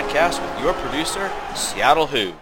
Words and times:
podcast 0.00 0.40
with 0.40 0.64
your 0.64 0.72
producer, 0.72 1.30
Seattle 1.54 2.06
Hoo. 2.06 2.32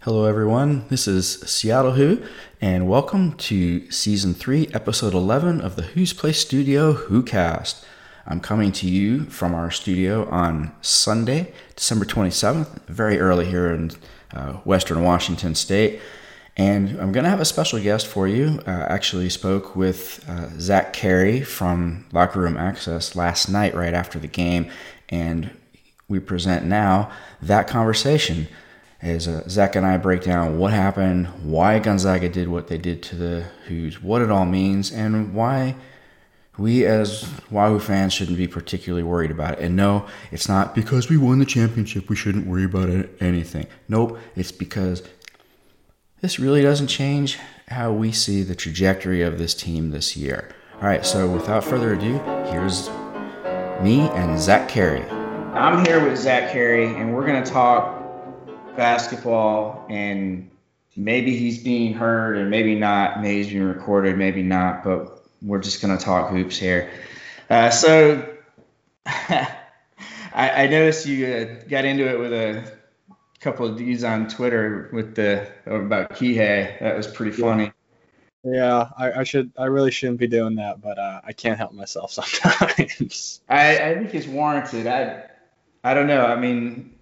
Hello, 0.00 0.24
everyone. 0.24 0.88
This 0.88 1.06
is 1.06 1.38
Seattle 1.42 1.92
Hoo, 1.92 2.20
and 2.60 2.88
welcome 2.88 3.34
to 3.34 3.88
season 3.92 4.34
three, 4.34 4.68
episode 4.74 5.14
11 5.14 5.60
of 5.60 5.76
the 5.76 5.82
Hoo's 5.82 6.12
Place 6.12 6.40
Studio 6.40 6.94
HOOcast. 6.94 7.84
I'm 8.26 8.40
coming 8.40 8.72
to 8.72 8.90
you 8.90 9.26
from 9.26 9.54
our 9.54 9.70
studio 9.70 10.28
on 10.30 10.72
Sunday, 10.80 11.52
December 11.76 12.04
27th, 12.04 12.86
very 12.88 13.20
early 13.20 13.46
here 13.46 13.72
in 13.72 13.92
uh, 14.34 14.54
Western 14.64 15.04
Washington 15.04 15.54
State. 15.54 16.00
And 16.56 17.00
I'm 17.00 17.12
going 17.12 17.22
to 17.22 17.30
have 17.30 17.40
a 17.40 17.44
special 17.44 17.78
guest 17.78 18.08
for 18.08 18.26
you. 18.26 18.60
Uh, 18.66 18.70
actually, 18.70 19.30
spoke 19.30 19.76
with 19.76 20.28
uh, 20.28 20.48
Zach 20.58 20.92
Carey 20.92 21.40
from 21.40 22.06
Locker 22.10 22.40
Room 22.40 22.56
Access 22.56 23.14
last 23.14 23.48
night, 23.48 23.76
right 23.76 23.94
after 23.94 24.18
the 24.18 24.26
game, 24.26 24.68
and 25.08 25.52
we 26.08 26.18
present 26.18 26.64
now 26.64 27.10
that 27.42 27.68
conversation 27.68 28.48
as 29.00 29.28
uh, 29.28 29.48
Zach 29.48 29.76
and 29.76 29.86
I 29.86 29.96
break 29.96 30.22
down 30.22 30.58
what 30.58 30.72
happened, 30.72 31.26
why 31.42 31.78
Gonzaga 31.78 32.28
did 32.28 32.48
what 32.48 32.68
they 32.68 32.78
did 32.78 33.02
to 33.04 33.16
the 33.16 33.44
Hoos, 33.66 34.02
what 34.02 34.22
it 34.22 34.30
all 34.30 34.46
means, 34.46 34.90
and 34.90 35.34
why 35.34 35.76
we 36.56 36.84
as 36.84 37.30
Wahoo 37.50 37.78
fans 37.78 38.12
shouldn't 38.12 38.36
be 38.36 38.48
particularly 38.48 39.04
worried 39.04 39.30
about 39.30 39.54
it. 39.54 39.60
And 39.60 39.76
no, 39.76 40.06
it's 40.32 40.48
not 40.48 40.74
because 40.74 41.08
we 41.08 41.16
won 41.16 41.38
the 41.38 41.44
championship 41.44 42.08
we 42.08 42.16
shouldn't 42.16 42.48
worry 42.48 42.64
about 42.64 42.88
anything. 43.20 43.68
Nope, 43.88 44.18
it's 44.34 44.50
because 44.50 45.02
this 46.20 46.40
really 46.40 46.62
doesn't 46.62 46.88
change 46.88 47.38
how 47.68 47.92
we 47.92 48.10
see 48.10 48.42
the 48.42 48.56
trajectory 48.56 49.22
of 49.22 49.38
this 49.38 49.54
team 49.54 49.90
this 49.90 50.16
year. 50.16 50.48
All 50.76 50.88
right, 50.88 51.06
so 51.06 51.30
without 51.30 51.62
further 51.62 51.92
ado, 51.92 52.18
here's 52.50 52.88
me 53.80 54.00
and 54.00 54.40
Zach 54.40 54.68
Carey. 54.68 55.17
I'm 55.54 55.84
here 55.84 56.06
with 56.06 56.18
Zach 56.18 56.52
Carey, 56.52 56.86
and 56.86 57.14
we're 57.14 57.26
going 57.26 57.42
to 57.42 57.50
talk 57.50 58.02
basketball. 58.76 59.86
And 59.88 60.50
maybe 60.94 61.36
he's 61.36 61.62
being 61.62 61.94
heard, 61.94 62.36
and 62.36 62.50
maybe 62.50 62.74
not. 62.74 63.20
Maybe 63.22 63.42
he's 63.42 63.52
being 63.52 63.64
recorded, 63.64 64.18
maybe 64.18 64.42
not. 64.42 64.84
But 64.84 65.24
we're 65.42 65.60
just 65.60 65.80
going 65.80 65.96
to 65.96 66.04
talk 66.04 66.30
hoops 66.30 66.58
here. 66.58 66.90
Uh, 67.48 67.70
so 67.70 68.36
I, 69.06 69.56
I, 70.34 70.66
noticed 70.66 71.06
you 71.06 71.26
uh, 71.26 71.64
got 71.68 71.86
into 71.86 72.06
it 72.06 72.18
with 72.18 72.32
a 72.32 72.70
couple 73.40 73.66
of 73.66 73.78
dudes 73.78 74.04
on 74.04 74.28
Twitter 74.28 74.90
with 74.92 75.14
the 75.14 75.50
about 75.66 76.10
Kihei. 76.10 76.78
That 76.80 76.96
was 76.96 77.06
pretty 77.06 77.32
funny. 77.32 77.72
Yeah, 78.44 78.90
I, 78.96 79.12
I, 79.20 79.24
should. 79.24 79.50
I 79.58 79.64
really 79.64 79.90
shouldn't 79.90 80.20
be 80.20 80.28
doing 80.28 80.56
that, 80.56 80.80
but 80.80 80.98
uh, 80.98 81.22
I 81.24 81.32
can't 81.32 81.58
help 81.58 81.72
myself 81.72 82.12
sometimes. 82.12 83.40
I, 83.48 83.78
I 83.78 83.94
think 83.94 84.14
it's 84.14 84.26
warranted. 84.26 84.86
I 84.86 85.24
I 85.88 85.94
don't 85.94 86.06
know. 86.06 86.26
I 86.26 86.36
mean, 86.36 86.94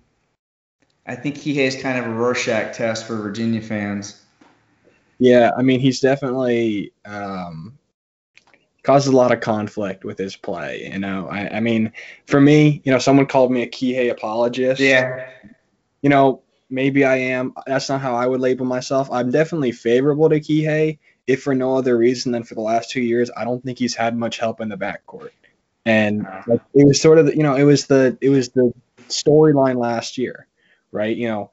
I 1.07 1.15
think 1.15 1.37
Kihei 1.37 1.67
is 1.67 1.81
kind 1.81 1.99
of 1.99 2.07
a 2.07 2.11
Rorschach 2.11 2.75
test 2.77 3.07
for 3.07 3.17
Virginia 3.17 3.61
fans. 3.61 4.23
Yeah, 5.19 5.51
I 5.57 5.63
mean, 5.63 5.81
he's 5.81 6.01
definitely 6.01 6.93
um, 7.05 7.79
causes 8.83 9.13
a 9.13 9.17
lot 9.17 9.33
of 9.33 9.41
conflict 9.41 10.05
with 10.05 10.19
his 10.19 10.37
play. 10.37 10.91
You 10.93 10.99
know, 10.99 11.29
I, 11.29 11.57
I 11.57 11.61
mean, 11.61 11.93
for 12.27 12.41
me, 12.41 12.83
you 12.85 12.93
know, 12.93 12.99
someone 12.99 13.27
called 13.27 13.51
me 13.51 13.63
a 13.63 13.67
Kihei 13.67 14.11
apologist. 14.11 14.81
Yeah 14.81 15.27
you 16.07 16.11
know, 16.11 16.43
maybe 16.71 17.05
I 17.05 17.17
am. 17.17 17.53
That's 17.67 17.89
not 17.89 18.01
how 18.01 18.15
I 18.15 18.29
would 18.29 18.41
label 18.41 18.65
myself. 18.65 19.11
I'm 19.11 19.33
definitely 19.33 19.73
favorable 19.73 20.29
to 20.29 20.39
Kihei, 20.39 20.99
if 21.27 21.43
for 21.43 21.53
no 21.53 21.77
other 21.77 21.99
reason 21.99 22.31
than 22.31 22.45
for 22.45 22.55
the 22.55 22.61
last 22.61 22.91
two 22.91 23.01
years, 23.01 23.29
I 23.37 23.43
don't 23.43 23.61
think 23.65 23.77
he's 23.77 23.97
had 23.97 24.17
much 24.17 24.39
help 24.39 24.61
in 24.61 24.69
the 24.69 24.77
backcourt. 24.77 25.31
And 25.87 26.27
like, 26.47 26.61
it 26.75 26.87
was 26.87 27.01
sort 27.01 27.19
of, 27.19 27.27
the, 27.27 27.37
you 27.37 27.43
know, 27.43 27.55
it 27.55 27.63
was 27.63 27.87
the 27.87 28.19
it 28.21 28.29
was 28.29 28.51
the 28.51 28.73
storyline 29.09 29.77
last 29.77 30.19
year, 30.19 30.47
right? 30.93 31.17
You 31.17 31.29
know, 31.29 31.51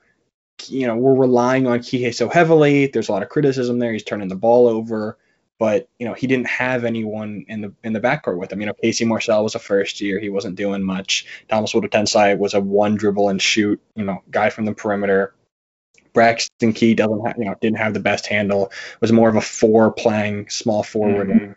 you 0.67 0.87
know, 0.87 0.97
we're 0.97 1.15
relying 1.15 1.67
on 1.67 1.79
Kihei 1.79 2.13
so 2.13 2.27
heavily. 2.27 2.87
There's 2.87 3.09
a 3.09 3.11
lot 3.11 3.23
of 3.23 3.29
criticism 3.29 3.79
there. 3.79 3.93
He's 3.93 4.03
turning 4.03 4.27
the 4.27 4.35
ball 4.35 4.67
over 4.67 5.17
but 5.63 5.87
you 5.97 6.05
know 6.05 6.13
he 6.13 6.27
didn't 6.27 6.47
have 6.47 6.83
anyone 6.83 7.45
in 7.47 7.61
the 7.61 7.73
in 7.85 7.93
the 7.93 8.01
backcourt 8.01 8.37
with 8.37 8.51
him. 8.51 8.59
You 8.59 8.67
know, 8.67 8.73
Casey 8.73 9.05
Morsell 9.05 9.43
was 9.43 9.55
a 9.55 9.59
first 9.59 10.01
year; 10.01 10.19
he 10.19 10.27
wasn't 10.27 10.57
doing 10.57 10.83
much. 10.83 11.25
Thomas 11.47 11.71
Woldetensae 11.71 12.37
was 12.37 12.53
a 12.53 12.59
one 12.59 12.95
dribble 12.95 13.29
and 13.29 13.41
shoot, 13.41 13.81
you 13.95 14.03
know, 14.03 14.21
guy 14.29 14.49
from 14.49 14.65
the 14.65 14.73
perimeter. 14.73 15.33
Braxton 16.11 16.73
Key 16.73 16.93
doesn't 16.95 17.25
have, 17.25 17.37
you 17.37 17.45
know, 17.45 17.55
didn't 17.61 17.77
have 17.77 17.93
the 17.93 18.01
best 18.01 18.27
handle. 18.27 18.73
Was 18.99 19.13
more 19.13 19.29
of 19.29 19.37
a 19.37 19.41
four 19.41 19.91
playing 19.91 20.49
small 20.49 20.83
forward. 20.83 21.29
Mm-hmm. 21.29 21.51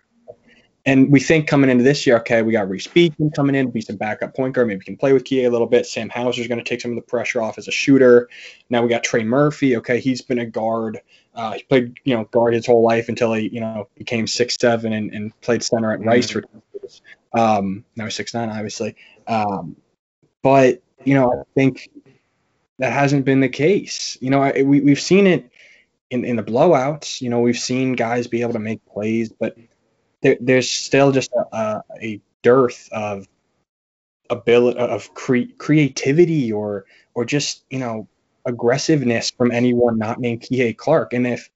And 0.87 1.11
we 1.11 1.21
think 1.21 1.49
coming 1.49 1.69
into 1.69 1.85
this 1.85 2.07
year, 2.07 2.17
okay, 2.19 2.43
we 2.43 2.53
got 2.53 2.71
Reece 2.71 2.87
Beekman 2.87 3.33
coming 3.33 3.57
in, 3.57 3.71
be 3.71 3.81
some 3.81 3.97
backup 3.97 4.35
point 4.37 4.55
guard, 4.55 4.69
maybe 4.69 4.79
we 4.79 4.85
can 4.85 4.97
play 4.97 5.13
with 5.13 5.25
Kihei 5.25 5.47
a 5.47 5.51
little 5.51 5.67
bit. 5.67 5.85
Sam 5.85 6.09
Hauser's 6.09 6.47
going 6.47 6.63
to 6.63 6.65
take 6.65 6.81
some 6.81 6.93
of 6.93 6.97
the 6.97 7.03
pressure 7.03 7.43
off 7.43 7.59
as 7.59 7.67
a 7.67 7.73
shooter. 7.73 8.29
Now 8.71 8.83
we 8.83 8.89
got 8.89 9.03
Trey 9.03 9.25
Murphy. 9.25 9.77
Okay, 9.77 9.99
he's 9.99 10.23
been 10.23 10.39
a 10.39 10.47
guard 10.47 11.01
uh, 11.37 11.53
he 11.53 11.63
played, 11.65 12.01
you 12.05 12.17
know, 12.17 12.25
guard 12.25 12.55
his 12.55 12.65
whole 12.65 12.83
life 12.83 13.11
until 13.11 13.35
he, 13.35 13.49
you 13.49 13.61
know, 13.61 13.89
became 13.95 14.27
six 14.27 14.57
seven 14.59 14.95
and, 14.95 15.13
and 15.13 15.39
played 15.43 15.63
center 15.63 15.93
at 15.93 16.01
Rice 16.01 16.31
for 16.31 16.41
two 16.41 16.63
years. 16.73 17.03
Um, 17.35 17.85
now 17.95 18.05
he's 18.05 18.15
six 18.15 18.33
nine, 18.33 18.49
obviously. 18.49 18.97
Um, 19.29 19.77
but 20.43 20.83
you 21.05 21.15
know, 21.15 21.31
I 21.31 21.43
think 21.55 21.91
that 22.79 22.91
hasn't 22.91 23.27
been 23.27 23.41
the 23.41 23.51
case. 23.51 24.17
You 24.23 24.31
know, 24.31 24.41
I, 24.41 24.63
we 24.63 24.81
we've 24.81 25.01
seen 25.01 25.27
it 25.27 25.51
in 26.09 26.25
in 26.25 26.37
the 26.37 26.43
blowouts. 26.43 27.21
You 27.21 27.29
know, 27.29 27.41
we've 27.41 27.59
seen 27.59 27.93
guys 27.93 28.29
be 28.29 28.41
able 28.41 28.55
to 28.55 28.59
make 28.59 28.85
plays, 28.87 29.31
but 29.31 29.59
there, 30.27 30.37
there's 30.41 30.69
still 30.69 31.13
just 31.13 31.31
a, 31.53 31.83
a 32.03 32.21
dearth 32.43 32.89
of 32.91 33.29
ability 34.29 34.77
of 34.77 35.15
cre- 35.15 35.53
creativity 35.57 36.53
or 36.53 36.85
or 37.15 37.25
just 37.25 37.63
you 37.71 37.79
know 37.79 38.09
aggressiveness 38.45 39.31
from 39.31 39.53
anyone 39.53 39.99
not 39.99 40.19
named 40.19 40.41
Kihei 40.41 40.77
Clark. 40.77 41.13
And 41.13 41.29
if 41.29 41.49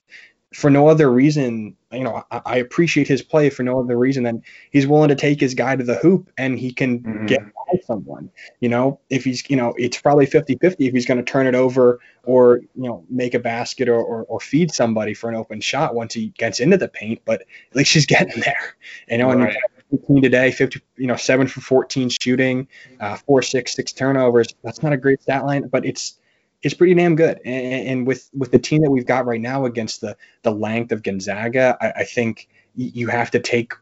for 0.52 0.68
no 0.68 0.88
other 0.88 1.10
reason, 1.10 1.76
you 1.92 2.02
know, 2.02 2.24
I, 2.30 2.40
I, 2.44 2.56
appreciate 2.56 3.06
his 3.06 3.22
play 3.22 3.50
for 3.50 3.62
no 3.62 3.80
other 3.80 3.96
reason 3.96 4.24
than 4.24 4.42
he's 4.72 4.86
willing 4.86 5.08
to 5.08 5.14
take 5.14 5.40
his 5.40 5.54
guy 5.54 5.76
to 5.76 5.84
the 5.84 5.94
hoop 5.94 6.28
and 6.36 6.58
he 6.58 6.72
can 6.72 7.00
mm-hmm. 7.00 7.26
get 7.26 7.40
by 7.54 7.80
someone. 7.86 8.30
You 8.58 8.68
know, 8.68 8.98
if 9.10 9.22
he's, 9.22 9.48
you 9.48 9.56
know, 9.56 9.74
it's 9.78 10.00
probably 10.00 10.26
50 10.26 10.56
50 10.60 10.88
if 10.88 10.92
he's 10.92 11.06
going 11.06 11.24
to 11.24 11.30
turn 11.30 11.46
it 11.46 11.54
over 11.54 12.00
or, 12.24 12.62
you 12.74 12.88
know, 12.88 13.04
make 13.08 13.34
a 13.34 13.38
basket 13.38 13.88
or, 13.88 14.02
or, 14.02 14.24
or, 14.24 14.40
feed 14.40 14.72
somebody 14.72 15.14
for 15.14 15.30
an 15.30 15.36
open 15.36 15.60
shot 15.60 15.94
once 15.94 16.14
he 16.14 16.28
gets 16.30 16.58
into 16.58 16.76
the 16.76 16.88
paint, 16.88 17.22
but 17.24 17.42
at 17.42 17.76
least 17.76 17.92
he's 17.94 18.06
getting 18.06 18.40
there. 18.40 18.74
You 19.08 19.18
know, 19.18 19.32
right. 19.32 19.54
and 19.92 20.00
15 20.00 20.22
today, 20.22 20.50
50, 20.50 20.80
you 20.96 21.06
know, 21.06 21.16
seven 21.16 21.46
for 21.46 21.60
14 21.60 22.10
shooting, 22.20 22.66
uh, 22.98 23.16
four, 23.16 23.42
six, 23.42 23.74
six 23.74 23.92
turnovers. 23.92 24.52
That's 24.64 24.82
not 24.82 24.92
a 24.92 24.96
great 24.96 25.22
stat 25.22 25.44
line, 25.44 25.68
but 25.68 25.86
it's, 25.86 26.19
is 26.62 26.74
pretty 26.74 26.94
damn 26.94 27.16
good. 27.16 27.40
And, 27.44 27.88
and, 27.88 28.06
with 28.06 28.28
with 28.34 28.52
the 28.52 28.58
team 28.58 28.82
that 28.82 28.90
we've 28.90 29.06
got 29.06 29.26
right 29.26 29.40
now 29.40 29.64
against 29.64 30.00
the 30.00 30.16
the 30.42 30.52
length 30.52 30.92
of 30.92 31.02
Gonzaga, 31.02 31.76
I, 31.80 32.00
I 32.00 32.04
think 32.04 32.48
you 32.74 33.08
have 33.08 33.30
to 33.32 33.40
take 33.40 33.72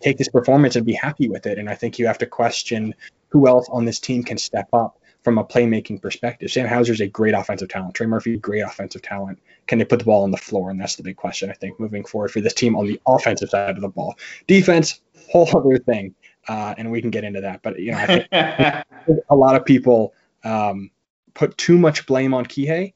take 0.00 0.18
this 0.18 0.28
performance 0.28 0.76
and 0.76 0.84
be 0.84 0.92
happy 0.92 1.28
with 1.28 1.46
it. 1.46 1.58
And 1.58 1.68
I 1.68 1.74
think 1.74 1.98
you 1.98 2.06
have 2.06 2.18
to 2.18 2.26
question 2.26 2.94
who 3.28 3.48
else 3.48 3.68
on 3.70 3.84
this 3.84 3.98
team 3.98 4.22
can 4.22 4.38
step 4.38 4.68
up 4.72 5.00
from 5.24 5.38
a 5.38 5.44
playmaking 5.44 6.02
perspective. 6.02 6.50
Sam 6.50 6.68
Hauser 6.68 6.92
is 6.92 7.00
a 7.00 7.06
great 7.06 7.34
offensive 7.34 7.70
talent. 7.70 7.94
Trey 7.94 8.06
Murphy, 8.06 8.36
great 8.36 8.60
offensive 8.60 9.00
talent. 9.00 9.40
Can 9.66 9.78
they 9.78 9.86
put 9.86 9.98
the 9.98 10.04
ball 10.04 10.22
on 10.22 10.30
the 10.30 10.36
floor? 10.36 10.70
And 10.70 10.78
that's 10.78 10.96
the 10.96 11.02
big 11.02 11.16
question, 11.16 11.50
I 11.50 11.54
think, 11.54 11.80
moving 11.80 12.04
forward 12.04 12.30
for 12.30 12.42
this 12.42 12.52
team 12.52 12.76
on 12.76 12.86
the 12.86 13.00
offensive 13.06 13.48
side 13.48 13.76
of 13.76 13.80
the 13.80 13.88
ball. 13.88 14.14
Defense, 14.46 15.00
whole 15.30 15.48
other 15.56 15.78
thing. 15.78 16.14
Uh, 16.46 16.74
and 16.76 16.90
we 16.90 17.00
can 17.00 17.10
get 17.10 17.24
into 17.24 17.40
that. 17.40 17.62
But, 17.62 17.80
you 17.80 17.92
know, 17.92 17.98
I 17.98 18.06
think 18.06 19.24
a 19.30 19.34
lot 19.34 19.56
of 19.56 19.64
people 19.64 20.12
um, 20.44 20.90
put 21.34 21.56
too 21.58 21.78
much 21.78 22.06
blame 22.06 22.34
on 22.34 22.46
Kihei. 22.46 22.94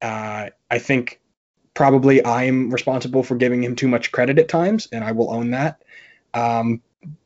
Uh, 0.00 0.50
I 0.70 0.78
think 0.78 1.20
probably 1.74 2.24
I'm 2.24 2.70
responsible 2.70 3.22
for 3.22 3.36
giving 3.36 3.62
him 3.64 3.76
too 3.76 3.88
much 3.88 4.12
credit 4.12 4.38
at 4.38 4.48
times, 4.48 4.88
and 4.92 5.02
I 5.02 5.12
will 5.12 5.30
own 5.30 5.50
that. 5.50 5.82
Um, 6.32 6.82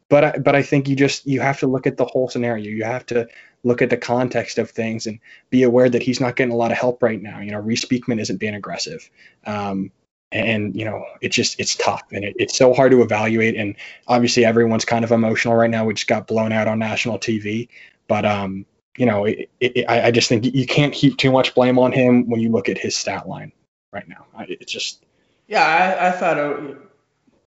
but 0.08 0.24
I, 0.24 0.38
but 0.38 0.54
I 0.54 0.62
think 0.62 0.88
you 0.88 0.96
just 0.96 1.26
you 1.26 1.40
have 1.40 1.60
to 1.60 1.66
look 1.66 1.86
at 1.86 1.96
the 1.96 2.06
whole 2.06 2.28
scenario. 2.28 2.64
You 2.64 2.84
have 2.84 3.06
to 3.06 3.28
look 3.64 3.82
at 3.82 3.90
the 3.90 3.96
context 3.96 4.58
of 4.58 4.70
things 4.70 5.06
and 5.06 5.18
be 5.50 5.64
aware 5.64 5.88
that 5.88 6.02
he's 6.02 6.20
not 6.20 6.36
getting 6.36 6.52
a 6.52 6.56
lot 6.56 6.70
of 6.70 6.78
help 6.78 7.02
right 7.02 7.20
now. 7.20 7.40
You 7.40 7.50
know, 7.50 7.60
Reece 7.60 7.84
Beekman 7.84 8.20
isn't 8.20 8.38
being 8.38 8.54
aggressive. 8.54 9.10
Um, 9.44 9.90
and 10.30 10.76
you 10.76 10.84
know 10.84 11.04
it's 11.20 11.34
just 11.34 11.58
it's 11.58 11.74
tough 11.74 12.02
and 12.12 12.24
it, 12.24 12.34
it's 12.38 12.56
so 12.56 12.74
hard 12.74 12.92
to 12.92 13.00
evaluate 13.00 13.56
and 13.56 13.74
obviously 14.08 14.44
everyone's 14.44 14.84
kind 14.84 15.04
of 15.04 15.10
emotional 15.10 15.54
right 15.54 15.70
now 15.70 15.84
we 15.84 15.94
just 15.94 16.06
got 16.06 16.26
blown 16.26 16.52
out 16.52 16.68
on 16.68 16.78
national 16.78 17.18
tv 17.18 17.68
but 18.08 18.26
um 18.26 18.66
you 18.96 19.06
know, 19.06 19.24
it, 19.24 19.48
it, 19.60 19.88
I, 19.88 20.10
just 20.10 20.28
think 20.28 20.44
you 20.44 20.66
can't 20.66 20.94
heap 20.94 21.18
too 21.18 21.30
much 21.30 21.54
blame 21.54 21.78
on 21.78 21.92
him 21.92 22.28
when 22.28 22.40
you 22.40 22.50
look 22.50 22.68
at 22.68 22.78
his 22.78 22.96
stat 22.96 23.28
line 23.28 23.52
right 23.92 24.08
now. 24.08 24.26
It's 24.48 24.72
just. 24.72 25.04
Yeah, 25.46 25.64
I, 25.64 26.08
I 26.08 26.10
thought 26.12 26.38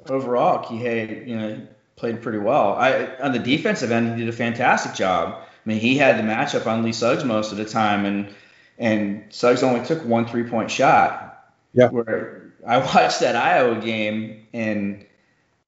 overall 0.10 0.64
Kihei, 0.64 1.28
you 1.28 1.36
know, 1.36 1.68
played 1.96 2.22
pretty 2.22 2.38
well. 2.38 2.74
I 2.74 3.16
on 3.22 3.32
the 3.32 3.40
defensive 3.40 3.92
end, 3.92 4.12
he 4.12 4.26
did 4.26 4.30
a 4.30 4.36
fantastic 4.36 4.94
job. 4.94 5.36
I 5.40 5.70
mean, 5.70 5.80
he 5.80 5.98
had 5.98 6.18
the 6.18 6.24
matchup 6.24 6.68
on 6.68 6.84
Lee 6.84 6.94
Suggs 6.94 7.24
most 7.24 7.52
of 7.52 7.58
the 7.58 7.66
time, 7.66 8.06
and 8.06 8.34
and 8.78 9.24
Suggs 9.30 9.64
only 9.64 9.86
took 9.86 10.06
one 10.06 10.26
three 10.26 10.44
point 10.44 10.72
shot. 10.72 11.54
Yeah. 11.74 11.90
Where 11.90 12.54
I 12.66 12.78
watched 12.96 13.20
that 13.22 13.36
Iowa 13.36 13.80
game, 13.82 14.48
and 14.54 15.06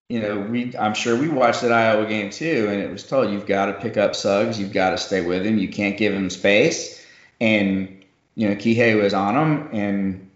you 0.10 0.20
know, 0.20 0.40
we 0.40 0.76
I'm 0.76 0.96
sure 0.96 1.16
we 1.16 1.30
watched 1.30 1.62
that 1.62 1.72
Iowa 1.72 2.08
game 2.08 2.32
too, 2.32 2.68
and 2.70 2.82
it 2.82 2.90
was 2.92 3.04
told 3.04 3.32
you've 3.32 3.46
got 3.46 3.68
to 3.68 3.74
pick 3.74 3.96
up 3.96 4.16
Suggs, 4.16 4.60
you've 4.60 4.74
got 4.74 4.90
to 4.90 4.98
stay 4.98 5.22
with 5.22 5.46
him, 5.46 5.60
you 5.60 5.70
can't 5.70 5.98
give 5.98 6.14
him 6.14 6.32
space, 6.32 7.06
and 7.40 8.04
you 8.34 8.50
know 8.50 8.56
Kihei 8.56 9.00
was 9.02 9.14
on 9.14 9.36
him 9.36 9.70
and 9.72 10.30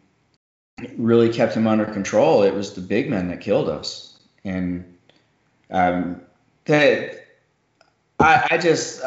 really 0.98 1.30
kept 1.30 1.56
him 1.56 1.66
under 1.66 1.86
control. 1.86 2.44
It 2.44 2.54
was 2.54 2.74
the 2.74 2.82
big 2.82 3.10
men 3.10 3.28
that 3.30 3.42
killed 3.42 3.68
us, 3.68 4.20
and 4.44 4.96
um, 5.72 6.22
that 6.66 7.26
I, 8.20 8.48
I 8.52 8.58
just 8.60 9.04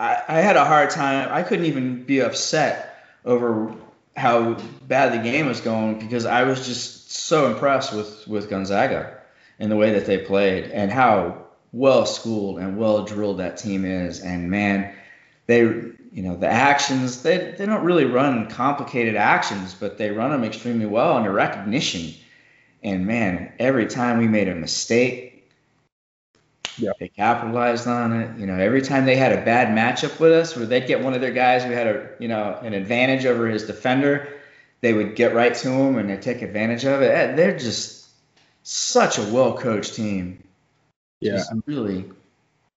I, 0.00 0.22
I 0.28 0.40
had 0.40 0.56
a 0.56 0.64
hard 0.64 0.90
time. 0.90 1.28
I 1.30 1.44
couldn't 1.44 1.66
even 1.66 2.02
be 2.02 2.20
upset 2.20 3.06
over 3.24 3.72
how 4.16 4.54
bad 4.86 5.12
the 5.12 5.22
game 5.22 5.46
was 5.46 5.60
going 5.60 5.98
because 5.98 6.26
I 6.26 6.44
was 6.44 6.66
just 6.66 7.10
so 7.10 7.50
impressed 7.50 7.92
with 7.92 8.26
with 8.28 8.50
Gonzaga 8.50 9.18
and 9.58 9.70
the 9.70 9.76
way 9.76 9.92
that 9.92 10.06
they 10.06 10.18
played 10.18 10.64
and 10.64 10.90
how 10.90 11.46
well 11.72 12.04
schooled 12.04 12.58
and 12.58 12.76
well 12.76 13.04
drilled 13.04 13.38
that 13.38 13.56
team 13.56 13.84
is. 13.84 14.20
And 14.20 14.50
man, 14.50 14.94
they 15.46 15.60
you 15.60 16.22
know 16.22 16.36
the 16.36 16.48
actions 16.48 17.22
they 17.22 17.54
they 17.56 17.66
don't 17.66 17.84
really 17.84 18.04
run 18.04 18.50
complicated 18.50 19.16
actions, 19.16 19.74
but 19.74 19.98
they 19.98 20.10
run 20.10 20.30
them 20.30 20.44
extremely 20.44 20.86
well 20.86 21.16
under 21.16 21.32
recognition. 21.32 22.14
And 22.82 23.06
man, 23.06 23.52
every 23.58 23.86
time 23.86 24.18
we 24.18 24.28
made 24.28 24.48
a 24.48 24.54
mistake, 24.54 25.31
yeah. 26.78 26.92
they 26.98 27.08
capitalized 27.08 27.86
on 27.86 28.12
it. 28.12 28.38
You 28.38 28.46
know, 28.46 28.58
every 28.58 28.82
time 28.82 29.04
they 29.04 29.16
had 29.16 29.32
a 29.32 29.44
bad 29.44 29.68
matchup 29.68 30.18
with 30.20 30.32
us, 30.32 30.56
where 30.56 30.66
they'd 30.66 30.86
get 30.86 31.02
one 31.02 31.14
of 31.14 31.20
their 31.20 31.32
guys 31.32 31.64
who 31.64 31.70
had 31.70 31.86
a 31.86 32.10
you 32.18 32.28
know 32.28 32.58
an 32.62 32.74
advantage 32.74 33.26
over 33.26 33.46
his 33.46 33.66
defender, 33.66 34.28
they 34.80 34.92
would 34.92 35.16
get 35.16 35.34
right 35.34 35.54
to 35.54 35.70
him 35.70 35.96
and 35.98 36.10
they 36.10 36.16
take 36.16 36.42
advantage 36.42 36.84
of 36.84 37.02
it. 37.02 37.10
Eh, 37.10 37.34
they're 37.34 37.58
just 37.58 38.08
such 38.62 39.18
a 39.18 39.22
well 39.32 39.56
coached 39.56 39.94
team. 39.94 40.42
Yeah, 41.20 41.36
Just 41.36 41.52
really. 41.66 42.10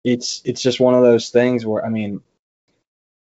it's 0.04 0.42
it's 0.44 0.60
just 0.60 0.80
one 0.80 0.94
of 0.94 1.02
those 1.02 1.30
things 1.30 1.64
where 1.64 1.84
I 1.86 1.88
mean, 1.88 2.20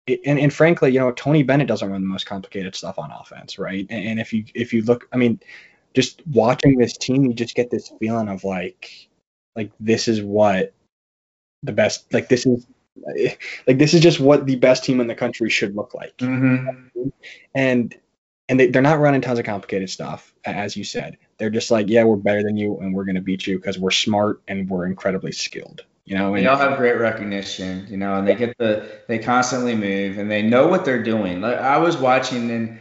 and 0.09 0.39
and 0.39 0.53
frankly, 0.53 0.91
you 0.93 0.99
know, 0.99 1.13
Tony 1.13 1.45
Bennett 1.45 1.69
doesn't 1.69 1.89
run 1.89 2.01
the 2.01 2.09
most 2.09 2.27
complicated 2.27 2.75
stuff 2.75 2.99
on 2.99 3.13
offense, 3.13 3.59
right? 3.59 3.87
And, 3.91 4.05
and 4.05 4.21
if 4.21 4.33
you 4.33 4.45
if 4.55 4.73
you 4.73 4.83
look, 4.83 5.09
I 5.13 5.17
mean, 5.17 5.41
just 5.95 6.21
watching 6.27 6.77
this 6.77 6.97
team, 6.97 7.25
you 7.27 7.33
just 7.33 7.55
get 7.55 7.71
this 7.71 7.93
feeling 8.01 8.29
of 8.29 8.43
like, 8.43 9.09
like 9.57 9.73
this 9.81 10.09
is 10.09 10.23
what 10.23 10.75
the 11.63 11.73
best, 11.73 12.13
like 12.13 12.29
this 12.29 12.47
is, 12.47 12.67
like 13.67 13.79
this 13.79 13.95
is 13.95 14.01
just 14.01 14.21
what 14.21 14.47
the 14.47 14.57
best 14.57 14.85
team 14.85 15.01
in 15.01 15.07
the 15.07 15.15
country 15.15 15.51
should 15.51 15.75
look 15.75 15.95
like. 15.95 16.17
Mm-hmm. 16.19 17.09
and 17.55 17.95
and 18.49 18.61
they, 18.61 18.67
they're 18.69 18.83
not 18.83 18.99
running 18.99 19.21
tons 19.21 19.39
of 19.39 19.47
complicated 19.47 19.89
stuff 19.89 20.35
as 20.45 20.77
you 20.77 20.85
said 20.85 21.17
they're 21.39 21.49
just 21.51 21.71
like 21.71 21.89
yeah 21.89 22.05
we're 22.05 22.17
better 22.17 22.43
than 22.43 22.59
you 22.59 22.79
and 22.79 22.95
we're 22.95 23.05
going 23.05 23.15
to 23.15 23.23
beat 23.23 23.47
you 23.47 23.57
because 23.57 23.79
we're 23.79 23.91
smart 23.91 24.43
and 24.47 24.69
we're 24.69 24.85
incredibly 24.85 25.33
skilled 25.33 25.83
you 26.05 26.17
know 26.17 26.35
and 26.35 26.45
They 26.45 26.49
all 26.49 26.57
have 26.57 26.77
great 26.77 26.99
recognition, 26.99 27.87
you 27.89 27.97
know, 27.97 28.17
and 28.19 28.29
they 28.29 28.35
get 28.35 28.57
the 28.59 29.01
they 29.09 29.19
constantly 29.19 29.75
move 29.75 30.19
and 30.19 30.31
they 30.31 30.43
know 30.43 30.67
what 30.67 30.85
they're 30.85 31.03
doing. 31.03 31.41
Like 31.41 31.57
I 31.57 31.79
was 31.79 31.97
watching 31.97 32.51
and 32.51 32.79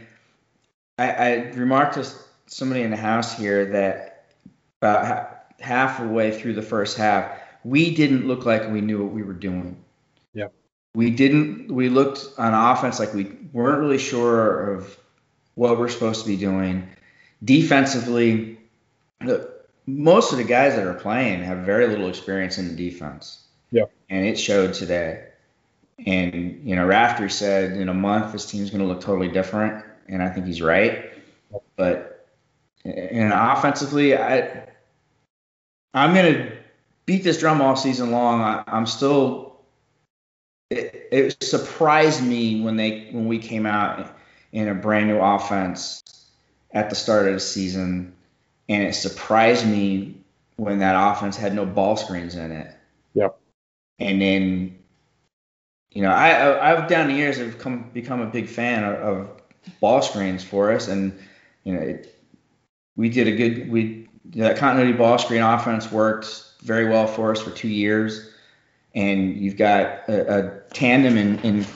I, 0.98 1.10
I 1.10 1.34
remarked 1.54 1.94
to 1.94 2.06
somebody 2.46 2.82
in 2.82 2.90
the 2.90 2.96
house 2.96 3.36
here 3.36 3.64
that 3.72 4.26
about 4.80 5.06
ha- 5.06 5.33
half 5.64 6.00
the 6.00 6.06
way 6.06 6.30
through 6.30 6.54
the 6.54 6.62
first 6.62 6.96
half, 6.96 7.30
we 7.64 7.94
didn't 7.94 8.28
look 8.28 8.44
like 8.44 8.70
we 8.70 8.80
knew 8.80 9.02
what 9.02 9.12
we 9.12 9.22
were 9.22 9.32
doing. 9.32 9.76
Yep. 10.34 10.52
We 10.94 11.10
didn't. 11.10 11.72
We 11.72 11.88
looked 11.88 12.28
on 12.38 12.54
offense 12.54 13.00
like 13.00 13.14
we 13.14 13.36
weren't 13.52 13.80
really 13.80 13.98
sure 13.98 14.74
of 14.74 14.96
what 15.54 15.78
we're 15.78 15.88
supposed 15.88 16.22
to 16.22 16.26
be 16.28 16.36
doing. 16.36 16.88
Defensively, 17.42 18.58
the, 19.20 19.50
most 19.86 20.32
of 20.32 20.38
the 20.38 20.44
guys 20.44 20.76
that 20.76 20.86
are 20.86 20.94
playing 20.94 21.42
have 21.42 21.58
very 21.58 21.86
little 21.86 22.08
experience 22.08 22.58
in 22.58 22.68
the 22.68 22.74
defense. 22.74 23.42
Yeah. 23.70 23.84
And 24.08 24.26
it 24.26 24.38
showed 24.38 24.74
today. 24.74 25.28
And, 26.06 26.60
you 26.64 26.76
know, 26.76 26.86
Rafter 26.86 27.28
said 27.28 27.72
in 27.72 27.88
a 27.88 27.94
month 27.94 28.32
this 28.32 28.46
team's 28.46 28.70
going 28.70 28.82
to 28.82 28.86
look 28.86 29.00
totally 29.00 29.28
different. 29.28 29.84
And 30.08 30.22
I 30.22 30.28
think 30.28 30.46
he's 30.46 30.60
right. 30.60 31.10
But, 31.76 32.28
and 32.84 33.32
offensively, 33.32 34.16
I, 34.16 34.68
I'm 35.94 36.12
going 36.12 36.34
to 36.34 36.56
beat 37.06 37.24
this 37.24 37.38
drum 37.38 37.62
all 37.62 37.76
season 37.76 38.10
long. 38.10 38.40
I, 38.42 38.64
I'm 38.66 38.86
still, 38.86 39.60
it, 40.70 41.08
it 41.10 41.42
surprised 41.42 42.22
me 42.22 42.60
when 42.60 42.76
they, 42.76 43.08
when 43.12 43.26
we 43.26 43.38
came 43.38 43.64
out 43.64 44.14
in 44.52 44.68
a 44.68 44.74
brand 44.74 45.08
new 45.08 45.18
offense 45.18 46.02
at 46.72 46.90
the 46.90 46.96
start 46.96 47.28
of 47.28 47.34
the 47.34 47.40
season 47.40 48.12
and 48.68 48.82
it 48.82 48.94
surprised 48.94 49.66
me 49.66 50.16
when 50.56 50.78
that 50.78 50.94
offense 50.94 51.36
had 51.36 51.54
no 51.54 51.66
ball 51.66 51.96
screens 51.96 52.34
in 52.34 52.52
it. 52.52 52.74
Yep. 53.14 53.38
And 53.98 54.20
then, 54.20 54.78
you 55.90 56.02
know, 56.02 56.10
I, 56.10 56.30
I 56.30 56.72
I've 56.72 56.88
down 56.88 57.08
the 57.08 57.14
years 57.14 57.38
have 57.38 57.58
come 57.58 57.90
become 57.92 58.20
a 58.20 58.26
big 58.26 58.48
fan 58.48 58.84
of, 58.84 58.94
of 58.94 59.28
ball 59.80 60.02
screens 60.02 60.42
for 60.42 60.72
us, 60.72 60.88
and 60.88 61.18
you 61.62 61.74
know, 61.74 61.80
it, 61.80 62.20
we 62.96 63.08
did 63.08 63.28
a 63.28 63.32
good 63.32 63.70
we 63.70 64.03
that 64.26 64.56
continuity 64.56 64.96
ball 64.96 65.18
screen 65.18 65.42
offense 65.42 65.90
worked 65.92 66.44
very 66.62 66.88
well 66.88 67.06
for 67.06 67.32
us 67.32 67.40
for 67.40 67.50
two 67.50 67.68
years, 67.68 68.30
and 68.94 69.36
you've 69.36 69.56
got 69.56 70.08
a, 70.08 70.38
a 70.38 70.60
tandem 70.72 71.16
in, 71.16 71.38
in 71.40 71.66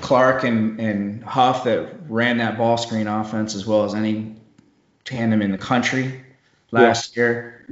Clark 0.00 0.44
and, 0.44 0.80
and 0.80 1.22
Huff 1.24 1.64
that 1.64 1.94
ran 2.08 2.38
that 2.38 2.58
ball 2.58 2.76
screen 2.76 3.06
offense 3.06 3.54
as 3.54 3.66
well 3.66 3.84
as 3.84 3.94
any 3.94 4.36
tandem 5.04 5.42
in 5.42 5.52
the 5.52 5.58
country 5.58 6.24
last 6.70 7.16
year. 7.16 7.66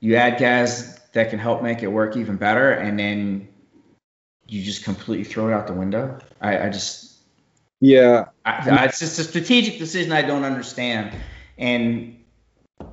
You 0.00 0.16
add 0.16 0.38
guys 0.38 0.98
that 1.12 1.30
can 1.30 1.38
help 1.38 1.62
make 1.62 1.82
it 1.82 1.88
work 1.88 2.16
even 2.16 2.36
better, 2.36 2.72
and 2.72 2.98
then 2.98 3.48
you 4.46 4.62
just 4.62 4.84
completely 4.84 5.24
throw 5.24 5.48
it 5.48 5.52
out 5.52 5.66
the 5.66 5.72
window. 5.72 6.18
I, 6.40 6.66
I 6.66 6.68
just, 6.70 7.18
yeah 7.80 8.26
I, 8.44 8.70
I, 8.70 8.84
it's 8.84 8.98
just 8.98 9.18
a 9.18 9.24
strategic 9.24 9.78
decision 9.78 10.12
I 10.12 10.22
don't 10.22 10.44
understand. 10.44 11.16
And 11.56 12.23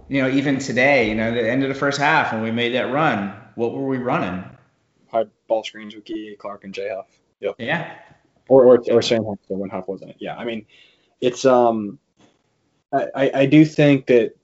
you 0.08 0.22
know, 0.22 0.30
even 0.30 0.60
today, 0.60 1.10
you 1.10 1.16
know, 1.16 1.32
the 1.34 1.50
end 1.50 1.64
of 1.64 1.70
the 1.70 1.76
first 1.76 2.00
half 2.00 2.34
when 2.34 2.42
we 2.42 2.52
made 2.52 2.76
that 2.76 2.92
run, 2.92 3.34
what 3.56 3.74
were 3.74 3.88
we 3.88 3.98
running? 3.98 4.44
high 5.12 5.26
ball 5.48 5.64
screens 5.64 5.94
with 5.94 6.06
Key 6.06 6.36
Clark 6.40 6.64
and 6.64 6.74
Jay 6.74 6.90
Huff 6.90 7.08
Yeah, 7.60 7.96
or 8.48 8.66
or 8.66 8.84
or 8.92 9.02
same 9.02 9.26
Huff 9.26 9.40
when 9.50 9.70
Huff 9.70 9.88
wasn't 9.88 10.12
it. 10.12 10.18
Yeah 10.20 10.36
I 10.36 10.46
mean 10.46 10.66
it's 11.20 11.46
um 11.46 12.00
I, 12.92 13.08
I 13.16 13.32
I 13.42 13.46
do 13.46 13.66
think 13.66 14.08
that 14.08 14.36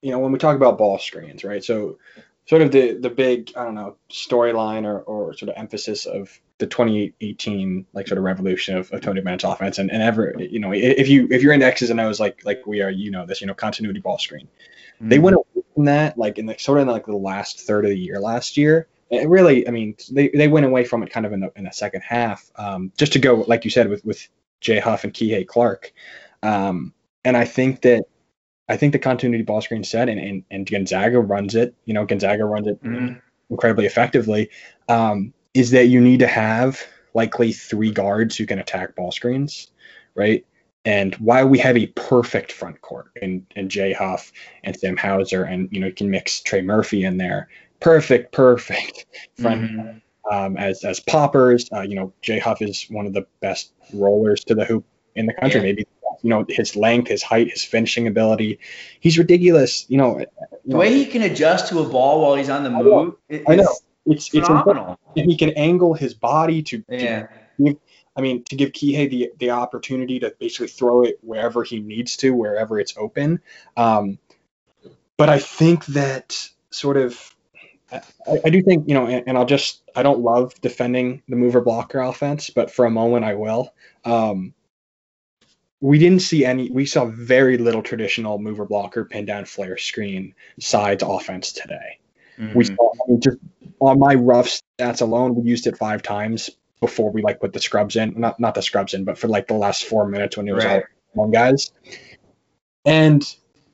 you 0.00 0.10
know 0.10 0.18
when 0.18 0.32
we 0.32 0.38
talk 0.38 0.56
about 0.56 0.78
ball 0.78 0.98
screens 0.98 1.44
right 1.44 1.62
so 1.62 1.98
sort 2.46 2.62
of 2.62 2.70
the 2.70 2.94
the 2.94 3.10
big 3.10 3.52
I 3.56 3.64
don't 3.64 3.74
know 3.74 3.96
storyline 4.10 4.84
or, 4.84 5.00
or 5.00 5.34
sort 5.34 5.50
of 5.50 5.56
emphasis 5.56 6.06
of 6.06 6.30
the 6.58 6.66
2018 6.66 7.86
like 7.92 8.06
sort 8.06 8.18
of 8.18 8.24
revolution 8.24 8.76
of, 8.76 8.92
of 8.92 9.00
Tony 9.00 9.20
Bennett's 9.20 9.44
offense 9.44 9.78
and, 9.78 9.90
and 9.90 10.02
ever 10.02 10.34
you 10.38 10.60
know 10.60 10.72
if 10.72 11.08
you 11.08 11.26
if 11.30 11.42
you're 11.42 11.52
into 11.52 11.66
X's 11.66 11.90
and 11.90 12.00
O's 12.00 12.20
like 12.20 12.44
like 12.44 12.66
we 12.66 12.80
are 12.82 12.90
you 12.90 13.10
know 13.10 13.26
this 13.26 13.40
you 13.40 13.46
know 13.46 13.54
continuity 13.54 14.00
ball 14.00 14.18
screen 14.18 14.48
they 15.08 15.18
went 15.18 15.36
away 15.36 15.64
from 15.74 15.84
that 15.86 16.16
like 16.16 16.38
in 16.38 16.46
the 16.46 16.56
sort 16.58 16.78
of 16.78 16.88
like 16.88 17.06
the 17.06 17.16
last 17.16 17.60
third 17.60 17.84
of 17.84 17.90
the 17.90 17.98
year 17.98 18.20
last 18.20 18.56
year 18.56 18.86
it 19.10 19.28
really 19.28 19.66
I 19.66 19.70
mean 19.70 19.96
they, 20.10 20.28
they 20.28 20.48
went 20.48 20.66
away 20.66 20.84
from 20.84 21.02
it 21.02 21.10
kind 21.10 21.26
of 21.26 21.32
in 21.32 21.40
the 21.40 21.52
in 21.56 21.64
the 21.64 21.72
second 21.72 22.02
half 22.02 22.50
um, 22.56 22.92
just 22.96 23.12
to 23.14 23.18
go 23.18 23.44
like 23.48 23.64
you 23.64 23.70
said 23.70 23.88
with 23.88 24.04
with 24.04 24.28
Jay 24.60 24.78
Huff 24.78 25.04
and 25.04 25.12
Kihei 25.12 25.46
Clark 25.46 25.92
um, 26.42 26.92
and 27.24 27.36
I 27.36 27.44
think 27.44 27.82
that 27.82 28.04
I 28.68 28.76
think 28.76 28.92
the 28.92 28.98
continuity 28.98 29.44
ball 29.44 29.60
screen 29.60 29.84
set 29.84 30.08
and, 30.08 30.18
and, 30.18 30.44
and 30.50 30.68
Gonzaga 30.68 31.20
runs 31.20 31.54
it, 31.54 31.74
you 31.84 31.94
know, 31.94 32.06
Gonzaga 32.06 32.44
runs 32.44 32.66
it 32.68 32.82
Mhm. 32.82 33.20
incredibly 33.50 33.86
effectively, 33.86 34.50
um, 34.88 35.34
is 35.52 35.72
that 35.72 35.86
you 35.86 36.00
need 36.00 36.20
to 36.20 36.26
have 36.26 36.80
likely 37.12 37.52
three 37.52 37.90
guards 37.90 38.36
who 38.36 38.46
can 38.46 38.58
attack 38.58 38.94
ball 38.96 39.12
screens, 39.12 39.70
right? 40.14 40.46
And 40.84 41.14
why 41.16 41.44
we 41.44 41.58
have 41.58 41.76
a 41.76 41.86
perfect 41.88 42.50
front 42.50 42.80
court 42.80 43.06
in, 43.20 43.46
in 43.54 43.68
Jay 43.68 43.92
Huff 43.92 44.32
and 44.64 44.76
Sam 44.76 44.96
Hauser, 44.96 45.44
and 45.44 45.68
you 45.70 45.78
know, 45.80 45.86
you 45.86 45.92
can 45.92 46.10
mix 46.10 46.40
Trey 46.40 46.60
Murphy 46.62 47.04
in 47.04 47.18
there, 47.18 47.48
perfect, 47.80 48.32
perfect 48.32 49.06
front 49.40 49.70
Mhm. 49.70 50.00
um, 50.30 50.56
as 50.56 50.84
as 50.84 50.98
poppers. 50.98 51.68
Uh, 51.72 51.82
you 51.82 51.94
know, 51.94 52.12
Jay 52.20 52.38
Huff 52.40 52.60
is 52.62 52.86
one 52.90 53.06
of 53.06 53.12
the 53.12 53.24
best 53.40 53.72
rollers 53.94 54.42
to 54.44 54.54
the 54.56 54.64
hoop 54.64 54.84
in 55.14 55.26
the 55.26 55.34
country. 55.34 55.60
Yeah. 55.60 55.66
Maybe 55.66 55.86
you 56.22 56.30
know 56.30 56.44
his 56.48 56.74
length, 56.74 57.08
his 57.08 57.22
height, 57.22 57.50
his 57.50 57.62
finishing 57.62 58.08
ability. 58.08 58.58
He's 58.98 59.18
ridiculous. 59.18 59.86
You 59.88 59.98
know, 59.98 60.24
The 60.66 60.76
way 60.76 60.92
he 60.92 61.06
can 61.06 61.22
adjust 61.22 61.68
to 61.68 61.78
a 61.80 61.88
ball 61.88 62.22
while 62.22 62.34
he's 62.34 62.50
on 62.50 62.64
the 62.64 62.70
I 62.70 62.82
know. 62.82 63.04
move, 63.04 63.14
it- 63.28 63.42
I 63.48 63.54
know. 63.54 63.62
it's 63.62 63.82
it's 64.04 64.34
it's 64.34 64.48
incredible. 64.48 64.98
And 65.16 65.30
he 65.30 65.36
can 65.36 65.50
angle 65.50 65.94
his 65.94 66.12
body 66.12 66.60
to, 66.64 66.78
to 66.78 66.84
Yeah. 66.88 67.26
I 68.14 68.20
mean, 68.20 68.44
to 68.44 68.56
give 68.56 68.72
Kihei 68.72 69.08
the 69.10 69.32
the 69.38 69.50
opportunity 69.50 70.20
to 70.20 70.34
basically 70.38 70.68
throw 70.68 71.02
it 71.02 71.18
wherever 71.22 71.62
he 71.62 71.80
needs 71.80 72.16
to, 72.18 72.34
wherever 72.34 72.78
it's 72.78 72.94
open. 72.96 73.40
Um, 73.76 74.18
but 75.16 75.28
I 75.28 75.38
think 75.38 75.86
that 75.86 76.48
sort 76.70 76.96
of, 76.96 77.34
I, 77.90 78.00
I 78.44 78.50
do 78.50 78.62
think 78.62 78.88
you 78.88 78.94
know, 78.94 79.06
and, 79.06 79.24
and 79.26 79.38
I'll 79.38 79.46
just 79.46 79.82
I 79.96 80.02
don't 80.02 80.20
love 80.20 80.60
defending 80.60 81.22
the 81.28 81.36
mover 81.36 81.60
blocker 81.60 82.00
offense, 82.00 82.50
but 82.50 82.70
for 82.70 82.84
a 82.84 82.90
moment 82.90 83.24
I 83.24 83.34
will. 83.34 83.72
Um, 84.04 84.54
we 85.80 85.98
didn't 85.98 86.20
see 86.20 86.44
any. 86.44 86.70
We 86.70 86.86
saw 86.86 87.06
very 87.06 87.58
little 87.58 87.82
traditional 87.82 88.38
mover 88.38 88.66
blocker, 88.66 89.04
pin 89.04 89.24
down, 89.24 89.46
flare 89.46 89.78
screen 89.78 90.34
sides 90.60 91.02
offense 91.02 91.52
today. 91.52 91.98
Mm-hmm. 92.38 92.56
We 92.56 92.64
saw 92.64 92.92
I 92.92 93.10
mean, 93.10 93.20
just 93.20 93.38
on 93.80 93.98
my 93.98 94.14
rough 94.14 94.60
stats 94.78 95.00
alone, 95.00 95.34
we 95.34 95.42
used 95.42 95.66
it 95.66 95.76
five 95.76 96.02
times 96.02 96.50
before 96.82 97.10
we 97.12 97.22
like 97.22 97.40
put 97.40 97.54
the 97.54 97.60
scrubs 97.60 97.96
in. 97.96 98.12
Not 98.20 98.38
not 98.38 98.54
the 98.54 98.60
scrubs 98.60 98.92
in, 98.92 99.04
but 99.04 99.16
for 99.16 99.28
like 99.28 99.46
the 99.48 99.54
last 99.54 99.84
four 99.84 100.06
minutes 100.06 100.36
when 100.36 100.46
it 100.48 100.52
was 100.52 100.64
Right. 100.66 100.82
all 101.14 101.24
one 101.24 101.30
guys. 101.30 101.70
And 102.84 103.24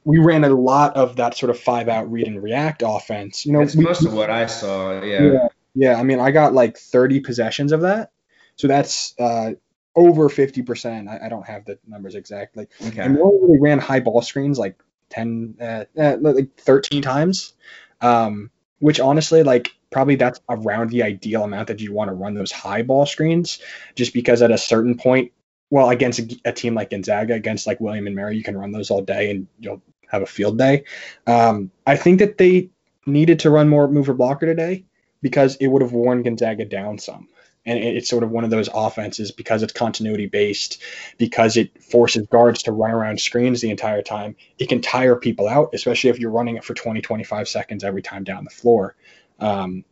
we 0.04 0.18
ran 0.18 0.44
a 0.44 0.48
lot 0.50 0.96
of 0.96 1.16
that 1.16 1.36
sort 1.36 1.50
of 1.50 1.58
five 1.58 1.88
out 1.88 2.10
read 2.10 2.26
and 2.28 2.42
react 2.42 2.82
offense. 2.86 3.44
You 3.46 3.52
know, 3.52 3.60
It's 3.60 3.74
we- 3.74 3.84
most 3.84 4.04
of 4.04 4.12
what 4.12 4.30
I 4.30 4.46
saw. 4.46 5.02
Yeah. 5.02 5.22
yeah, 5.32 5.48
yeah. 5.74 5.94
I 5.96 6.02
mean, 6.02 6.20
I 6.20 6.30
got 6.30 6.54
like 6.54 6.76
30 6.78 7.20
possessions 7.20 7.72
of 7.72 7.80
that, 7.82 8.10
so 8.56 8.68
that's 8.68 9.14
uh, 9.18 9.52
over 9.96 10.28
50 10.28 10.62
percent. 10.62 11.08
I, 11.08 11.26
I 11.26 11.28
don't 11.28 11.46
have 11.46 11.64
the 11.64 11.78
numbers 11.86 12.14
exactly. 12.14 12.68
Okay. 12.86 13.00
And 13.00 13.16
we 13.16 13.22
only 13.22 13.40
really 13.42 13.60
ran 13.60 13.78
high 13.78 14.00
ball 14.00 14.22
screens 14.22 14.58
like 14.58 14.76
10, 15.10 15.56
uh, 15.60 15.84
uh, 15.98 16.16
like 16.20 16.54
13 16.58 17.00
times, 17.00 17.54
um, 18.02 18.50
which 18.80 19.00
honestly, 19.00 19.42
like 19.42 19.70
probably 19.90 20.16
that's 20.16 20.40
around 20.49 20.90
the 20.90 21.02
ideal 21.02 21.45
amount 21.45 21.68
that 21.68 21.80
you 21.80 21.92
want 21.92 22.09
to 22.09 22.14
run 22.14 22.35
those 22.35 22.52
high 22.52 22.83
ball 22.83 23.07
screens, 23.07 23.59
just 23.95 24.12
because 24.12 24.42
at 24.42 24.50
a 24.50 24.59
certain 24.59 24.97
point, 24.97 25.33
well, 25.71 25.90
against 25.90 26.18
a, 26.18 26.40
a 26.47 26.52
team 26.52 26.75
like 26.75 26.90
Gonzaga, 26.90 27.35
against 27.35 27.66
like 27.66 27.80
William 27.80 28.07
and 28.07 28.16
Mary, 28.16 28.37
you 28.37 28.42
can 28.42 28.57
run 28.57 28.73
those 28.73 28.90
all 28.90 29.02
day 29.02 29.30
and 29.30 29.47
you'll 29.59 29.83
have 30.09 30.23
a 30.23 30.26
field 30.26 30.59
day. 30.59 30.85
Um, 31.26 31.71
I 31.87 31.97
think 31.97 32.21
that 32.21 32.38
they 32.38 32.71
needed 33.07 33.40
to 33.40 33.50
run 33.50 33.68
more 33.68 33.88
mover 33.88 34.14
blocker 34.14 34.47
today 34.47 34.85
because 35.23 35.57
it 35.57 35.66
would 35.66 35.83
have 35.83 35.92
worn 35.92 36.23
Gonzaga 36.23 36.64
down 36.64 36.99
some. 36.99 37.28
And 37.66 37.78
it- 37.78 37.97
it's 37.97 38.09
sort 38.09 38.23
of 38.23 38.30
one 38.30 38.45
of 38.45 38.50
those 38.50 38.71
offenses 38.73 39.30
because 39.30 39.62
it's 39.62 39.73
continuity 39.73 40.26
based, 40.26 40.83
because 41.18 41.57
it 41.57 41.83
forces 41.83 42.26
guards 42.28 42.62
to 42.62 42.73
run 42.73 42.92
around 42.92 43.21
screens 43.21 43.61
the 43.61 43.71
entire 43.71 44.00
time. 44.00 44.37
It 44.59 44.68
can 44.71 44.80
tire 44.80 45.16
people 45.16 45.49
out, 45.49 45.71
especially 45.75 46.11
if 46.11 46.18
you're 46.18 46.30
running 46.30 46.57
it 46.57 46.64
for 46.64 46.73
20, 46.73 47.02
25 47.02 47.49
seconds 47.49 47.85
every 47.85 48.00
time 48.02 48.25
down 48.25 48.45
the 48.45 48.50
floor. 48.50 48.97
Um, 49.38 49.85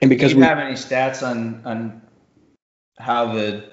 and 0.00 0.08
because 0.08 0.32
Do 0.32 0.36
you 0.36 0.40
we, 0.40 0.46
have 0.46 0.58
any 0.58 0.74
stats 0.74 1.26
on 1.26 1.62
on 1.64 2.02
how 2.98 3.32
the 3.32 3.64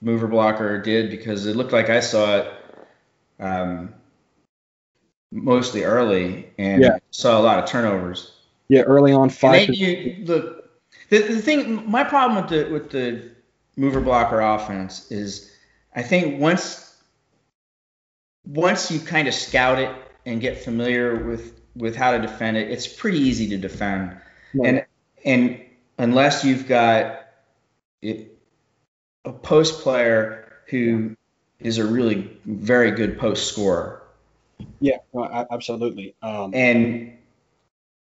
mover 0.00 0.26
blocker 0.26 0.80
did? 0.80 1.10
Because 1.10 1.46
it 1.46 1.56
looked 1.56 1.72
like 1.72 1.88
I 1.90 2.00
saw 2.00 2.38
it 2.38 2.52
um, 3.40 3.94
mostly 5.30 5.84
early 5.84 6.50
and 6.58 6.82
Yeah. 6.82 6.98
saw 7.10 7.40
a 7.40 7.42
lot 7.42 7.58
of 7.62 7.68
turnovers. 7.68 8.32
yeah, 8.68 8.82
early 8.82 9.12
on 9.12 9.30
five, 9.30 9.68
you, 9.70 10.24
look, 10.26 10.70
the, 11.08 11.18
the 11.20 11.40
thing, 11.40 11.88
my 11.90 12.04
problem 12.04 12.42
with 12.42 12.50
the 12.50 12.72
with 12.72 12.90
the 12.90 13.30
mover 13.76 14.00
blocker 14.00 14.40
offense 14.40 15.10
is, 15.10 15.54
I 15.94 16.02
think 16.02 16.40
once 16.40 16.96
once 18.46 18.90
you 18.90 18.98
kind 19.00 19.28
of 19.28 19.34
scout 19.34 19.78
it 19.78 19.94
and 20.26 20.40
get 20.40 20.58
familiar 20.58 21.24
with 21.24 21.60
with 21.76 21.94
how 21.94 22.12
to 22.12 22.18
defend 22.18 22.56
it, 22.56 22.70
it's 22.70 22.88
pretty 22.88 23.18
easy 23.18 23.48
to 23.48 23.56
defend. 23.56 24.16
And 24.54 24.84
and 25.24 25.60
unless 25.98 26.44
you've 26.44 26.66
got 26.66 27.26
it, 28.02 28.38
a 29.24 29.32
post 29.32 29.80
player 29.80 30.52
who 30.68 31.16
is 31.60 31.78
a 31.78 31.86
really 31.86 32.30
very 32.44 32.92
good 32.92 33.18
post 33.18 33.48
scorer, 33.48 34.02
yeah, 34.80 34.98
absolutely. 35.50 36.14
Um, 36.22 36.52
and 36.54 37.18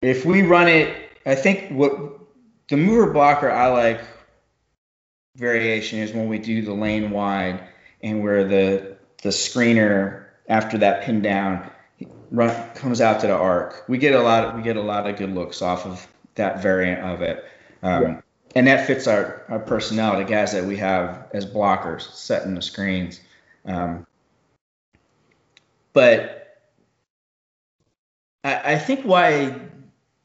if 0.02 0.26
we 0.26 0.42
run 0.42 0.68
it, 0.68 1.12
I 1.26 1.36
think 1.36 1.72
what 1.72 1.94
the 2.68 2.78
mover 2.78 3.12
blocker 3.12 3.50
I 3.50 3.68
like 3.68 4.02
variation 5.36 6.00
is 6.00 6.12
when 6.12 6.30
we 6.30 6.40
do 6.40 6.62
the 6.62 6.74
lane 6.74 7.12
wide 7.12 7.64
and 8.02 8.24
where 8.24 8.44
the 8.44 8.98
the 9.22 9.30
screener 9.30 10.26
after 10.50 10.78
that 10.80 11.04
pin 11.04 11.22
down 11.22 11.70
run 12.32 12.70
comes 12.74 13.00
out 13.00 13.22
to 13.22 13.28
the 13.28 13.34
arc. 13.34 13.86
We 13.88 13.98
get 13.98 14.16
a 14.16 14.22
lot 14.22 14.46
of, 14.46 14.56
we 14.56 14.62
get 14.64 14.76
a 14.76 14.82
lot 14.82 15.08
of 15.08 15.16
good 15.16 15.34
looks 15.34 15.62
off 15.62 15.86
of 15.86 16.06
that 16.36 16.62
variant 16.62 17.02
of 17.02 17.22
it. 17.22 17.46
Um, 17.82 18.04
Yeah. 18.04 18.22
And 18.56 18.68
that 18.68 18.86
fits 18.86 19.08
our, 19.08 19.44
our 19.50 19.60
personnel, 19.60 20.18
the 20.18 20.24
guys 20.24 20.52
that 20.54 20.63
we 20.63 20.78
have 20.78 21.28
as 21.34 21.44
blockers 21.44 22.02
setting 22.13 22.54
the 22.54 22.62
screens. 22.62 23.20
Um, 23.66 24.06
but 25.92 26.60
I, 28.44 28.74
I 28.74 28.78
think 28.78 29.06
why 29.06 29.60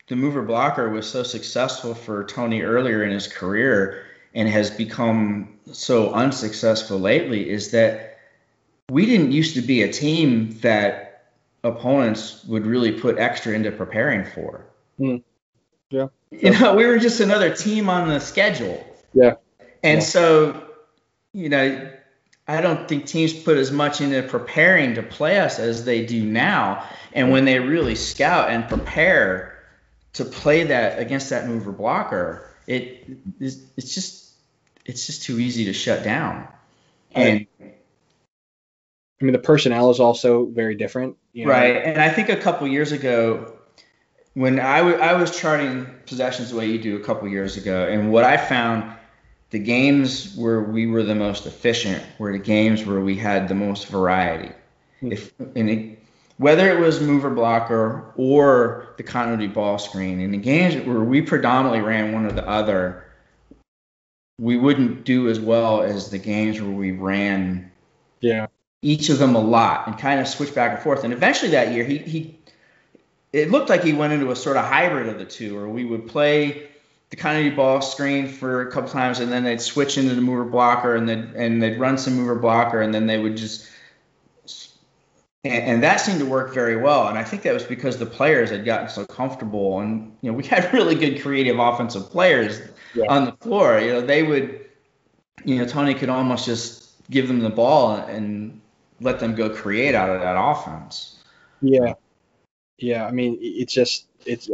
the 0.09 0.17
mover 0.17 0.43
blocker 0.43 0.91
was 0.91 1.09
so 1.09 1.23
successful 1.23 1.95
for 1.95 2.25
Tony 2.25 2.63
earlier 2.63 3.03
in 3.03 3.11
his 3.11 3.27
career 3.27 4.05
and 4.35 4.49
has 4.49 4.71
become 4.71 5.59
so 5.73 6.13
unsuccessful 6.13 6.99
lately 6.99 7.49
is 7.49 7.71
that 7.71 8.19
we 8.91 9.07
didn't 9.07 9.33
used 9.33 9.55
to 9.55 9.63
be 9.63 9.83
a 9.83 9.93
team 9.93 10.59
that 10.61 11.33
opponents 11.65 12.45
would 12.45 12.67
really 12.67 12.93
put 12.93 13.19
extra 13.19 13.53
into 13.55 13.71
preparing 13.71 14.25
for. 14.25 14.67
Hmm. 14.99 15.17
Yeah. 15.91 16.09
You 16.31 16.51
know, 16.51 16.75
we 16.75 16.87
were 16.87 16.99
just 16.99 17.21
another 17.21 17.55
team 17.55 17.89
on 17.89 18.09
the 18.09 18.21
schedule. 18.21 18.85
Yeah. 19.15 19.35
And 19.83 20.01
Yeah. 20.01 20.07
so, 20.07 20.63
you 21.33 21.49
know, 21.49 21.91
I 22.47 22.61
don't 22.61 22.89
think 22.89 23.07
teams 23.07 23.33
put 23.33 23.59
as 23.59 23.71
much 23.71 24.01
into 24.01 24.23
preparing 24.23 24.95
to 24.95 25.03
play 25.03 25.39
us 25.39 25.59
as 25.59 25.85
they 25.85 26.05
do 26.07 26.25
now. 26.25 26.85
And 27.13 27.31
when 27.31 27.45
they 27.45 27.59
really 27.59 27.95
scout 27.95 28.51
and 28.51 28.67
prepare 28.69 29.59
to 30.15 30.25
play 30.25 30.65
that 30.65 30.99
against 30.99 31.31
that 31.31 31.47
mover 31.47 31.73
blocker, 31.73 32.49
it 32.67 33.07
is 33.39 33.63
it's 33.77 33.95
just 33.95 34.33
it's 34.87 35.07
just 35.07 35.23
too 35.23 35.39
easy 35.39 35.67
to 35.67 35.73
shut 35.75 36.03
down. 36.03 36.49
And 37.13 37.47
I 37.61 39.25
mean, 39.25 39.33
the 39.33 39.39
personnel 39.39 39.91
is 39.91 40.01
also 40.01 40.47
very 40.47 40.75
different. 40.75 41.17
You 41.33 41.47
know? 41.47 41.53
right, 41.53 41.77
and 41.77 42.01
I 42.01 42.09
think 42.11 42.31
a 42.31 42.37
couple 42.37 42.67
years 42.67 42.93
ago, 42.93 43.58
when 44.39 44.61
I 44.61 45.15
was 45.15 45.37
charting 45.37 45.85
possessions 46.07 46.51
the 46.51 46.57
way 46.57 46.67
you 46.67 46.79
do 46.79 46.95
a 46.95 47.01
couple 47.01 47.27
years 47.27 47.57
ago, 47.57 47.89
and 47.89 48.13
what 48.13 48.23
I 48.23 48.37
found, 48.37 48.89
the 49.51 49.59
games 49.59 50.37
where 50.37 50.61
we 50.61 50.87
were 50.87 51.03
the 51.03 51.17
most 51.17 51.45
efficient 51.45 52.05
were 52.21 52.31
the 52.31 52.39
games 52.39 52.85
where 52.85 53.01
we 53.01 53.17
had 53.17 53.49
the 53.49 53.57
most 53.57 53.89
variety. 53.89 54.53
Hmm. 55.01 55.11
If 55.11 55.33
and 55.57 55.69
it, 55.69 55.99
whether 56.37 56.71
it 56.71 56.79
was 56.79 57.01
mover 57.01 57.31
blocker 57.31 58.13
or 58.17 58.95
the 58.97 59.03
continuity 59.03 59.49
ball 59.49 59.77
screen, 59.77 60.21
in 60.21 60.31
the 60.31 60.39
games 60.39 60.87
where 60.87 61.01
we 61.01 61.21
predominantly 61.21 61.81
ran 61.81 62.13
one 62.13 62.25
or 62.25 62.31
the 62.31 62.49
other, 62.49 63.05
we 64.39 64.57
wouldn't 64.57 65.05
do 65.05 65.29
as 65.29 65.41
well 65.41 65.83
as 65.83 66.11
the 66.11 66.19
games 66.19 66.61
where 66.61 66.71
we 66.71 66.93
ran 66.93 67.73
Yeah. 68.21 68.47
each 68.83 69.09
of 69.09 69.19
them 69.19 69.35
a 69.35 69.41
lot 69.41 69.89
and 69.89 69.99
kind 69.99 70.21
of 70.21 70.29
switch 70.29 70.55
back 70.55 70.75
and 70.75 70.81
forth. 70.81 71.03
And 71.03 71.13
eventually 71.13 71.51
that 71.51 71.73
year, 71.73 71.83
he, 71.83 71.99
he 71.99 72.38
it 73.33 73.51
looked 73.51 73.69
like 73.69 73.83
he 73.83 73.93
went 73.93 74.13
into 74.13 74.31
a 74.31 74.37
sort 74.37 74.57
of 74.57 74.65
hybrid 74.65 75.09
of 75.09 75.19
the 75.19 75.25
two, 75.25 75.55
where 75.55 75.69
we 75.69 75.85
would 75.85 76.07
play 76.07 76.69
the 77.11 77.17
continuity 77.17 77.55
ball 77.55 77.81
screen 77.81 78.29
for 78.29 78.63
a 78.63 78.71
couple 78.71 78.91
times, 78.91 79.21
and 79.21 79.31
then 79.33 79.45
they'd 79.45 79.61
switch 79.61 79.99
into 79.99 80.15
the 80.15 80.21
mover 80.21 80.45
blocker, 80.45 80.95
and 80.95 81.09
then 81.09 81.33
and 81.37 81.63
they'd 81.63 81.79
run 81.79 81.99
some 81.99 82.15
mover 82.15 82.35
blocker, 82.35 82.81
and 82.81 82.95
then 82.95 83.07
they 83.07 83.19
would 83.19 83.37
just. 83.37 83.69
And, 85.45 85.65
and 85.65 85.83
that 85.85 86.01
seemed 86.01 86.19
to 86.19 86.27
work 86.27 86.53
very 86.53 86.77
well, 86.77 87.09
and 87.09 87.17
I 87.17 87.25
think 87.25 87.43
that 87.43 87.55
was 87.55 87.63
because 87.63 87.99
the 87.99 88.07
players 88.07 88.51
had 88.51 88.65
gotten 88.65 88.89
so 88.89 89.05
comfortable, 89.07 89.81
and 89.81 90.17
you 90.21 90.31
know 90.31 90.37
we 90.37 90.45
had 90.45 90.73
really 90.73 90.95
good 90.95 91.23
creative 91.23 91.59
offensive 91.59 92.11
players 92.11 92.61
Yeah. 92.95 93.07
on 93.09 93.25
the 93.27 93.33
floor. 93.33 93.79
You 93.79 93.93
know 93.93 94.01
they 94.01 94.23
would, 94.23 94.67
you 95.45 95.59
know 95.59 95.67
Tony 95.67 95.95
could 95.95 96.09
almost 96.09 96.45
just 96.47 96.93
give 97.11 97.29
them 97.29 97.41
the 97.41 97.51
ball 97.51 97.97
and 97.97 98.61
let 99.01 99.21
them 99.21 99.35
go 99.35 99.49
create 99.49 99.95
out 99.95 100.11
of 100.11 100.21
that 100.21 100.37
offense. 100.39 101.17
Yeah. 101.63 101.95
Yeah. 102.79 103.07
I 103.07 103.11
mean, 103.11 103.39
it's 103.41 103.73
just, 103.73 104.07
it's, 104.25 104.49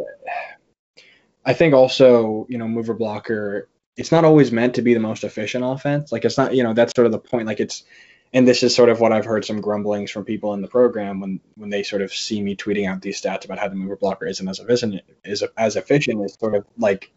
I 1.44 1.52
think 1.52 1.74
also, 1.74 2.46
you 2.48 2.58
know, 2.58 2.66
mover 2.66 2.94
blocker, 2.94 3.68
it's 3.96 4.10
not 4.10 4.24
always 4.24 4.50
meant 4.50 4.74
to 4.76 4.82
be 4.82 4.94
the 4.94 5.00
most 5.00 5.24
efficient 5.24 5.64
offense. 5.64 6.10
Like, 6.10 6.24
it's 6.24 6.38
not, 6.38 6.54
you 6.54 6.62
know, 6.62 6.72
that's 6.72 6.92
sort 6.96 7.06
of 7.06 7.12
the 7.12 7.18
point. 7.18 7.46
Like, 7.46 7.60
it's, 7.60 7.84
and 8.32 8.48
this 8.48 8.62
is 8.64 8.74
sort 8.74 8.88
of 8.88 8.98
what 8.98 9.12
I've 9.12 9.26
heard 9.26 9.44
some 9.44 9.60
grumblings 9.60 10.10
from 10.10 10.24
people 10.24 10.54
in 10.54 10.62
the 10.62 10.68
program 10.68 11.20
when, 11.20 11.40
when 11.54 11.70
they 11.70 11.84
sort 11.84 12.02
of 12.02 12.12
see 12.12 12.42
me 12.42 12.56
tweeting 12.56 12.88
out 12.88 13.02
these 13.02 13.20
stats 13.20 13.44
about 13.44 13.60
how 13.60 13.68
the 13.68 13.76
mover 13.76 13.96
blocker 13.96 14.26
isn't 14.26 14.48
as 14.48 14.58
efficient, 14.58 15.02
is 15.24 15.44
as 15.56 15.76
efficient 15.76 16.24
is 16.24 16.34
sort 16.40 16.56
of 16.56 16.66
like, 16.76 17.12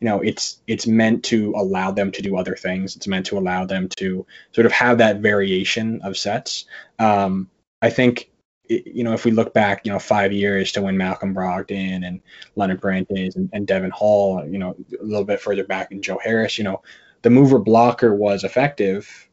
you 0.00 0.06
know, 0.08 0.20
it's, 0.20 0.62
it's 0.66 0.86
meant 0.86 1.24
to 1.24 1.52
allow 1.56 1.90
them 1.90 2.12
to 2.12 2.22
do 2.22 2.36
other 2.36 2.56
things. 2.56 2.96
It's 2.96 3.06
meant 3.06 3.26
to 3.26 3.38
allow 3.38 3.66
them 3.66 3.88
to 3.96 4.24
sort 4.52 4.66
of 4.66 4.72
have 4.72 4.98
that 4.98 5.18
variation 5.18 6.00
of 6.02 6.16
sets. 6.16 6.64
Um, 6.98 7.50
I 7.82 7.90
think 7.90 8.30
you 8.68 9.04
know, 9.04 9.12
if 9.12 9.24
we 9.24 9.30
look 9.30 9.52
back, 9.52 9.84
you 9.84 9.92
know, 9.92 9.98
five 9.98 10.32
years 10.32 10.72
to 10.72 10.82
when 10.82 10.96
Malcolm 10.96 11.34
Brogdon 11.34 12.06
and 12.06 12.20
London 12.56 12.78
Perrantes 12.78 13.36
and, 13.36 13.50
and 13.52 13.66
Devon 13.66 13.90
Hall, 13.90 14.46
you 14.46 14.58
know, 14.58 14.76
a 15.00 15.04
little 15.04 15.24
bit 15.24 15.40
further 15.40 15.64
back 15.64 15.92
in 15.92 16.02
Joe 16.02 16.18
Harris, 16.22 16.56
you 16.58 16.64
know, 16.64 16.82
the 17.22 17.30
mover 17.30 17.58
blocker 17.58 18.14
was 18.14 18.44
effective, 18.44 19.28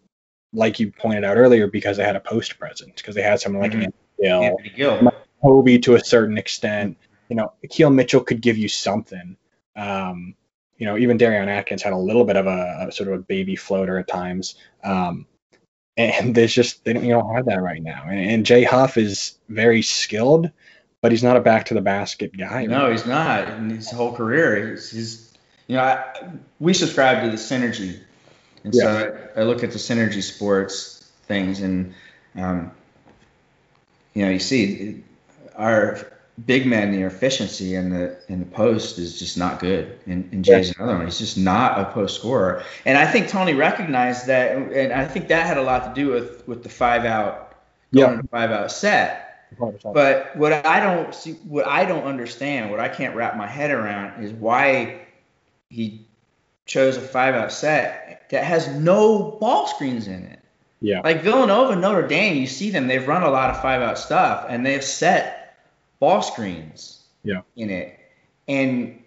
like 0.53 0.79
you 0.79 0.91
pointed 0.91 1.23
out 1.23 1.38
earlier, 1.38 1.67
because 1.67 1.97
they 1.97 2.03
had 2.03 2.15
a 2.15 2.21
post 2.21 2.59
presence, 2.59 2.93
because 3.01 3.15
they 3.15 3.21
had 3.21 3.39
someone 3.39 3.61
like 3.61 3.71
Mhm. 3.71 3.85
Anthony 3.85 3.93
Gill, 4.21 4.43
Anthony 4.43 4.71
Gill. 4.75 5.11
Tobey 5.43 5.79
to 5.79 5.95
a 5.95 6.00
certain 6.03 6.38
extent. 6.38 6.97
You 7.29 7.35
know, 7.38 7.53
Akil 7.63 7.89
Mitchell 7.89 8.21
could 8.21 8.41
give 8.41 8.57
you 8.57 8.67
something. 8.67 9.38
Um, 9.75 10.35
you 10.77 10.85
know, 10.85 10.97
even 10.97 11.17
Darion 11.17 11.47
Atkins 11.47 11.83
had 11.83 11.93
a 11.93 11.97
little 11.97 12.25
bit 12.25 12.35
of 12.35 12.47
a, 12.47 12.88
a 12.88 12.91
sort 12.91 13.09
of 13.09 13.15
a 13.19 13.23
baby 13.23 13.55
floater 13.55 13.97
at 13.97 14.07
times. 14.07 14.55
Um, 14.83 15.25
and 15.98 16.36
there's 16.36 16.53
just 16.53 16.83
they 16.83 16.93
don't 16.93 17.03
you 17.03 17.12
don't 17.12 17.33
have 17.36 17.45
that 17.45 17.62
right 17.62 17.81
now. 17.81 18.03
And, 18.07 18.19
and 18.19 18.45
Jay 18.45 18.63
Huff 18.63 18.98
is 18.98 19.38
very 19.50 19.81
skilled, 19.81 20.51
but 21.01 21.12
he's 21.12 21.24
not 21.24 21.38
a 21.38 21.41
back 21.41 21.65
to 21.65 21.74
the 21.74 21.81
basket 21.81 22.36
guy. 22.36 22.65
No, 22.65 22.91
he's 22.91 23.05
not. 23.05 23.48
In 23.50 23.69
his 23.69 23.91
whole 23.91 24.13
career, 24.13 24.71
he's, 24.71 24.91
he's 24.91 25.33
you 25.67 25.77
know, 25.77 25.83
I, 25.83 26.29
we 26.60 26.74
subscribe 26.74 27.24
to 27.24 27.29
the 27.29 27.38
synergy, 27.38 28.00
and 28.63 28.75
so 28.75 29.31
I, 29.36 29.41
I 29.41 29.43
look 29.43 29.63
at 29.63 29.71
the 29.71 29.77
synergy 29.77 30.21
sports 30.21 31.10
things, 31.27 31.62
and 31.62 31.93
um, 32.36 32.71
you 34.13 34.25
know, 34.25 34.31
you 34.31 34.39
see 34.39 35.03
our 35.55 36.12
big 36.45 36.65
man, 36.65 36.91
the 36.91 37.01
efficiency 37.01 37.75
in 37.75 37.89
the 37.89 38.17
in 38.27 38.39
the 38.39 38.45
post 38.45 38.98
is 38.98 39.19
just 39.19 39.38
not 39.38 39.60
good. 39.60 40.00
And, 40.05 40.27
and 40.31 40.43
Jay's 40.45 40.75
another 40.77 40.95
one. 40.98 41.05
He's 41.05 41.19
just 41.19 41.38
not 41.38 41.79
a 41.79 41.86
post 41.91 42.15
scorer. 42.15 42.63
And 42.86 42.98
I 42.98 43.05
think 43.05 43.27
Tony 43.27 43.53
recognized 43.53 44.27
that, 44.27 44.55
and 44.55 44.93
I 44.93 45.05
think 45.05 45.27
that 45.29 45.45
had 45.45 45.57
a 45.57 45.62
lot 45.62 45.93
to 45.93 46.01
do 46.01 46.10
with 46.12 46.48
with 46.48 46.63
the 46.63 46.69
five 46.69 47.05
out, 47.05 47.55
going 47.93 48.17
Yeah. 48.17 48.21
five 48.31 48.51
out 48.51 48.71
set. 48.71 49.27
100%. 49.60 49.93
But 49.93 50.36
what 50.38 50.65
I 50.65 50.79
don't 50.79 51.13
see, 51.13 51.33
what 51.48 51.67
I 51.67 51.83
don't 51.86 52.03
understand, 52.05 52.71
what 52.71 52.79
I 52.79 52.88
can't 52.88 53.15
wrap 53.15 53.36
my 53.36 53.48
head 53.48 53.69
around 53.71 54.24
is 54.24 54.31
why 54.31 55.01
he 55.69 56.07
chose 56.65 56.95
a 56.95 57.01
five 57.01 57.36
out 57.36 57.51
set 57.51 58.29
that 58.29 58.45
has 58.45 58.67
no 58.69 59.38
ball 59.41 59.67
screens 59.67 60.07
in 60.07 60.24
it. 60.24 60.39
yeah, 60.79 61.01
Like 61.03 61.21
Villanova, 61.21 61.75
Notre 61.75 62.07
Dame, 62.07 62.38
you 62.38 62.48
see 62.48 62.69
them, 62.69 62.88
they've 62.88 63.05
run 63.05 63.24
a 63.24 63.29
lot 63.29 63.50
of 63.50 63.62
five 63.62 63.81
out 63.81 63.98
stuff 64.00 64.45
and 64.48 64.65
they've 64.65 64.83
set 64.83 65.40
ball 66.01 66.22
screens 66.22 67.05
Yeah. 67.24 67.41
in 67.55 67.70
it. 67.70 67.98
And 68.50 69.01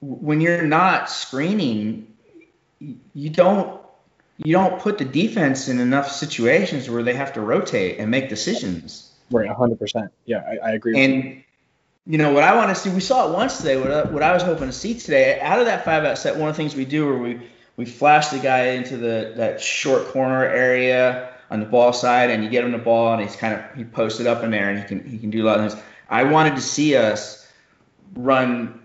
when 0.00 0.40
you're 0.40 0.62
not 0.66 1.08
screening, 1.08 2.08
you 3.14 3.30
don't 3.30 3.78
you 4.44 4.52
don't 4.52 4.80
put 4.80 4.98
the 4.98 5.04
defense 5.04 5.68
in 5.68 5.80
enough 5.80 6.08
situations 6.12 6.88
where 6.88 7.02
they 7.02 7.12
have 7.14 7.32
to 7.32 7.40
rotate 7.40 7.98
and 7.98 8.08
make 8.10 8.28
decisions. 8.28 9.10
right, 9.32 9.50
100%. 9.50 10.10
Yeah, 10.26 10.42
I, 10.48 10.68
I 10.68 10.72
agree. 10.74 10.92
with 10.92 11.02
you. 11.02 11.04
And 11.04 11.44
you 12.06 12.18
know 12.18 12.32
what 12.32 12.44
I 12.44 12.54
want 12.56 12.68
to 12.70 12.74
see. 12.76 12.88
We 12.88 13.00
saw 13.00 13.28
it 13.28 13.34
once 13.34 13.58
today. 13.58 13.76
What 13.76 13.90
I, 13.90 14.04
what 14.04 14.22
I 14.22 14.32
was 14.32 14.42
hoping 14.44 14.66
to 14.68 14.72
see 14.72 14.94
today, 14.94 15.40
out 15.40 15.58
of 15.58 15.66
that 15.66 15.84
five 15.84 16.04
out 16.04 16.16
set, 16.18 16.36
one 16.36 16.48
of 16.48 16.56
the 16.56 16.62
things 16.62 16.74
we 16.76 16.84
do 16.84 17.06
where 17.06 17.18
we 17.18 17.40
we 17.76 17.84
flash 17.84 18.28
the 18.28 18.38
guy 18.38 18.68
into 18.78 18.96
the 18.96 19.32
that 19.36 19.60
short 19.60 20.06
corner 20.08 20.44
area 20.44 21.30
on 21.50 21.58
the 21.60 21.66
ball 21.66 21.92
side, 21.92 22.30
and 22.30 22.42
you 22.44 22.48
get 22.48 22.64
him 22.64 22.72
the 22.72 22.78
ball, 22.78 23.12
and 23.12 23.20
he's 23.22 23.36
kind 23.36 23.54
of 23.54 23.60
he 23.76 23.84
posted 23.84 24.26
up 24.26 24.42
in 24.44 24.50
there, 24.52 24.70
and 24.70 24.78
he 24.78 24.84
can 24.86 25.04
he 25.04 25.18
can 25.18 25.30
do 25.30 25.42
a 25.42 25.46
lot 25.46 25.58
of 25.60 25.70
things. 25.72 25.82
I 26.08 26.24
wanted 26.24 26.56
to 26.56 26.62
see 26.62 26.96
us 26.96 27.46
run 28.14 28.80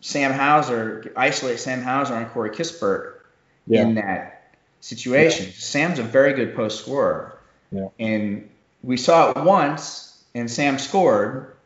Sam 0.00 0.32
Hauser, 0.32 1.12
isolate 1.16 1.58
Sam 1.58 1.82
Hauser 1.82 2.14
on 2.14 2.26
Corey 2.26 2.50
Kispert 2.50 3.20
Yeah. 3.66 3.82
in 3.82 3.94
that 3.94 4.52
situation. 4.80 5.52
Sam's 5.52 5.98
a 5.98 6.02
very 6.02 6.34
good 6.34 6.54
post 6.54 6.80
scorer. 6.80 7.38
Yeah. 7.72 7.88
And 7.98 8.48
we 8.82 8.96
saw 8.96 9.30
it 9.30 9.38
once, 9.44 10.22
and 10.34 10.50
Sam 10.50 10.78
scored, 10.78 11.56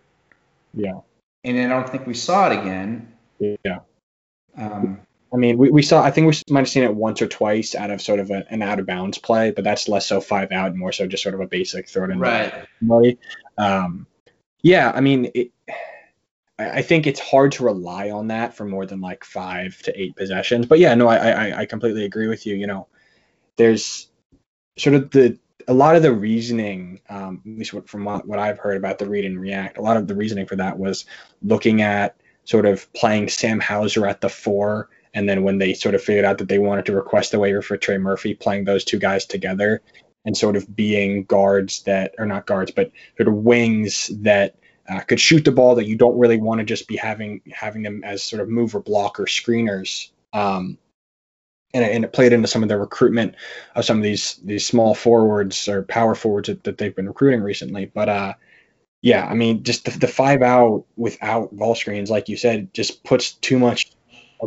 yeah, 0.73 1.01
and 1.45 1.59
I 1.59 1.67
don't 1.69 1.89
think 1.89 2.07
we 2.07 2.15
saw 2.15 2.51
it 2.51 2.59
again. 2.61 3.13
yeah. 3.39 3.81
Um, 4.57 5.01
I 5.33 5.37
mean, 5.37 5.59
we, 5.59 5.71
we 5.71 5.83
saw. 5.83 6.03
I 6.03 6.11
think 6.11 6.27
we 6.29 6.53
might 6.53 6.61
have 6.61 6.69
seen 6.69 6.83
it 6.85 6.95
once 6.95 7.21
or 7.21 7.27
twice 7.29 7.75
out 7.75 7.91
of 7.91 8.01
sort 8.01 8.21
of 8.21 8.31
a, 8.31 8.45
an 8.51 8.63
out 8.63 8.79
of 8.81 8.87
bounds 8.87 9.19
play, 9.19 9.51
but 9.51 9.65
that's 9.65 9.89
less 9.89 10.07
so 10.07 10.21
five 10.21 10.51
out, 10.53 10.71
and 10.71 10.79
more 10.79 10.93
so 10.93 11.07
just 11.07 11.23
sort 11.23 11.35
of 11.35 11.41
a 11.41 11.47
basic 11.47 11.89
throw 11.89 12.05
it 12.05 12.11
in. 12.11 12.19
right. 12.19 13.19
Um, 13.59 14.07
yeah, 14.63 14.93
I 14.95 15.01
mean, 15.01 15.31
it, 15.35 15.51
I 16.59 16.83
think 16.83 17.07
it's 17.07 17.21
hard 17.21 17.53
to 17.53 17.65
rely 17.65 18.11
on 18.11 18.29
that 18.29 18.55
for 18.55 18.67
more 18.67 18.85
than 18.85 19.01
like 19.01 19.25
five 19.25 19.81
to 19.83 20.01
eight 20.01 20.15
possessions. 20.17 20.67
But 20.67 20.79
yeah, 20.79 20.95
no, 20.95 21.09
I, 21.09 21.17
I, 21.31 21.59
I 21.61 21.67
completely 21.67 22.05
agree 22.05 22.27
with 22.27 22.47
you. 22.47 22.55
You 22.55 22.67
know, 22.67 22.87
there's 23.57 24.11
sort 24.77 24.95
of 24.95 25.11
the 25.11 25.39
a 25.69 25.75
lot 25.75 25.97
of 25.97 26.03
the 26.03 26.13
reasoning, 26.13 27.01
um, 27.09 27.43
at 27.47 27.59
least 27.59 27.75
from 27.87 28.05
what, 28.05 28.27
what 28.27 28.39
I've 28.39 28.59
heard 28.59 28.77
about 28.77 28.99
the 28.99 29.09
read 29.09 29.25
and 29.25 29.41
react, 29.41 29.79
a 29.79 29.83
lot 29.83 29.97
of 29.97 30.07
the 30.09 30.15
reasoning 30.15 30.47
for 30.47 30.57
that 30.57 30.79
was 30.79 31.05
looking 31.43 31.81
at 31.83 32.17
sort 32.45 32.67
of 32.67 32.93
playing 32.93 33.29
Sam 33.29 33.61
Hauser 33.61 34.07
at 34.07 34.21
the 34.21 34.29
four, 34.29 34.89
and 35.15 35.29
then 35.29 35.45
when 35.45 35.59
they 35.59 35.75
sort 35.75 35.95
of 35.95 36.03
figured 36.03 36.25
out 36.25 36.39
that 36.39 36.49
they 36.49 36.59
wanted 36.59 36.87
to 36.87 36.93
request 36.93 37.35
a 37.35 37.39
waiver 37.39 37.63
for 37.63 37.77
Trey 37.77 37.99
Murphy, 37.99 38.35
playing 38.35 38.65
those 38.65 38.85
two 38.85 38.99
guys 38.99 39.27
together 39.27 39.83
and 40.25 40.37
sort 40.37 40.57
of 40.57 40.75
being 40.77 41.25
guards 41.25 41.83
that, 41.85 42.15
are 42.19 42.27
not 42.27 42.47
guards, 42.47 42.71
but 42.71 42.93
sort 43.17 43.29
of 43.29 43.35
wings 43.35 44.09
that 44.23 44.57
uh, 44.89 45.01
could 45.01 45.21
shoot 45.21 45.45
the 45.45 45.53
ball 45.53 45.77
that 45.77 45.87
you 45.87 45.97
don't 45.97 46.19
really 46.19 46.37
want 46.37 46.59
to 46.59 46.65
just 46.65 46.89
be 46.89 46.97
having 46.97 47.41
having 47.53 47.83
them 47.83 48.03
as 48.05 48.23
sort 48.23 48.43
of 48.43 48.49
move 48.49 48.75
or 48.75 48.81
block 48.81 49.19
screeners. 49.19 50.11
Um, 50.33 50.79
and, 51.73 51.85
it- 51.85 51.93
and 51.93 52.05
it 52.05 52.13
played 52.13 52.33
into 52.33 52.49
some 52.49 52.63
of 52.63 52.69
the 52.69 52.79
recruitment 52.79 53.37
of 53.75 53.85
some 53.85 53.99
of 53.99 54.03
these 54.03 54.35
these 54.45 54.67
small 54.67 54.95
forwards 54.95 55.69
or 55.69 55.83
power 55.85 56.15
forwards 56.15 56.49
that, 56.49 56.65
that 56.65 56.79
they've 56.79 56.95
been 56.97 57.07
recruiting 57.09 57.43
recently. 57.43 57.87
But 57.87 58.09
uh, 58.09 58.35
yeah, 59.03 59.25
I 59.27 59.35
mean, 59.35 59.63
just 59.63 59.85
the, 59.85 59.93
the 59.99 60.09
five 60.09 60.43
out 60.43 60.85
without 60.97 61.57
ball 61.57 61.75
screens, 61.75 62.11
like 62.11 62.29
you 62.29 62.37
said, 62.37 62.75
just 62.75 63.05
puts 63.05 63.33
too 63.33 63.59
much 63.59 63.93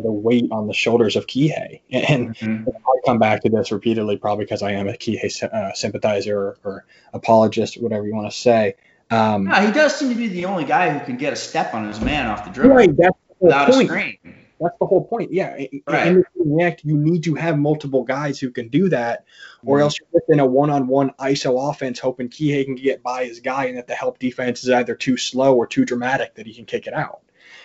the 0.02 0.12
weight 0.12 0.48
on 0.52 0.68
the 0.68 0.74
shoulders 0.74 1.16
of 1.16 1.28
Kihei. 1.28 1.82
And 1.92 2.36
Mhm. 2.36 2.68
I 2.68 3.00
come 3.06 3.20
back 3.20 3.42
to 3.44 3.50
this 3.50 3.72
repeatedly, 3.72 4.18
probably 4.18 4.46
because 4.46 4.62
I 4.64 4.72
am 4.72 4.88
a 4.88 4.94
Kihei 4.94 5.44
uh, 5.44 5.74
sympathizer 5.74 6.38
or, 6.38 6.58
or 6.64 6.86
apologist, 7.14 7.82
whatever 7.82 8.06
you 8.08 8.16
want 8.16 8.32
to 8.32 8.38
say. 8.38 8.76
Um, 9.12 9.46
No, 9.46 9.56
he 9.56 9.72
does 9.72 9.96
seem 9.96 10.10
to 10.10 10.16
be 10.16 10.28
the 10.28 10.46
only 10.46 10.64
guy 10.66 10.90
who 10.90 11.06
can 11.06 11.18
get 11.18 11.34
a 11.34 11.36
step 11.36 11.74
on 11.74 11.88
his 11.88 12.02
man 12.02 12.28
off 12.28 12.46
the 12.46 12.52
dribble 12.52 12.76
right, 12.76 12.96
that's 12.98 13.16
the 13.28 13.36
whole 13.40 13.48
without 13.48 13.70
a 13.70 13.74
point. 13.74 13.88
screen. 13.88 14.18
That's 14.60 14.76
the 14.80 14.86
whole 14.86 15.04
point. 15.04 15.34
Yeah, 15.34 15.56
in, 15.58 15.82
Right. 15.88 16.08
in 16.08 16.16
the 16.16 16.24
React, 16.46 16.86
you 16.86 16.98
need 16.98 17.24
to 17.24 17.36
have 17.36 17.58
multiple 17.60 18.04
guys 18.04 18.40
who 18.40 18.50
can 18.50 18.70
do 18.70 18.88
that, 18.90 19.26
or 19.66 19.82
else 19.82 19.98
you're 20.00 20.22
just 20.22 20.30
in 20.30 20.40
a 20.40 20.46
one-on-one 20.46 21.12
ISO 21.20 21.70
offense, 21.70 22.00
hoping 22.00 22.30
Kihei 22.30 22.64
can 22.64 22.76
get 22.76 23.04
by 23.04 23.26
his 23.26 23.42
guy, 23.42 23.66
and 23.66 23.78
that 23.78 23.88
the 23.88 23.94
help 23.96 24.20
defense 24.20 24.64
is 24.64 24.70
either 24.70 24.96
too 24.96 25.18
slow 25.18 25.56
or 25.56 25.68
too 25.68 25.84
dramatic 25.84 26.36
that 26.36 26.48
he 26.48 26.54
can 26.54 26.66
kick 26.66 26.88
it 26.88 26.94
out. 26.94 27.20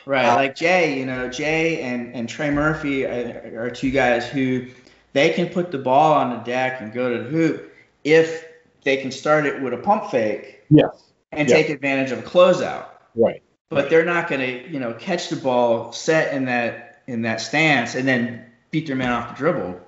Right, 0.08 0.34
like 0.34 0.56
Jay, 0.56 0.98
you 0.98 1.04
know, 1.04 1.28
Jay 1.28 1.82
and, 1.82 2.14
and 2.14 2.26
Trey 2.26 2.50
Murphy 2.50 3.04
are, 3.04 3.66
are 3.66 3.70
two 3.70 3.90
guys 3.90 4.26
who 4.26 4.66
they 5.12 5.34
can 5.34 5.50
put 5.50 5.70
the 5.70 5.76
ball 5.76 6.14
on 6.14 6.30
the 6.30 6.38
deck 6.44 6.80
and 6.80 6.94
go 6.94 7.14
to 7.14 7.24
the 7.24 7.28
hoop 7.28 7.70
if 8.04 8.46
they 8.84 8.96
can 8.96 9.10
start 9.10 9.44
it 9.44 9.60
with 9.60 9.74
a 9.74 9.76
pump 9.76 10.10
fake 10.10 10.62
Yes. 10.70 11.12
and 11.32 11.46
Yeah. 11.46 11.56
take 11.56 11.68
advantage 11.68 12.10
of 12.10 12.20
a 12.20 12.22
closeout. 12.22 12.86
Right. 13.14 13.42
But 13.68 13.90
they're 13.90 14.06
not 14.06 14.28
going 14.28 14.40
to, 14.40 14.70
you 14.70 14.80
know, 14.80 14.94
catch 14.94 15.28
the 15.28 15.36
ball 15.36 15.92
set 15.92 16.32
in 16.32 16.46
that 16.46 17.02
in 17.06 17.20
that 17.22 17.42
stance 17.42 17.94
and 17.94 18.08
then 18.08 18.46
beat 18.70 18.86
their 18.86 18.96
man 18.96 19.12
off 19.12 19.28
the 19.28 19.34
dribble. 19.34 19.78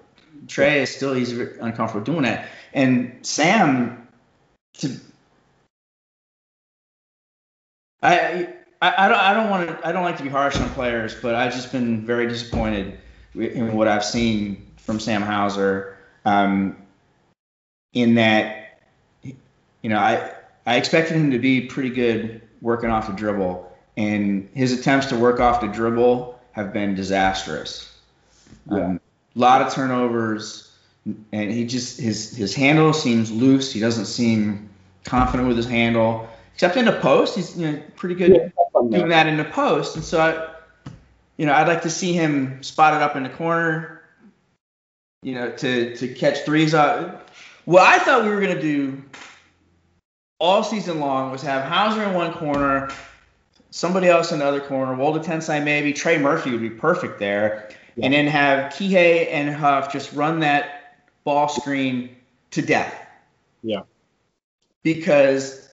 Trey 0.49 0.83
is 0.83 0.95
still 0.95 1.15
he's 1.15 1.33
uncomfortable 1.33 2.05
doing 2.05 2.25
that, 2.25 2.47
and 2.75 3.19
Sam 3.23 4.07
to 4.75 5.01
I. 8.03 8.49
I, 8.81 9.07
I 9.07 9.09
don't. 9.09 9.19
I 9.19 9.35
don't 9.35 9.51
want 9.51 9.69
to. 9.69 9.87
I 9.87 9.93
don't 9.93 10.05
like 10.05 10.17
to 10.19 10.23
be 10.23 10.29
harsh 10.29 10.57
on 10.57 10.69
players, 10.71 11.15
but 11.15 11.35
I've 11.35 11.53
just 11.53 11.71
been 11.71 12.05
very 12.05 12.27
disappointed 12.27 12.99
in 13.35 13.73
what 13.75 13.89
I've 13.89 14.05
seen 14.05 14.67
from 14.79 14.99
Sam 14.99 15.23
Hauser. 15.23 15.99
Um, 16.25 16.77
in 17.93 18.15
that, 18.15 18.81
you 19.23 19.35
know, 19.85 19.99
I 19.99 20.33
I 20.67 20.77
expected 20.77 21.17
him 21.17 21.31
to 21.33 21.39
be 21.39 21.63
pretty 21.63 21.91
good 21.91 22.41
working 22.63 22.91
off 22.91 23.07
the 23.07 23.13
dribble, 23.13 23.71
and 23.97 24.49
his 24.55 24.79
attempts 24.79 25.07
to 25.07 25.17
work 25.17 25.41
off 25.41 25.61
the 25.61 25.69
dribble 25.69 26.41
have 26.53 26.73
been 26.73 26.95
disastrous. 26.95 27.95
Um, 28.71 29.01
a 29.37 29.39
lot 29.39 29.63
of 29.63 29.73
turnovers, 29.75 30.75
and 31.33 31.51
he 31.51 31.67
just 31.67 32.01
his 32.01 32.35
his 32.35 32.55
handle 32.55 32.95
seems 32.95 33.31
loose. 33.31 33.73
He 33.73 33.81
doesn't 33.81 34.07
seem 34.07 34.71
confident 35.05 35.49
with 35.49 35.57
his 35.59 35.67
handle, 35.67 36.30
except 36.61 36.77
in 36.77 36.85
the 36.85 37.01
post. 37.01 37.37
He's 37.37 37.57
you 37.57 37.73
know 37.73 37.83
pretty 37.97 38.15
good 38.15 38.53
doing 38.91 39.09
that 39.09 39.27
in 39.27 39.39
the 39.39 39.47
post. 39.47 39.97
And 39.97 40.05
so 40.05 40.21
I, 40.21 40.91
you 41.39 41.47
know, 41.47 41.55
I'd 41.55 41.67
like 41.67 41.81
to 41.83 41.91
see 41.91 42.13
him 42.13 42.63
spotted 42.63 43.01
up 43.01 43.17
in 43.17 43.23
the 43.23 43.31
corner, 43.31 44.03
you 45.23 45.37
know, 45.37 45.51
to 45.53 45.97
to 45.97 46.09
catch 46.09 46.41
threes. 46.41 46.75
Uh, 46.75 47.19
what 47.65 47.83
I 47.83 47.99
thought 47.99 48.25
we 48.25 48.29
were 48.29 48.43
gonna 48.43 48.61
do 48.61 49.03
all 50.39 50.63
season 50.63 51.01
long 51.01 51.33
was 51.33 51.41
have 51.41 51.65
Hauser 51.65 52.03
in 52.03 52.13
one 52.13 52.35
corner, 52.35 52.91
somebody 53.71 54.09
else 54.09 54.31
in 54.31 54.41
the 54.41 54.45
other 54.45 54.61
corner, 54.61 54.95
Woldetensae 54.95 55.65
maybe, 55.65 55.95
Trey 55.95 56.19
Murphy 56.19 56.51
would 56.51 56.61
be 56.61 56.69
perfect 56.69 57.19
there, 57.19 57.71
and 58.03 58.13
then 58.13 58.27
have 58.27 58.71
Kihei 58.75 59.29
and 59.31 59.55
Huff 59.55 59.91
just 59.91 60.13
run 60.13 60.41
that 60.41 61.07
ball 61.25 61.49
screen 61.49 62.15
to 62.51 62.61
death. 62.61 62.95
Yeah. 63.63 63.83
Because 64.83 65.70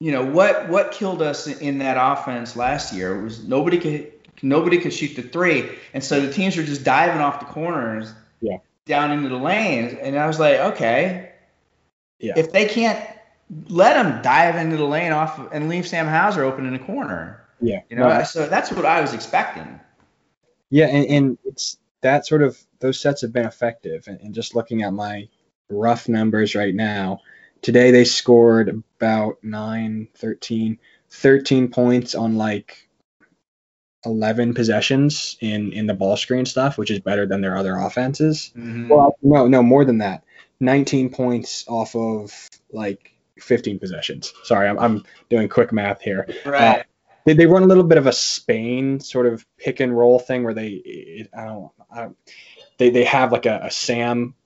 you 0.00 0.12
know 0.12 0.24
what 0.24 0.68
what 0.68 0.92
killed 0.92 1.22
us 1.22 1.46
in 1.46 1.78
that 1.78 1.96
offense 1.98 2.56
last 2.56 2.92
year 2.92 3.20
was 3.22 3.44
nobody 3.44 3.78
could 3.78 4.12
nobody 4.42 4.78
could 4.78 4.92
shoot 4.92 5.16
the 5.16 5.22
three, 5.22 5.68
and 5.94 6.04
so 6.04 6.20
the 6.20 6.32
teams 6.32 6.56
were 6.56 6.62
just 6.62 6.84
diving 6.84 7.20
off 7.20 7.40
the 7.40 7.46
corners 7.46 8.12
Yeah. 8.40 8.58
down 8.84 9.10
into 9.10 9.28
the 9.30 9.36
lanes, 9.38 9.94
and 9.94 10.18
I 10.18 10.26
was 10.26 10.38
like, 10.38 10.58
okay, 10.58 11.32
Yeah. 12.18 12.34
if 12.36 12.52
they 12.52 12.66
can't 12.66 12.98
let 13.68 13.94
them 13.94 14.22
dive 14.22 14.56
into 14.56 14.76
the 14.76 14.84
lane 14.84 15.12
off 15.12 15.52
and 15.52 15.68
leave 15.68 15.86
Sam 15.86 16.06
Hauser 16.06 16.44
open 16.44 16.66
in 16.66 16.72
the 16.74 16.78
corner, 16.80 17.44
Yeah. 17.60 17.80
you 17.88 17.96
know, 17.96 18.08
No, 18.08 18.22
so 18.24 18.46
that's 18.46 18.70
what 18.72 18.84
I 18.84 19.00
was 19.00 19.14
expecting. 19.14 19.80
Yeah, 20.68 20.86
and, 20.86 21.06
and 21.06 21.38
it's 21.44 21.78
that 22.02 22.26
sort 22.26 22.42
of 22.42 22.58
those 22.80 22.98
sets 23.00 23.22
have 23.22 23.32
been 23.32 23.46
effective. 23.46 24.08
And, 24.08 24.20
and 24.20 24.34
just 24.34 24.54
looking 24.54 24.82
at 24.82 24.92
my 24.92 25.28
rough 25.70 26.08
numbers 26.08 26.54
right 26.54 26.74
now. 26.74 27.20
Today 27.66 27.90
they 27.90 28.04
scored 28.04 28.68
about 28.68 29.42
9, 29.42 30.06
13, 30.14 30.78
13 31.10 31.68
points 31.68 32.14
on 32.14 32.36
like 32.36 32.88
11 34.04 34.54
possessions 34.54 35.36
in 35.40 35.72
in 35.72 35.88
the 35.88 35.94
ball 35.94 36.16
screen 36.16 36.46
stuff, 36.46 36.78
which 36.78 36.92
is 36.92 37.00
better 37.00 37.26
than 37.26 37.40
their 37.40 37.56
other 37.56 37.76
offenses. 37.76 38.52
Mhm. 38.56 38.88
Well, 38.88 39.16
no, 39.20 39.48
no, 39.48 39.64
more 39.64 39.84
than 39.84 39.98
that. 39.98 40.22
19 40.60 41.10
points 41.10 41.64
off 41.66 41.96
of 41.96 42.32
like 42.70 43.10
15 43.40 43.80
possessions. 43.80 44.32
Sorry, 44.44 44.68
I'm, 44.68 44.78
I'm 44.78 45.02
doing 45.28 45.48
quick 45.48 45.72
math 45.72 46.00
here. 46.00 46.28
right. 46.44 46.84
They, 47.24 47.32
they 47.32 47.46
run 47.46 47.64
a 47.64 47.66
little 47.66 47.82
bit 47.82 47.98
of 47.98 48.06
a 48.06 48.12
Spain 48.12 49.00
sort 49.00 49.26
of 49.26 49.44
pick 49.58 49.80
and 49.80 49.98
roll 49.98 50.20
thing 50.20 50.44
where 50.44 50.54
they, 50.54 50.68
it, 50.68 51.30
I 51.36 51.46
don't, 51.46 51.72
I 51.90 52.00
don't, 52.02 52.16
they, 52.78 52.90
they 52.90 53.02
have 53.02 53.32
like 53.32 53.46
a, 53.46 53.58
a 53.64 53.72
Sam 53.72 54.36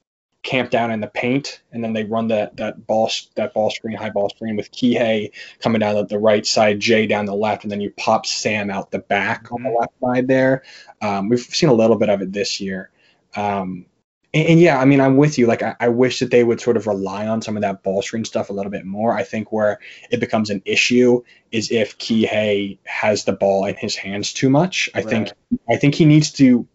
camped 0.43 0.73
down 0.73 0.91
in 0.91 1.01
the 1.01 1.07
paint, 1.07 1.61
and 1.71 1.85
then 1.85 1.93
they 1.93 2.05
run 2.05 2.29
that 2.29 2.57
that 2.57 2.87
ball 2.87 3.11
that 3.35 3.53
ball 3.53 3.71
screen, 3.71 3.97
high 3.97 4.11
ball 4.11 4.31
screen 4.31 4.57
with 4.57 4.73
Kihei 4.73 5.33
coming 5.61 5.81
down 5.81 5.95
the, 5.95 6.07
the 6.07 6.19
right 6.19 6.47
side, 6.47 6.81
Jay 6.81 7.07
down 7.07 7.27
the 7.27 7.35
left, 7.35 7.65
and 7.65 7.71
then 7.71 7.81
you 7.81 7.91
pop 7.91 8.27
Sam 8.27 8.71
out 8.71 8.91
the 8.91 8.99
back 8.99 9.53
on 9.53 9.63
the 9.63 9.71
left 9.71 9.93
side 10.01 10.29
there. 10.29 10.63
Um, 11.03 11.29
we've 11.29 11.41
seen 11.41 11.69
a 11.69 11.75
little 11.75 11.97
bit 11.97 12.09
of 12.09 12.23
it 12.23 12.33
this 12.33 12.61
year. 12.61 12.91
Um, 13.37 13.87
and, 14.33 14.49
and 14.49 14.61
yeah, 14.61 14.79
I 14.79 14.85
mean, 14.85 15.01
I'm 15.01 15.17
with 15.17 15.39
you. 15.39 15.47
Like, 15.47 15.63
I, 15.63 15.77
I 15.81 15.89
wish 15.89 16.21
that 16.21 16.31
they 16.31 16.45
would 16.45 16.61
sort 16.61 16.77
of 16.77 16.87
rely 16.87 17.27
on 17.27 17.43
some 17.43 17.57
of 17.57 17.63
that 17.63 17.83
ball 17.83 18.03
screen 18.03 18.25
stuff 18.25 18.51
a 18.51 18.53
little 18.53 18.71
bit 18.71 18.85
more. 18.85 19.13
I 19.13 19.25
think 19.25 19.53
where 19.53 19.79
it 20.11 20.21
becomes 20.21 20.51
an 20.51 20.63
issue 20.65 21.23
is 21.51 21.71
if 21.71 21.99
Kihei 21.99 22.79
has 22.85 23.25
the 23.25 23.33
ball 23.33 23.67
in 23.67 23.75
his 23.75 23.97
hands 23.97 24.33
too 24.33 24.49
much. 24.51 24.89
I 24.95 25.03
think 25.03 25.31
I 25.69 25.77
think 25.77 25.95
he 25.95 26.05
needs 26.05 26.31
to. 26.33 26.67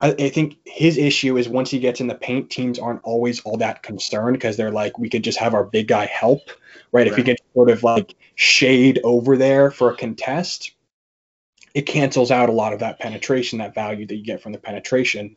I, 0.00 0.08
I 0.12 0.28
think 0.30 0.56
his 0.64 0.98
issue 0.98 1.36
is 1.36 1.48
once 1.48 1.70
he 1.70 1.78
gets 1.78 2.00
in 2.00 2.06
the 2.06 2.14
paint, 2.14 2.50
teams 2.50 2.78
aren't 2.78 3.02
always 3.04 3.40
all 3.40 3.58
that 3.58 3.82
concerned 3.82 4.34
because 4.34 4.56
they're 4.56 4.70
like, 4.72 4.98
we 4.98 5.10
could 5.10 5.24
just 5.24 5.38
have 5.38 5.54
our 5.54 5.64
big 5.64 5.88
guy 5.88 6.06
help, 6.06 6.50
right? 6.92 7.06
If 7.06 7.16
he 7.16 7.22
Right. 7.22 7.24
gets 7.24 7.42
sort 7.54 7.70
of 7.70 7.82
like 7.82 8.14
shade 8.34 9.00
over 9.04 9.36
there 9.36 9.70
for 9.70 9.90
a 9.90 9.96
contest, 9.96 10.72
it 11.74 11.82
cancels 11.82 12.30
out 12.30 12.48
a 12.48 12.52
lot 12.52 12.72
of 12.72 12.80
that 12.80 12.98
penetration, 12.98 13.58
that 13.58 13.74
value 13.74 14.06
that 14.06 14.16
you 14.16 14.24
get 14.24 14.42
from 14.42 14.52
the 14.52 14.58
penetration. 14.58 15.36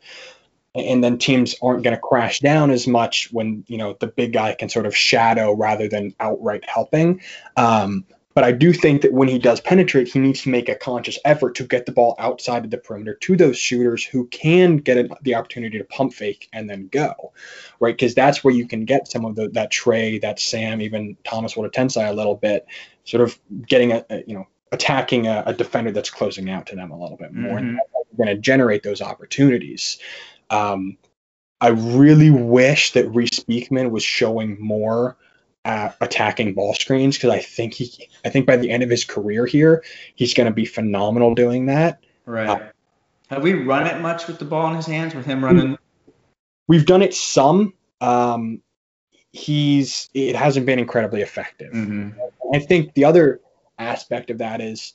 And 0.75 1.03
then 1.03 1.19
teams 1.19 1.55
aren't 1.61 1.83
going 1.83 1.95
to 1.95 2.01
crash 2.01 2.39
down 2.39 2.71
as 2.71 2.87
much 2.87 3.29
when 3.31 3.65
you 3.67 3.77
know 3.77 3.95
the 3.99 4.07
big 4.07 4.33
guy 4.33 4.55
can 4.55 4.69
sort 4.69 4.87
of 4.87 4.95
shadow 4.97 5.53
rather 5.53 5.89
than 5.89 6.15
outright 6.19 6.67
helping. 6.67 7.21
Um, 7.57 8.05
but 8.33 8.43
I 8.43 8.51
do 8.51 8.73
think 8.73 9.01
that 9.03 9.13
when 9.13 9.27
he 9.27 9.37
does 9.37 9.61
penetrate, 9.61 10.07
he 10.07 10.19
needs 10.19 10.41
to 10.43 10.49
make 10.49 10.69
a 10.69 10.75
conscious 10.75 11.19
effort 11.23 11.55
to 11.55 11.65
get 11.65 11.85
the 11.85 11.91
ball 11.91 12.15
outside 12.17 12.65
of 12.65 12.71
the 12.71 12.77
perimeter 12.77 13.13
to 13.15 13.35
those 13.35 13.57
shooters 13.57 14.03
who 14.03 14.27
can 14.27 14.77
get 14.77 14.97
it, 14.97 15.11
the 15.21 15.35
opportunity 15.35 15.77
to 15.77 15.83
pump 15.83 16.13
fake 16.13 16.49
and 16.51 16.69
then 16.69 16.87
go, 16.87 17.33
right? 17.79 17.95
Because 17.95 18.15
that's 18.15 18.43
where 18.43 18.53
you 18.53 18.67
can 18.67 18.85
get 18.85 19.07
some 19.07 19.25
of 19.25 19.35
the, 19.35 19.49
that 19.49 19.71
Trey, 19.71 20.17
that 20.19 20.39
Sam, 20.39 20.81
even 20.81 21.15
Thomas 21.23 21.53
Woldetensae 21.53 22.09
a 22.09 22.13
little 22.13 22.35
bit, 22.35 22.65
sort 23.03 23.21
of 23.21 23.39
getting 23.67 23.91
a, 23.91 24.05
a 24.09 24.23
you 24.25 24.33
know 24.33 24.47
attacking 24.71 25.27
a, 25.27 25.43
a 25.45 25.53
defender 25.53 25.91
that's 25.91 26.09
closing 26.09 26.49
out 26.49 26.65
to 26.67 26.75
them 26.75 26.91
a 26.91 26.99
little 26.99 27.17
bit 27.17 27.33
more, 27.33 27.59
and 27.59 27.73
Mhm. 27.73 27.75
that's 27.75 28.17
going 28.17 28.29
to 28.29 28.37
generate 28.41 28.81
those 28.83 29.01
opportunities. 29.01 29.99
Um, 30.49 30.97
I 31.61 31.69
really 31.69 32.29
wish 32.31 32.91
that 32.93 33.07
Reece 33.09 33.39
Beekman 33.41 33.91
was 33.91 34.03
showing 34.03 34.57
more 34.59 35.17
at 35.65 35.95
attacking 36.01 36.53
ball 36.53 36.73
screens 36.73 37.17
because 37.17 37.29
I 37.29 37.39
think 37.39 37.73
he, 37.73 38.09
I 38.25 38.29
think 38.29 38.45
by 38.45 38.57
the 38.57 38.69
end 38.69 38.83
of 38.83 38.89
his 38.89 39.05
career 39.05 39.45
here, 39.45 39.83
he's 40.15 40.33
going 40.33 40.47
to 40.47 40.53
be 40.53 40.65
phenomenal 40.65 41.35
doing 41.35 41.67
that. 41.67 41.99
Right. 42.25 42.71
Have 43.29 43.43
we 43.43 43.53
run 43.53 43.87
it 43.87 44.01
much 44.01 44.27
with 44.27 44.39
the 44.39 44.45
ball 44.45 44.69
in 44.69 44.75
his 44.75 44.85
hands 44.85 45.15
with 45.15 45.25
him 45.25 45.43
running? 45.43 45.77
We've 46.67 46.85
done 46.85 47.01
it 47.01 47.13
some. 47.13 47.73
Um, 48.01 48.61
he's 49.31 50.09
it 50.13 50.35
hasn't 50.35 50.65
been 50.65 50.79
incredibly 50.79 51.21
effective. 51.21 51.73
Mm-hmm. 51.73 52.19
I 52.53 52.59
think 52.59 52.93
the 52.93 53.05
other 53.05 53.41
aspect 53.79 54.29
of 54.29 54.37
that 54.37 54.61
is 54.61 54.93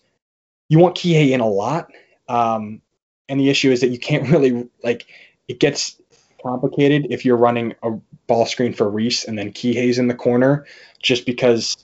you 0.68 0.78
want 0.78 0.96
Kihei 0.96 1.30
in 1.30 1.40
a 1.40 1.48
lot, 1.48 1.90
um, 2.28 2.80
and 3.28 3.40
the 3.40 3.50
issue 3.50 3.70
is 3.70 3.80
that 3.80 3.88
you 3.88 3.98
can't 3.98 4.28
really 4.30 4.68
like 4.82 5.06
it 5.48 5.60
gets 5.60 5.97
complicated 6.42 7.08
if 7.10 7.24
you're 7.24 7.36
running 7.36 7.74
a 7.82 7.92
ball 8.26 8.46
screen 8.46 8.72
for 8.72 8.88
Reece 8.88 9.24
and 9.24 9.38
then 9.38 9.52
Kihei's 9.52 9.98
in 9.98 10.08
the 10.08 10.14
corner, 10.14 10.66
just 11.02 11.26
because 11.26 11.76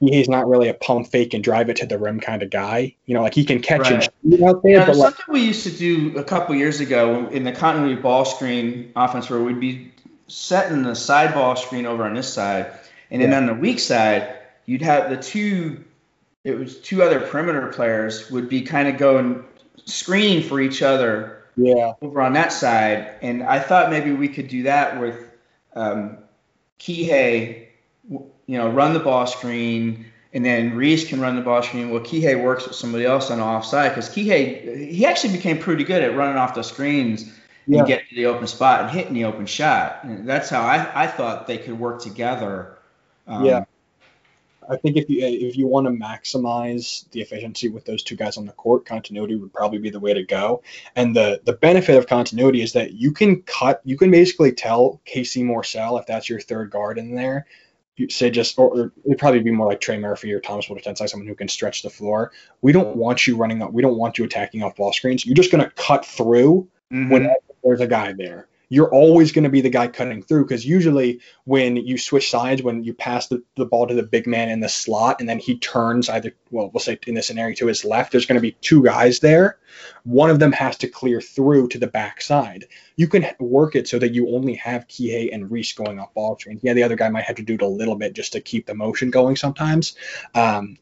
Kihei's 0.00 0.28
not 0.28 0.48
really 0.48 0.68
a 0.68 0.74
pump 0.74 1.08
fake 1.08 1.34
and 1.34 1.42
drive 1.42 1.68
it 1.70 1.76
to 1.76 1.86
the 1.86 1.98
rim 1.98 2.20
kind 2.20 2.42
of 2.42 2.50
guy. 2.50 2.94
You 3.06 3.14
know, 3.14 3.22
like 3.22 3.34
he 3.34 3.44
can 3.44 3.60
catch 3.60 3.90
and 3.90 3.98
Right. 3.98 4.10
shoot 4.22 4.42
out 4.42 4.62
there, 4.62 4.72
Yeah, 4.72 4.86
but 4.86 4.96
like, 4.96 5.16
something 5.16 5.32
we 5.32 5.40
used 5.40 5.64
to 5.64 5.70
do 5.70 6.16
a 6.16 6.24
couple 6.24 6.54
years 6.54 6.80
ago 6.80 7.28
in 7.28 7.44
the 7.44 7.52
continuity 7.52 8.00
ball 8.00 8.24
screen 8.24 8.92
offense 8.94 9.28
where 9.28 9.40
we'd 9.40 9.60
be 9.60 9.92
setting 10.28 10.82
the 10.82 10.94
side 10.94 11.34
ball 11.34 11.56
screen 11.56 11.86
over 11.86 12.04
on 12.04 12.14
this 12.14 12.32
side, 12.32 12.66
and 13.10 13.22
then 13.22 13.30
Yeah. 13.30 13.38
on 13.38 13.46
the 13.46 13.54
weak 13.54 13.80
side, 13.80 14.28
you'd 14.66 14.82
have 14.82 15.10
the 15.10 15.16
two. 15.16 15.84
It 16.44 16.58
was 16.58 16.78
two 16.78 17.02
other 17.02 17.20
perimeter 17.20 17.66
players 17.68 18.30
would 18.30 18.48
be 18.48 18.62
kind 18.62 18.88
of 18.88 18.96
going 18.98 19.42
screening 19.84 20.42
for 20.42 20.60
each 20.60 20.82
other 20.82 21.37
yeah, 21.58 21.92
over 22.02 22.20
on 22.22 22.32
that 22.34 22.52
side, 22.52 23.14
and 23.20 23.42
I 23.42 23.58
thought 23.58 23.90
maybe 23.90 24.12
we 24.12 24.28
could 24.28 24.48
do 24.48 24.62
that 24.62 25.00
with 25.00 25.28
um, 25.74 26.18
Kihei, 26.78 27.66
you 28.10 28.58
know, 28.58 28.68
run 28.68 28.94
the 28.94 29.00
ball 29.00 29.26
screen, 29.26 30.06
and 30.32 30.44
then 30.44 30.76
Reece 30.76 31.08
can 31.08 31.20
run 31.20 31.34
the 31.36 31.42
ball 31.42 31.62
screen. 31.62 31.90
Well, 31.90 32.00
Kihei 32.02 32.42
works 32.42 32.66
with 32.66 32.76
somebody 32.76 33.04
else 33.04 33.30
on 33.30 33.38
the 33.38 33.44
offside 33.44 33.90
because 33.90 34.08
Kihei 34.08 34.88
he 34.90 35.04
actually 35.04 35.32
became 35.32 35.58
pretty 35.58 35.84
good 35.84 36.02
at 36.02 36.14
running 36.16 36.36
off 36.36 36.54
the 36.54 36.62
screens 36.62 37.32
Yeah. 37.66 37.80
and 37.80 37.88
getting 37.88 38.06
to 38.08 38.14
the 38.14 38.26
open 38.26 38.46
spot 38.46 38.82
and 38.82 38.90
hitting 38.90 39.14
the 39.14 39.24
open 39.24 39.46
shot. 39.46 40.04
And 40.04 40.28
that's 40.28 40.48
how 40.48 40.62
I, 40.62 40.88
I 40.94 41.06
thought 41.06 41.46
they 41.46 41.58
could 41.58 41.78
work 41.78 42.00
together. 42.00 42.78
Um, 43.26 43.44
Yeah. 43.44 43.64
I 44.68 44.76
think 44.76 44.96
if 44.96 45.08
you 45.08 45.24
if 45.24 45.56
you 45.56 45.66
want 45.66 45.86
to 45.86 45.92
maximize 45.92 47.08
the 47.10 47.20
efficiency 47.20 47.68
with 47.68 47.84
those 47.84 48.02
two 48.02 48.16
guys 48.16 48.36
on 48.36 48.46
the 48.46 48.52
court, 48.52 48.84
continuity 48.84 49.34
would 49.36 49.52
probably 49.52 49.78
be 49.78 49.90
the 49.90 50.00
way 50.00 50.14
to 50.14 50.22
go. 50.22 50.62
And 50.94 51.16
the 51.16 51.40
the 51.44 51.54
benefit 51.54 51.96
of 51.96 52.06
continuity 52.06 52.62
is 52.62 52.72
that 52.74 52.92
you 52.92 53.12
can 53.12 53.42
cut, 53.42 53.80
you 53.84 53.96
can 53.96 54.10
basically 54.10 54.52
tell 54.52 55.00
Casey 55.04 55.42
Morsell 55.42 55.98
if 55.98 56.06
that's 56.06 56.28
your 56.28 56.40
third 56.40 56.70
guard 56.70 56.98
in 56.98 57.14
there. 57.14 57.46
You 57.96 58.08
say 58.08 58.30
just, 58.30 58.56
or, 58.58 58.68
or 58.68 58.92
it'd 59.04 59.18
probably 59.18 59.40
be 59.40 59.50
more 59.50 59.66
like 59.66 59.80
Trey 59.80 59.98
Murphy 59.98 60.32
or 60.32 60.38
Thomas 60.38 60.66
Woldetensae, 60.68 61.08
someone 61.08 61.26
who 61.26 61.34
can 61.34 61.48
stretch 61.48 61.82
the 61.82 61.90
floor. 61.90 62.30
We 62.62 62.70
don't 62.70 62.94
want 62.94 63.26
you 63.26 63.36
running 63.36 63.60
up. 63.60 63.72
We 63.72 63.82
don't 63.82 63.96
want 63.96 64.18
you 64.18 64.24
attacking 64.24 64.62
off 64.62 64.76
ball 64.76 64.92
screens. 64.92 65.26
You're 65.26 65.34
just 65.34 65.50
going 65.50 65.64
to 65.64 65.70
cut 65.70 66.06
through 66.06 66.68
mhm. 66.92 67.10
whenever 67.10 67.34
there's 67.64 67.80
a 67.80 67.88
guy 67.88 68.12
there. 68.12 68.46
You're 68.68 68.92
always 68.92 69.32
going 69.32 69.44
to 69.44 69.50
be 69.50 69.60
the 69.60 69.70
guy 69.70 69.88
cutting 69.88 70.22
through 70.22 70.44
because 70.44 70.66
usually 70.66 71.20
when 71.44 71.76
you 71.76 71.96
switch 71.96 72.30
sides, 72.30 72.62
when 72.62 72.84
you 72.84 72.92
pass 72.92 73.28
the, 73.28 73.42
the 73.56 73.64
ball 73.64 73.86
to 73.86 73.94
the 73.94 74.02
big 74.02 74.26
man 74.26 74.50
in 74.50 74.60
the 74.60 74.68
slot 74.68 75.20
and 75.20 75.28
then 75.28 75.38
he 75.38 75.58
turns 75.58 76.08
either, 76.08 76.34
well, 76.50 76.70
we'll 76.72 76.80
say 76.80 76.98
in 77.06 77.14
this 77.14 77.26
scenario 77.26 77.54
to 77.56 77.66
his 77.66 77.84
left, 77.84 78.12
there's 78.12 78.26
going 78.26 78.36
to 78.36 78.42
be 78.42 78.52
two 78.60 78.84
guys 78.84 79.20
there. 79.20 79.58
One 80.04 80.30
of 80.30 80.38
them 80.38 80.52
has 80.52 80.76
to 80.78 80.88
clear 80.88 81.20
through 81.20 81.68
to 81.68 81.78
the 81.78 81.86
backside. 81.86 82.66
You 82.96 83.08
can 83.08 83.26
work 83.38 83.74
it 83.74 83.88
so 83.88 83.98
that 83.98 84.12
you 84.12 84.34
only 84.34 84.54
have 84.54 84.88
Kihei 84.88 85.32
and 85.32 85.50
Reece 85.50 85.72
going 85.72 85.98
off 85.98 86.12
ball 86.14 86.36
screens. 86.38 86.60
Yeah, 86.62 86.74
the 86.74 86.82
other 86.82 86.96
guy 86.96 87.08
might 87.08 87.24
have 87.24 87.36
to 87.36 87.42
do 87.42 87.54
it 87.54 87.62
a 87.62 87.66
little 87.66 87.96
bit 87.96 88.14
just 88.14 88.32
to 88.32 88.40
keep 88.40 88.66
the 88.66 88.74
motion 88.74 89.10
going 89.10 89.36
sometimes. 89.36 89.96
Um, 90.34 90.76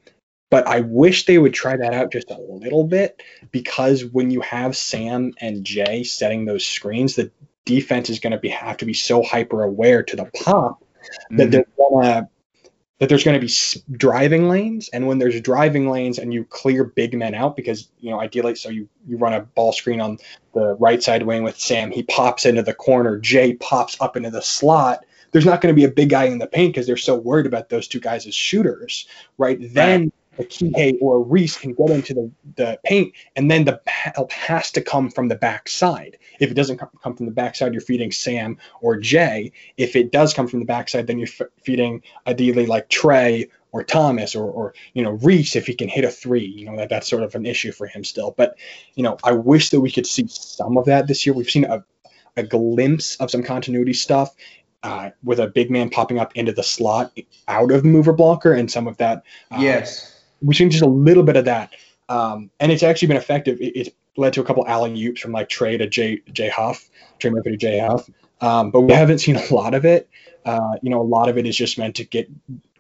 but 0.51 0.67
I 0.67 0.81
wish 0.81 1.27
they 1.27 1.39
would 1.39 1.55
try 1.55 1.77
that 1.77 1.93
out 1.93 2.13
just 2.13 2.31
a 2.31 2.41
little 2.41 2.85
bit 2.85 3.23
because 3.51 4.05
when 4.05 4.31
you 4.31 4.41
have 4.43 4.77
Sam 4.77 5.33
and 5.41 5.65
Jay 5.65 6.05
setting 6.05 6.45
those 6.45 6.65
screens, 6.65 7.17
the 7.17 7.33
defense 7.67 8.09
is 8.09 8.19
going 8.19 8.33
to 8.33 8.39
be 8.39 8.49
have 8.49 8.79
to 8.79 8.87
be 8.87 8.95
so 8.95 9.23
hyper 9.23 9.63
aware 9.63 10.03
to 10.03 10.17
the 10.17 10.25
pop 10.43 10.83
that 11.33 11.49
Mhm. 11.49 11.51
they're 11.53 11.67
gonna 11.79 12.29
that 12.99 13.11
there's 13.11 13.25
going 13.25 13.39
to 13.39 13.47
be 13.47 13.97
driving 13.99 14.49
lanes. 14.49 14.89
And 14.91 15.07
when 15.07 15.19
there's 15.19 15.39
driving 15.43 15.91
lanes 15.91 16.19
and 16.19 16.33
you 16.33 16.45
clear 16.45 16.83
big 16.83 17.13
men 17.13 17.35
out 17.35 17.55
because 17.55 17.89
you 18.01 18.11
know 18.11 18.19
ideally 18.19 18.55
so 18.55 18.71
you 18.71 18.89
you 19.07 19.19
run 19.19 19.35
a 19.35 19.41
ball 19.43 19.73
screen 19.73 20.01
on 20.01 20.17
the 20.55 20.75
right 20.77 21.03
side 21.03 21.25
wing 21.25 21.43
with 21.43 21.59
Sam 21.61 21.91
he 21.91 22.05
pops 22.05 22.47
into 22.47 22.63
the 22.63 22.73
corner. 22.73 23.19
Jay 23.19 23.53
pops 23.55 24.01
up 24.01 24.17
into 24.17 24.31
the 24.31 24.41
slot. 24.41 25.05
There's 25.33 25.45
not 25.45 25.61
going 25.61 25.75
to 25.75 25.79
be 25.79 25.85
a 25.85 25.91
big 25.91 26.09
guy 26.09 26.25
in 26.25 26.39
the 26.39 26.47
paint 26.47 26.73
because 26.73 26.87
they're 26.87 26.97
so 26.97 27.17
worried 27.17 27.45
about 27.45 27.69
those 27.69 27.87
two 27.87 28.01
guys 28.01 28.27
as 28.27 28.35
shooters 28.35 29.07
right. 29.37 29.59
Then 29.75 30.11
a 30.39 30.45
Kihei 30.45 30.99
or 31.01 31.17
a 31.17 31.21
Reece 31.21 31.59
can 31.59 31.73
get 31.73 31.91
into 31.91 32.15
the, 32.15 32.31
the 32.57 32.81
paint, 32.85 33.15
and 33.35 33.51
then 33.51 33.65
the 33.65 33.81
help 33.87 34.33
has 34.33 34.71
to 34.73 34.81
come 34.81 35.11
from 35.11 35.29
the 35.29 35.35
backside. 35.35 36.19
If 36.41 36.51
it 36.51 36.55
doesn't 36.55 36.79
come, 36.79 37.17
from 37.17 37.27
the 37.27 37.33
backside, 37.33 37.73
you're 37.73 37.81
feeding 37.81 38.13
Sam 38.13 38.59
or 38.81 38.97
Jay. 38.97 39.53
If 39.77 39.97
it 39.97 40.13
does 40.13 40.35
come 40.35 40.49
from 40.49 40.61
the 40.61 40.67
backside, 40.67 41.07
then 41.07 41.19
you're 41.19 41.29
f- 41.29 41.49
feeding 41.63 42.03
ideally 42.27 42.67
like 42.67 42.89
Trey 42.89 43.49
or 43.73 43.85
Thomas 43.85 44.35
or, 44.35 44.51
or 44.51 44.75
you 44.95 45.03
know 45.03 45.13
Reece 45.13 45.57
if 45.57 45.67
he 45.67 45.75
can 45.75 45.89
hit 45.89 46.05
a 46.05 46.11
three. 46.11 46.47
You 46.47 46.67
know 46.67 46.77
that 46.77 46.89
that's 46.89 47.09
sort 47.09 47.23
of 47.23 47.35
an 47.35 47.47
issue 47.47 47.73
for 47.73 47.87
him 47.87 48.05
still. 48.05 48.35
But 48.37 48.57
you 48.95 49.03
know 49.03 49.19
I 49.25 49.33
wish 49.33 49.71
that 49.71 49.81
we 49.81 49.91
could 49.91 50.07
see 50.07 50.27
some 50.29 50.77
of 50.77 50.87
that 50.87 51.07
this 51.07 51.27
year. 51.27 51.35
We've 51.35 51.51
seen 51.51 51.65
a, 51.65 51.85
a 52.37 52.43
glimpse 52.43 53.17
of 53.17 53.31
some 53.31 53.43
continuity 53.43 53.95
stuff. 53.95 54.35
Uh, 54.83 55.11
with 55.25 55.41
a 55.41 55.49
big 55.49 55.69
man 55.69 55.91
popping 55.91 56.19
up 56.19 56.37
into 56.37 56.53
the 56.53 56.63
slot 56.63 57.11
out 57.49 57.73
of 57.73 57.85
mover 57.85 58.13
blocker 58.13 58.53
and 58.53 58.71
some 58.71 58.87
of 58.87 58.97
that 58.99 59.25
uh, 59.51 59.57
yes. 59.59 60.16
We've 60.47 60.57
seen 60.57 60.71
just 60.71 60.85
a 60.85 60.89
little 60.89 61.23
bit 61.23 61.37
of 61.37 61.45
that, 61.47 61.73
um, 62.09 62.51
and 62.61 62.73
it's 62.73 62.83
actually 62.83 63.09
been 63.09 63.17
effective. 63.17 63.61
It, 63.61 63.77
it's 63.77 63.91
led 64.17 64.33
to 64.35 64.41
a 64.41 64.45
couple 64.45 64.67
alley 64.67 65.05
oops 65.07 65.21
from 65.21 65.33
like 65.33 65.49
Trey 65.49 65.77
to 65.77 65.87
Jay 65.87 66.23
Jay 66.33 66.49
Huff, 66.49 66.89
Trey 67.19 67.31
Murphy 67.31 67.51
to 67.51 67.57
Jay 67.57 67.79
Huff. 67.79 68.09
Um, 68.41 68.71
but 68.71 68.83
we 68.83 68.93
haven't 68.93 69.19
seen 69.19 69.37
a 69.37 69.55
lot 69.55 69.75
of 69.75 69.85
it. 69.85 70.09
Uh, 70.45 70.77
you 70.83 70.91
know, 70.91 71.01
a 71.01 71.03
lot 71.03 71.29
of 71.29 71.39
it 71.39 71.47
is 71.47 71.57
just 71.57 71.79
meant 71.79 71.97
to 71.97 72.05
get 72.05 72.31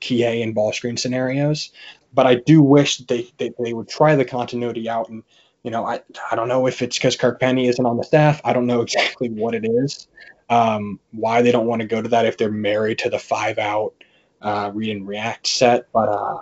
Kihei 0.00 0.40
in 0.40 0.52
ball 0.52 0.72
screen 0.72 0.96
scenarios. 0.96 1.72
But 2.14 2.26
I 2.26 2.36
do 2.36 2.62
wish 2.62 2.98
they, 2.98 3.28
they, 3.38 3.52
they 3.58 3.72
would 3.72 3.88
try 3.88 4.14
the 4.14 4.24
continuity 4.24 4.88
out. 4.88 5.08
And, 5.08 5.24
you 5.64 5.70
know, 5.70 5.84
I, 5.84 6.00
I 6.30 6.36
don't 6.36 6.48
know 6.48 6.66
if 6.66 6.80
it's 6.80 6.96
because 6.96 7.16
Kirk 7.16 7.40
Penney 7.40 7.66
isn't 7.66 7.84
on 7.84 7.96
the 7.96 8.04
staff. 8.04 8.40
I 8.44 8.52
don't 8.52 8.66
know 8.66 8.82
exactly 8.82 9.30
what 9.30 9.54
it 9.54 9.64
is, 9.64 10.06
um, 10.48 11.00
why 11.10 11.42
they 11.42 11.50
don't 11.50 11.66
want 11.66 11.82
to 11.82 11.88
go 11.88 12.00
to 12.00 12.08
that 12.10 12.24
if 12.24 12.38
they're 12.38 12.50
married 12.50 13.00
to 13.00 13.10
the 13.10 13.18
five 13.18 13.58
out 13.58 13.94
uh, 14.40 14.70
read 14.72 14.96
and 14.96 15.08
react 15.08 15.46
set. 15.46 15.90
But 15.92 16.08
uh, 16.08 16.38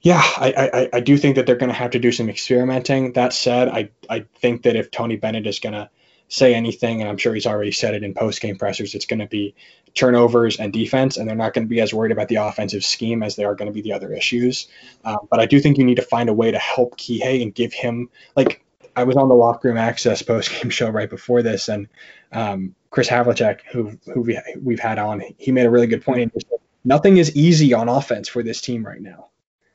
yeah, 0.00 0.20
I, 0.20 0.70
I, 0.72 0.96
I 0.98 1.00
do 1.00 1.16
think 1.16 1.36
that 1.36 1.46
they're 1.46 1.56
going 1.56 1.70
to 1.70 1.74
have 1.74 1.90
to 1.92 1.98
do 1.98 2.12
some 2.12 2.28
experimenting. 2.28 3.14
That 3.14 3.32
said, 3.32 3.68
I, 3.68 3.90
I 4.08 4.26
think 4.36 4.62
that 4.62 4.76
if 4.76 4.90
Tony 4.90 5.16
Bennett 5.16 5.46
is 5.46 5.58
going 5.58 5.72
to 5.72 5.90
say 6.28 6.54
anything, 6.54 7.00
and 7.00 7.10
I'm 7.10 7.16
sure 7.16 7.34
he's 7.34 7.46
already 7.46 7.72
said 7.72 7.94
it 7.94 8.04
in 8.04 8.14
post 8.14 8.40
game 8.40 8.56
pressers, 8.56 8.94
it's 8.94 9.06
going 9.06 9.20
to 9.20 9.26
be 9.26 9.56
turnovers 9.94 10.60
and 10.60 10.72
defense, 10.72 11.16
and 11.16 11.28
they're 11.28 11.36
not 11.36 11.52
going 11.52 11.66
to 11.66 11.68
be 11.68 11.80
as 11.80 11.92
worried 11.92 12.12
about 12.12 12.28
the 12.28 12.36
offensive 12.36 12.84
scheme 12.84 13.24
as 13.24 13.34
they 13.34 13.44
are 13.44 13.56
going 13.56 13.66
to 13.66 13.72
be 13.72 13.82
the 13.82 13.92
other 13.92 14.12
issues. 14.12 14.68
Um, 15.04 15.18
but 15.30 15.40
I 15.40 15.46
do 15.46 15.58
think 15.58 15.78
you 15.78 15.84
need 15.84 15.96
to 15.96 16.02
find 16.02 16.28
a 16.28 16.34
way 16.34 16.52
to 16.52 16.58
help 16.58 16.96
Kihei 16.96 17.42
and 17.42 17.52
give 17.52 17.72
him 17.72 18.08
like 18.36 18.64
I 18.94 19.04
was 19.04 19.16
on 19.16 19.28
the 19.28 19.34
locker 19.34 19.68
room 19.68 19.78
access 19.78 20.22
post 20.22 20.50
game 20.52 20.70
show 20.78 20.90
right 20.90 21.10
before 21.10 21.42
this, 21.42 21.68
and 21.68 21.88
um, 22.30 22.76
Chris 22.90 23.08
Havlicek, 23.08 23.60
who 23.72 23.98
who 24.12 24.20
we, 24.20 24.38
we've 24.62 24.80
had 24.80 24.98
on, 25.00 25.22
he 25.38 25.50
made 25.50 25.66
a 25.66 25.70
really 25.70 25.88
good 25.88 26.04
point. 26.04 26.32
Nothing 26.84 27.16
is 27.16 27.34
easy 27.34 27.74
on 27.74 27.88
offense 27.88 28.28
for 28.28 28.44
this 28.44 28.60
team 28.60 28.86
right 28.86 29.00
now. 29.00 29.30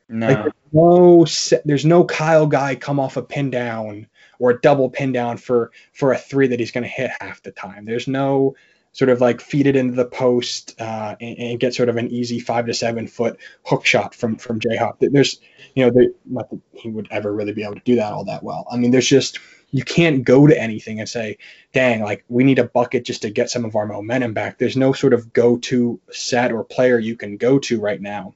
No. 0.10 0.28
Like, 0.28 0.44
there's 0.44 0.54
no 0.74 1.26
there's 1.66 1.86
no 1.86 2.06
Kyle 2.06 2.48
Guy 2.48 2.76
come 2.76 3.00
off 3.00 3.18
a 3.18 3.22
pin 3.22 3.50
down 3.50 4.08
or 4.40 4.52
a 4.52 4.62
double 4.62 4.90
pin 4.90 5.12
down 5.12 5.38
for 5.38 5.72
for 5.94 6.12
a 6.12 6.18
three 6.18 6.48
that 6.48 6.60
he's 6.60 6.72
going 6.72 6.84
to 6.84 6.90
hit 6.90 7.12
half 7.20 7.42
the 7.44 7.52
time. 7.52 7.86
There's 7.86 8.08
no 8.08 8.56
sort 8.92 9.10
of 9.10 9.22
like 9.22 9.42
feed 9.42 9.66
it 9.66 9.76
into 9.76 9.96
the 9.96 10.06
post 10.06 10.80
uh, 10.80 11.16
and, 11.20 11.38
and, 11.40 11.60
get 11.60 11.74
sort 11.74 11.90
of 11.90 11.98
an 11.98 12.10
easy 12.12 12.40
five 12.40 12.68
to 12.68 12.74
seven 12.74 13.08
foot 13.08 13.40
hook 13.66 13.86
shot 13.86 14.14
from 14.14 14.36
from 14.38 14.60
J 14.60 14.76
Hop. 14.78 14.98
There's 15.00 15.40
you 15.76 15.86
know 15.86 15.92
there, 15.92 16.10
not 16.26 16.50
that 16.50 16.60
he 16.74 16.90
would 16.90 17.08
ever 17.10 17.34
really 17.34 17.54
be 17.54 17.64
able 17.64 17.76
to 17.76 17.82
do 17.84 17.96
that 17.96 18.14
all 18.14 18.26
that 18.26 18.44
well. 18.44 18.68
I 18.72 18.78
mean, 18.78 18.92
there's 18.92 19.08
just 19.08 19.40
you 19.72 19.84
can't 19.84 20.24
go 20.24 20.46
to 20.46 20.60
anything 20.60 21.00
and 21.00 21.10
say, 21.10 21.40
dang, 21.74 22.04
like 22.04 22.24
we 22.30 22.44
need 22.44 22.60
a 22.60 22.64
bucket 22.64 23.06
just 23.06 23.24
to 23.24 23.32
get 23.32 23.50
some 23.50 23.66
of 23.66 23.76
our 23.76 23.88
momentum 23.88 24.34
back. 24.34 24.60
There's 24.60 24.78
no 24.78 24.94
sort 24.94 25.14
of 25.14 25.34
go 25.34 25.58
to 25.58 26.00
set 26.12 26.52
or 26.52 26.64
player 26.64 27.00
you 27.00 27.16
can 27.16 27.38
go 27.38 27.58
to 27.60 27.80
right 27.80 28.00
now 28.00 28.36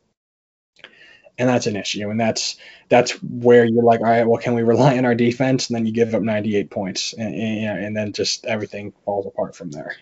and 1.38 1.47
that's 1.47 1.67
an 1.67 1.76
issue. 1.76 2.10
And 2.10 2.19
that's 2.19 2.58
that's 2.89 3.12
where 3.21 3.65
you're 3.65 3.84
like, 3.84 4.00
all 4.00 4.08
right, 4.08 4.28
well, 4.28 4.41
can 4.41 4.54
we 4.54 4.63
rely 4.63 4.97
on 4.97 5.06
our 5.06 5.15
defense? 5.15 5.69
And 5.69 5.76
then 5.76 5.86
you 5.86 5.91
give 5.91 6.15
up 6.15 6.21
98 6.21 6.69
points, 6.69 7.13
and, 7.13 7.34
and, 7.34 7.86
and 7.86 7.97
then 7.97 8.13
just 8.13 8.45
everything 8.45 8.93
falls 9.06 9.26
apart 9.26 9.56
from 9.56 9.71
there. 9.71 9.95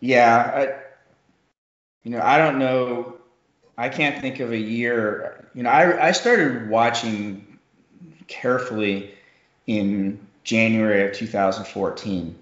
Yeah, 0.00 0.52
I, 0.54 0.62
you 2.02 2.10
know, 2.10 2.20
I 2.20 2.38
don't 2.38 2.58
know. 2.58 3.16
I 3.76 3.88
can't 3.88 4.20
think 4.20 4.40
of 4.40 4.52
a 4.52 4.58
year. 4.58 5.48
You 5.54 5.62
know, 5.62 5.70
I 5.70 6.08
I 6.08 6.12
started 6.12 6.68
watching 6.68 7.58
carefully 8.26 9.14
in 9.66 10.18
January 10.44 11.06
of 11.08 11.14
2014. 11.14 12.34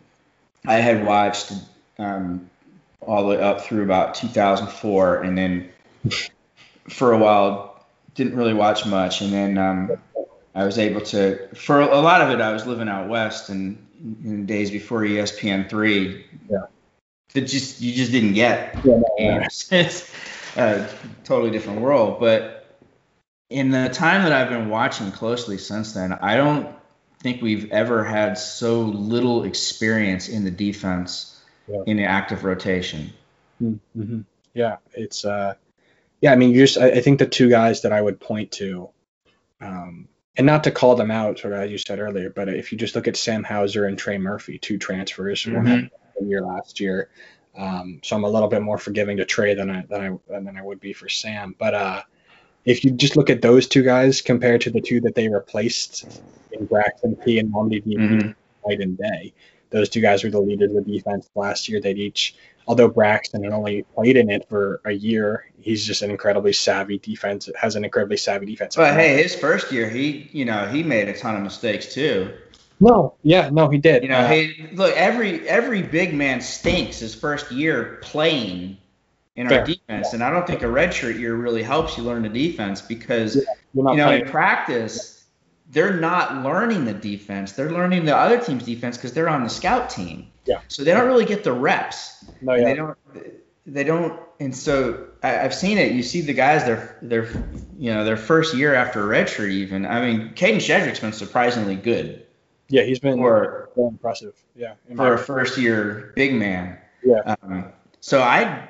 I 0.67 0.75
had 0.75 1.05
watched 1.05 1.53
um, 1.99 2.51
all 3.01 3.23
the 3.23 3.29
way 3.29 3.41
up 3.41 3.61
through 3.61 3.85
about 3.85 4.15
2004, 4.15 5.23
and 5.23 5.37
then 5.37 5.69
for 6.89 7.13
a 7.13 7.19
while, 7.19 7.85
didn't 8.15 8.37
really 8.37 8.55
watch 8.55 8.87
much, 8.87 9.21
and 9.21 9.33
then 9.33 9.59
um, 9.59 9.91
I 10.55 10.65
was 10.65 10.79
able 10.79 11.01
to. 11.03 11.49
For 11.55 11.81
a 11.81 12.01
lot 12.01 12.23
of 12.23 12.31
it, 12.31 12.41
I 12.41 12.53
was 12.53 12.67
living 12.67 12.89
out 12.89 13.09
west, 13.09 13.49
and 13.49 13.87
in 14.25 14.47
days 14.47 14.71
before 14.71 15.03
ESPN 15.03 15.69
three, 15.69 16.25
yeah, 16.51 16.67
it 17.35 17.43
just 17.43 17.81
you 17.81 17.95
just 17.95 18.13
didn't 18.13 18.35
get 18.35 18.77
yeah, 18.85 19.01
games. 19.19 19.69
it's 19.73 20.11
a 20.57 20.89
totally 21.25 21.51
different 21.51 21.81
world. 21.81 22.21
But 22.21 22.79
in 23.51 23.71
the 23.71 23.89
time 23.89 24.23
that 24.25 24.33
I've 24.33 24.49
been 24.49 24.69
watching 24.69 25.13
closely 25.13 25.59
since 25.59 25.93
then, 25.93 26.13
I 26.13 26.37
don't 26.37 26.75
think 27.21 27.43
we've 27.43 27.71
ever 27.71 28.05
had 28.05 28.39
so 28.39 28.83
little 28.83 29.45
experience 29.45 30.29
in 30.29 30.45
the 30.45 30.51
defense 30.51 31.41
yeah. 31.69 31.83
in 31.87 31.97
the 31.97 32.05
active 32.05 32.45
rotation. 32.45 33.13
Mm-hmm. 33.63 34.21
Yeah, 34.55 34.77
it's 34.95 35.25
uh, 35.25 35.55
yeah, 36.21 36.33
I 36.33 36.37
mean, 36.37 36.51
you 36.51 36.65
just 36.65 36.79
I, 36.79 36.91
I, 36.91 37.01
think 37.01 37.19
the 37.19 37.27
two 37.27 37.49
guys 37.49 37.83
that 37.83 37.93
I 37.93 38.01
would 38.01 38.21
point 38.21 38.53
to, 38.53 38.91
um, 39.61 40.09
and 40.37 40.47
not 40.47 40.65
to 40.65 40.71
call 40.71 40.95
them 40.95 41.11
out, 41.11 41.39
sort 41.39 41.53
of 41.53 41.61
as 41.61 41.71
you 41.71 41.79
said 41.79 41.99
earlier, 41.99 42.31
but 42.31 42.49
if 42.49 42.73
you 42.73 42.79
just 42.79 42.95
look 42.95 43.09
at 43.09 43.17
Sam 43.17 43.45
Hauser 43.45 43.85
and 43.87 43.99
Trey 43.99 44.19
Murphy, 44.19 44.59
two 44.59 44.79
transfers, 44.79 45.45
mm-hmm. 45.45 45.87
one 46.15 46.29
year 46.29 46.43
last 46.43 46.81
year. 46.81 47.11
Um, 47.57 48.01
so 48.03 48.17
I'm 48.17 48.25
a 48.25 48.29
little 48.29 48.49
bit 48.49 48.63
more 48.63 48.79
forgiving 48.79 49.17
to 49.17 49.25
Trey 49.25 49.55
than 49.55 49.71
I 49.71 49.85
than 49.89 50.01
I 50.29 50.39
than 50.41 50.57
I 50.57 50.63
would 50.63 50.81
be 50.81 50.93
for 50.93 51.09
Sam. 51.09 51.55
But 51.59 51.75
uh, 51.75 52.03
if 52.65 52.85
you 52.85 52.91
just 52.91 53.17
look 53.17 53.31
at 53.31 53.43
those 53.43 53.67
two 53.67 53.83
guys 53.83 54.21
compared 54.21 54.63
to 54.63 54.71
the 54.71 54.81
two 54.81 55.01
that 55.03 55.15
they 55.15 55.29
replaced 55.29 56.21
in 56.53 56.67
Braxton 56.67 57.17
Key 57.25 57.39
and 57.39 57.53
Mamadi 57.53 57.83
mm-hmm. 57.85 58.31
night 58.69 58.81
and 58.81 58.99
day, 58.99 59.33
those 59.71 59.89
two 59.89 60.01
guys 60.01 60.23
were 60.23 60.31
the 60.31 60.41
leaders 60.41 60.75
of 60.75 60.85
the 60.85 60.93
defense 60.93 61.31
last 61.35 61.69
year. 61.69 61.81
They'd 61.81 61.99
each 61.99 62.37
although 62.67 62.89
Braxton 62.89 63.45
had 63.45 63.53
only 63.53 63.83
played 63.95 64.17
in 64.17 64.31
it 64.31 64.49
for 64.49 64.81
a 64.85 64.93
year, 64.93 65.45
he's 65.61 65.85
just 65.85 66.03
an 66.03 66.11
incredibly 66.11 66.53
savvy 66.53 66.99
defense. 66.99 67.49
Has 67.57 67.77
an 67.77 67.85
incredibly 67.85 68.17
savvy 68.17 68.47
defense. 68.47 68.77
But 68.77 68.95
hey, 68.95 69.23
his 69.23 69.35
first 69.35 69.73
year, 69.73 69.89
he 69.89 70.29
you 70.33 70.45
know 70.45 70.67
he 70.67 70.83
made 70.83 71.09
a 71.09 71.17
ton 71.17 71.37
of 71.37 71.43
mistakes 71.43 71.93
too. 71.93 72.33
No, 72.79 73.15
yeah, 73.23 73.49
no, 73.51 73.69
he 73.69 73.79
did. 73.79 74.03
You 74.03 74.11
know, 74.11 74.19
uh, 74.19 74.29
he 74.29 74.69
look 74.73 74.95
every 74.97 75.49
every 75.49 75.83
big 75.83 76.15
man 76.15 76.41
stinks 76.41 76.99
his 76.99 77.15
first 77.15 77.51
year 77.51 77.99
playing 78.03 78.77
in 79.35 79.49
fair. 79.49 79.61
our 79.61 79.67
defense, 79.67 80.13
and 80.13 80.23
I 80.23 80.31
don't 80.31 80.47
think 80.47 80.63
a 80.63 80.67
redshirt 80.67 81.19
year 81.19 81.35
really 81.35 81.63
helps 81.63 81.97
you 81.97 82.05
learn 82.05 82.23
the 82.23 82.29
defense 82.29 82.83
because 82.83 83.37
yeah, 83.37 83.43
you 83.75 83.83
know 83.83 83.95
playing. 83.95 84.23
in 84.23 84.29
practice 84.29 85.25
they're 85.71 85.97
not 85.97 86.45
learning 86.45 86.85
the 86.85 86.95
defense; 86.95 87.53
they're 87.53 87.73
learning 87.73 88.05
the 88.05 88.17
other 88.17 88.39
team's 88.39 88.65
defense 88.65 88.97
because 88.97 89.13
they're 89.13 89.29
on 89.29 89.43
the 89.43 89.51
scout 89.51 89.91
team. 89.91 90.31
Yeah. 90.47 90.61
So 90.69 90.85
they 90.85 90.93
don't 90.93 91.07
really 91.07 91.25
get 91.25 91.45
the 91.45 91.53
reps. 91.53 92.25
No, 92.41 92.55
yeah. 92.55 92.65
They 92.65 92.75
don't. 92.75 92.99
They 93.67 93.85
don't. 93.85 94.21
And 94.39 94.55
so 94.55 95.09
I, 95.23 95.29
have 95.29 95.55
seen 95.55 95.79
it. 95.79 95.93
You 95.93 96.03
see 96.03 96.21
the 96.21 96.35
guys 96.35 96.65
their 96.65 96.99
their 97.03 97.27
you 97.79 97.93
know 97.93 98.05
their 98.05 98.17
first 98.17 98.55
year 98.55 98.75
after 98.75 99.05
redshirt 99.05 99.51
even. 99.51 99.87
I 99.87 100.01
mean, 100.01 100.31
Kadin 100.35 100.61
Shedrick's 100.61 101.01
been 101.01 101.13
surprisingly 101.13 101.77
good. 101.77 102.25
Yeah, 102.69 102.83
he's 102.83 102.99
been 102.99 103.17
for, 103.17 103.71
impressive. 103.77 104.35
Yeah. 104.57 104.75
For 104.95 105.15
a 105.15 105.19
first 105.19 105.57
year 105.59 106.13
big 106.17 106.35
man. 106.35 106.79
Yeah. 107.05 107.37
Um, 107.43 107.73
so 108.01 108.23
I. 108.23 108.69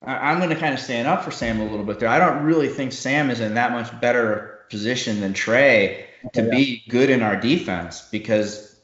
I'm 0.00 0.38
going 0.38 0.50
to 0.50 0.56
kind 0.56 0.72
of 0.72 0.78
stand 0.78 1.08
up 1.08 1.24
for 1.24 1.32
Sam 1.32 1.58
a 1.58 1.64
little 1.64 1.84
bit 1.84 1.98
there. 1.98 2.08
I 2.08 2.20
don't 2.20 2.44
really 2.44 2.68
think 2.68 2.92
Sam 2.92 3.30
is 3.30 3.40
in 3.40 3.54
that 3.54 3.72
much 3.72 4.00
better 4.00 4.60
position 4.70 5.20
than 5.20 5.32
Trey 5.32 6.06
to 6.34 6.44
yeah. 6.44 6.50
be 6.50 6.84
good 6.88 7.10
in 7.10 7.20
our 7.20 7.34
defense 7.34 8.06
because 8.10 8.76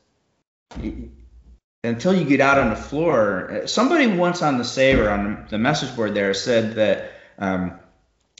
until 1.84 2.14
you 2.14 2.24
get 2.24 2.40
out 2.40 2.58
on 2.58 2.70
the 2.70 2.76
floor, 2.76 3.62
somebody 3.66 4.06
once 4.06 4.42
on 4.42 4.58
the 4.58 4.64
Sabre 4.64 5.10
on 5.10 5.46
the 5.50 5.58
message 5.58 5.94
board 5.94 6.14
there 6.14 6.32
said 6.34 6.74
that 6.74 7.12
um, 7.38 7.78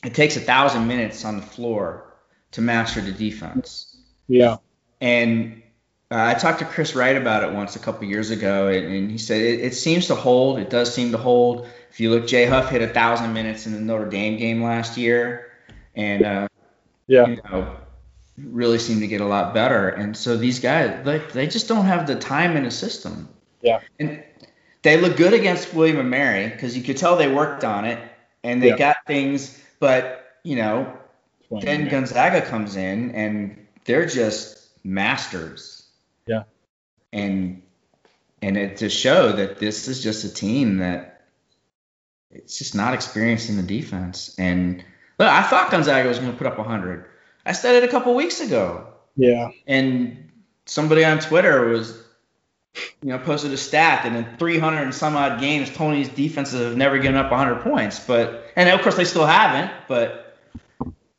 it 0.03 0.15
takes 0.15 0.37
a 0.37 0.41
thousand 0.41 0.89
minutes 0.89 1.25
on 1.25 1.37
the 1.37 1.43
floor 1.43 2.15
to 2.53 2.61
master 2.61 3.01
the 3.01 3.13
defense. 3.13 3.97
Yeah. 4.29 4.57
And 5.01 5.63
uh, 6.11 6.25
I 6.27 6.35
talked 6.35 6.61
to 6.61 6.65
Chris 6.65 6.95
Wright 6.95 7.17
about 7.17 7.45
it 7.45 7.53
once 7.53 7.77
a 7.77 7.79
couple 7.79 8.07
years 8.07 8.31
ago, 8.31 8.69
and, 8.69 8.87
and 8.87 9.11
he 9.11 9.19
said 9.19 9.41
it, 9.41 9.61
it, 9.61 9.75
seems 9.75 10.07
to 10.07 10.15
hold. 10.15 10.59
It 10.59 10.71
does 10.71 10.95
seem 10.95 11.13
to 11.13 11.19
hold. 11.19 11.67
If 11.91 12.01
you 12.01 12.11
look, 12.11 12.27
Jay 12.27 12.47
Huff 12.47 12.71
hit 12.71 12.83
a 12.83 12.89
thousand 12.89 13.33
minutes 13.33 13.67
in 13.67 13.73
the 13.73 13.81
Notre 13.81 14.09
Dame 14.09 14.37
game 14.39 14.63
last 14.63 14.97
year, 14.97 15.53
and 15.95 16.25
uh, 16.25 16.49
yeah, 17.07 17.27
you 17.27 17.41
know, 17.51 17.77
really 18.37 18.79
seem 18.79 19.01
to 19.01 19.07
get 19.07 19.21
a 19.21 19.27
lot 19.27 19.55
better. 19.55 19.89
And 19.89 20.17
so 20.17 20.37
these 20.37 20.61
guys, 20.61 21.05
like, 21.07 21.33
they 21.33 21.47
just 21.47 21.69
don't 21.69 21.85
have 21.87 22.07
the 22.07 22.17
time 22.17 22.57
in 22.57 22.65
the 22.65 22.71
system. 22.71 23.29
Yeah. 23.63 23.81
And 23.99 24.23
they 24.83 25.01
look 25.01 25.17
good 25.17 25.33
against 25.33 25.73
William 25.75 25.99
and 25.99 26.11
Mary 26.11 26.49
because 26.49 26.77
you 26.77 26.83
could 26.83 26.97
tell 26.97 27.17
they 27.17 27.33
worked 27.33 27.65
on 27.65 27.85
it 27.87 27.99
and 28.45 28.63
they 28.63 28.69
yeah. 28.69 28.77
got 28.77 28.97
things. 29.07 29.61
But 29.81 30.39
you 30.45 30.57
know, 30.57 30.97
then 31.51 31.89
Gonzaga 31.89 32.43
comes 32.43 32.77
in 32.77 33.13
and 33.13 33.67
they're 33.87 34.07
just 34.07 34.69
masters. 34.85 35.89
Yeah. 36.27 36.45
And 37.13 37.63
and 38.43 38.57
it 38.59 38.77
to 38.79 38.91
show 38.91 39.33
that 39.33 39.59
this 39.59 39.89
is 39.89 40.03
just 40.03 40.25
a 40.25 40.33
team 40.33 40.79
that 40.79 41.23
it's 42.31 42.59
just 42.59 42.75
not 42.75 42.93
experienced 42.93 43.49
in 43.49 43.57
the 43.57 43.63
defense. 43.63 44.35
And 44.39 44.85
look, 45.19 45.29
I 45.29 45.43
thought 45.43 45.71
Gonzaga 45.71 46.09
was 46.09 46.19
going 46.19 46.33
to 46.33 46.37
put 46.37 46.47
up 46.47 46.59
100. 46.59 47.07
I 47.47 47.53
it 47.53 47.85
a 47.85 47.89
couple 47.89 48.15
weeks 48.15 48.41
ago. 48.41 48.87
Yeah. 49.17 49.51
And 49.67 50.31
somebody 50.67 51.05
on 51.05 51.19
Twitter 51.19 51.69
was, 51.69 52.03
you 53.03 53.11
know, 53.11 53.19
posted 53.19 53.53
a 53.53 53.57
stat 53.57 54.05
that 54.05 54.15
in 54.15 54.37
300 54.39 54.83
and 54.83 54.95
some 54.95 55.17
odd 55.17 55.41
games, 55.41 55.71
Tony's 55.71 56.09
defenses 56.09 56.61
have 56.61 56.77
never 56.77 56.99
given 56.99 57.17
up 57.17 57.31
100 57.31 57.63
points. 57.63 58.01
But 58.01 58.53
and 58.57 58.69
of 58.69 58.83
course 58.83 58.97
they 58.97 59.05
still 59.05 59.27
haven't. 59.27 59.71
But 59.89 60.39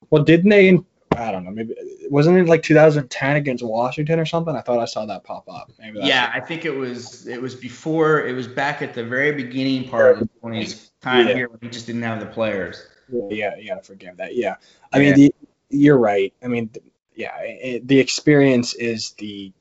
well, 0.09 0.23
didn't 0.23 0.49
they? 0.49 0.79
I 1.15 1.31
don't 1.31 1.45
know. 1.45 1.51
Maybe 1.51 1.75
wasn't 2.09 2.38
it 2.38 2.47
like 2.47 2.63
2010 2.63 3.35
against 3.35 3.63
Washington 3.63 4.19
or 4.19 4.25
something? 4.25 4.55
I 4.55 4.61
thought 4.61 4.79
I 4.79 4.85
saw 4.85 5.05
that 5.05 5.23
pop 5.23 5.47
up. 5.49 5.71
Maybe 5.79 5.99
yeah, 6.03 6.31
I 6.33 6.39
think 6.39 6.65
it 6.65 6.75
was 6.75 7.27
it 7.27 7.41
was 7.41 7.55
before 7.55 8.27
it 8.27 8.33
was 8.33 8.47
back 8.47 8.81
at 8.81 8.93
the 8.93 9.03
very 9.03 9.31
beginning 9.31 9.88
part 9.88 10.21
of 10.21 10.53
his 10.53 10.89
time 11.01 11.27
yeah. 11.27 11.33
here 11.33 11.49
when 11.49 11.59
he 11.61 11.69
just 11.69 11.85
didn't 11.85 12.03
have 12.03 12.19
the 12.19 12.25
players. 12.25 12.85
Yeah, 13.09 13.55
yeah, 13.59 13.79
forgive 13.79 14.17
that. 14.17 14.35
Yeah, 14.35 14.55
I 14.91 14.99
mean, 14.99 15.15
the, 15.15 15.33
you're 15.69 15.97
right. 15.97 16.34
I 16.43 16.47
mean, 16.47 16.69
yeah, 17.15 17.38
it, 17.41 17.88
the 17.88 17.99
experience 17.99 18.73
is 18.73 19.12
the 19.12 19.51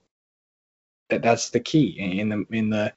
that 1.10 1.22
that's 1.22 1.50
the 1.50 1.60
key 1.60 2.18
in 2.18 2.28
the 2.28 2.46
in 2.50 2.70
the 2.70 2.92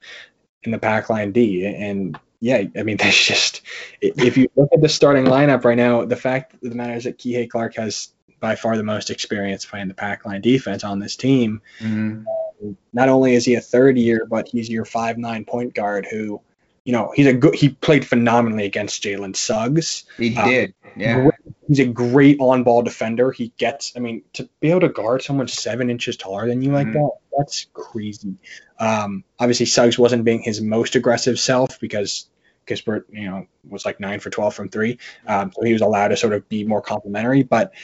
in 0.62 0.70
the 0.70 0.78
pack 0.78 1.10
line 1.10 1.32
D, 1.32 1.66
and 1.66 2.18
yeah, 2.40 2.62
I 2.76 2.82
mean 2.82 2.96
that's 3.00 3.26
just 3.26 3.62
if 4.00 4.36
you 4.36 4.48
look 4.56 4.70
at 4.72 4.80
the 4.80 4.88
starting 4.88 5.24
lineup 5.24 5.64
right 5.64 5.76
now, 5.76 6.04
the 6.04 6.16
fact 6.16 6.54
of 6.54 6.60
the 6.60 6.76
matter 6.76 6.94
is 6.94 7.04
that 7.04 7.18
Kihei 7.18 7.48
Clark 7.48 7.76
has 7.76 8.12
by 8.40 8.54
far 8.54 8.76
the 8.76 8.84
most 8.84 9.10
experience 9.10 9.64
playing 9.64 9.88
the 9.88 9.94
pack 9.94 10.24
line 10.24 10.40
defense 10.40 10.84
on 10.84 10.98
this 10.98 11.16
team. 11.16 11.60
Mm-hmm. 11.80 12.22
Uh, 12.22 12.72
not 12.92 13.08
only 13.08 13.34
is 13.34 13.44
he 13.44 13.54
a 13.54 13.60
third 13.60 13.98
year, 13.98 14.26
but 14.28 14.48
he's 14.48 14.68
your 14.68 14.84
five 14.84 15.18
nine 15.18 15.44
point 15.44 15.74
guard 15.74 16.06
who, 16.06 16.40
you 16.88 16.92
know, 16.92 17.12
he's 17.14 17.26
a 17.26 17.34
good. 17.34 17.54
He 17.54 17.68
played 17.68 18.06
phenomenally 18.06 18.64
against 18.64 19.02
Jalen 19.02 19.36
Suggs. 19.36 20.04
He 20.16 20.34
um, 20.34 20.48
did. 20.48 20.74
Yeah. 20.96 21.20
Great, 21.20 21.34
he's 21.66 21.80
a 21.80 21.84
great 21.84 22.40
on 22.40 22.62
ball 22.62 22.80
defender. 22.80 23.30
He 23.30 23.52
gets. 23.58 23.92
I 23.94 24.00
mean, 24.00 24.22
to 24.32 24.48
be 24.60 24.70
able 24.70 24.80
to 24.80 24.88
guard 24.88 25.20
someone 25.20 25.48
seven 25.48 25.90
inches 25.90 26.16
taller 26.16 26.48
than 26.48 26.62
you 26.62 26.72
like 26.72 26.86
mm-hmm. 26.86 26.94
that, 26.94 27.10
that's 27.36 27.66
crazy. 27.74 28.36
Um, 28.80 29.22
obviously, 29.38 29.66
Suggs 29.66 29.98
wasn't 29.98 30.24
being 30.24 30.40
his 30.40 30.62
most 30.62 30.96
aggressive 30.96 31.38
self 31.38 31.78
because 31.78 32.30
Kispert, 32.66 33.04
you 33.10 33.28
know, 33.28 33.46
was 33.68 33.84
like 33.84 34.00
nine 34.00 34.18
for 34.18 34.30
12 34.30 34.54
from 34.54 34.70
three. 34.70 34.98
Um, 35.26 35.52
so 35.54 35.62
he 35.64 35.74
was 35.74 35.82
allowed 35.82 36.08
to 36.08 36.16
sort 36.16 36.32
of 36.32 36.48
be 36.48 36.64
more 36.64 36.80
complimentary. 36.80 37.42
But 37.42 37.74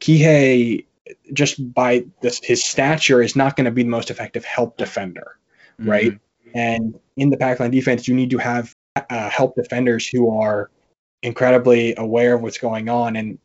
Kihei, 0.00 0.86
just 1.32 1.72
by 1.72 2.04
this, 2.20 2.40
his 2.42 2.64
stature, 2.64 3.22
is 3.22 3.36
not 3.36 3.54
going 3.54 3.66
to 3.66 3.70
be 3.70 3.84
the 3.84 3.90
most 3.90 4.10
effective 4.10 4.44
help 4.44 4.76
defender, 4.76 5.38
mm-hmm. 5.78 5.88
right? 5.88 6.20
And 6.54 6.98
in 7.16 7.30
the 7.30 7.36
packline 7.36 7.70
defense, 7.70 8.08
you 8.08 8.14
need 8.14 8.30
to 8.30 8.38
have 8.38 8.74
uh, 8.96 9.30
help 9.30 9.54
defenders 9.54 10.06
who 10.06 10.38
are 10.40 10.70
incredibly 11.22 11.94
aware 11.96 12.34
of 12.34 12.42
what's 12.42 12.58
going 12.58 12.88
on. 12.88 13.16
And, 13.16 13.38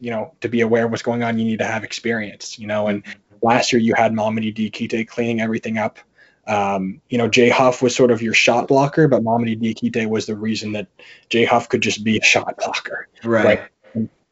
you 0.00 0.10
know, 0.10 0.34
to 0.40 0.48
be 0.48 0.60
aware 0.60 0.84
of 0.84 0.90
what's 0.90 1.02
going 1.02 1.22
on, 1.22 1.38
you 1.38 1.44
need 1.44 1.58
to 1.58 1.66
have 1.66 1.84
experience, 1.84 2.58
you 2.58 2.66
know. 2.66 2.86
And 2.86 3.02
last 3.42 3.72
year 3.72 3.80
you 3.80 3.94
had 3.94 4.12
Mamadi 4.12 4.54
Diakite 4.54 5.08
cleaning 5.08 5.40
everything 5.40 5.78
up. 5.78 5.98
Um, 6.46 7.00
you 7.08 7.18
know, 7.18 7.28
Jay 7.28 7.48
Huff 7.48 7.82
was 7.82 7.94
sort 7.96 8.12
of 8.12 8.22
your 8.22 8.34
shot 8.34 8.68
blocker, 8.68 9.08
but 9.08 9.22
Mamadi 9.22 9.60
Diakite 9.60 10.08
was 10.08 10.26
the 10.26 10.36
reason 10.36 10.72
that 10.72 10.86
Jay 11.28 11.44
Huff 11.44 11.68
could 11.68 11.80
just 11.80 12.04
be 12.04 12.18
a 12.18 12.22
shot 12.22 12.56
blocker. 12.58 13.08
Right. 13.24 13.44
right? 13.44 13.70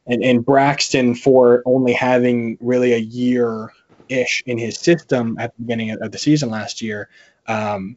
And, 0.06 0.22
and 0.22 0.44
Braxton, 0.44 1.14
for 1.14 1.62
only 1.64 1.92
having 1.92 2.58
really 2.60 2.92
a 2.92 2.98
year 2.98 3.72
ish 4.08 4.42
in 4.46 4.58
his 4.58 4.78
system 4.78 5.36
at 5.40 5.56
the 5.56 5.62
beginning 5.62 5.90
of 5.90 6.12
the 6.12 6.18
season 6.18 6.50
last 6.50 6.82
year, 6.82 7.08
um, 7.46 7.96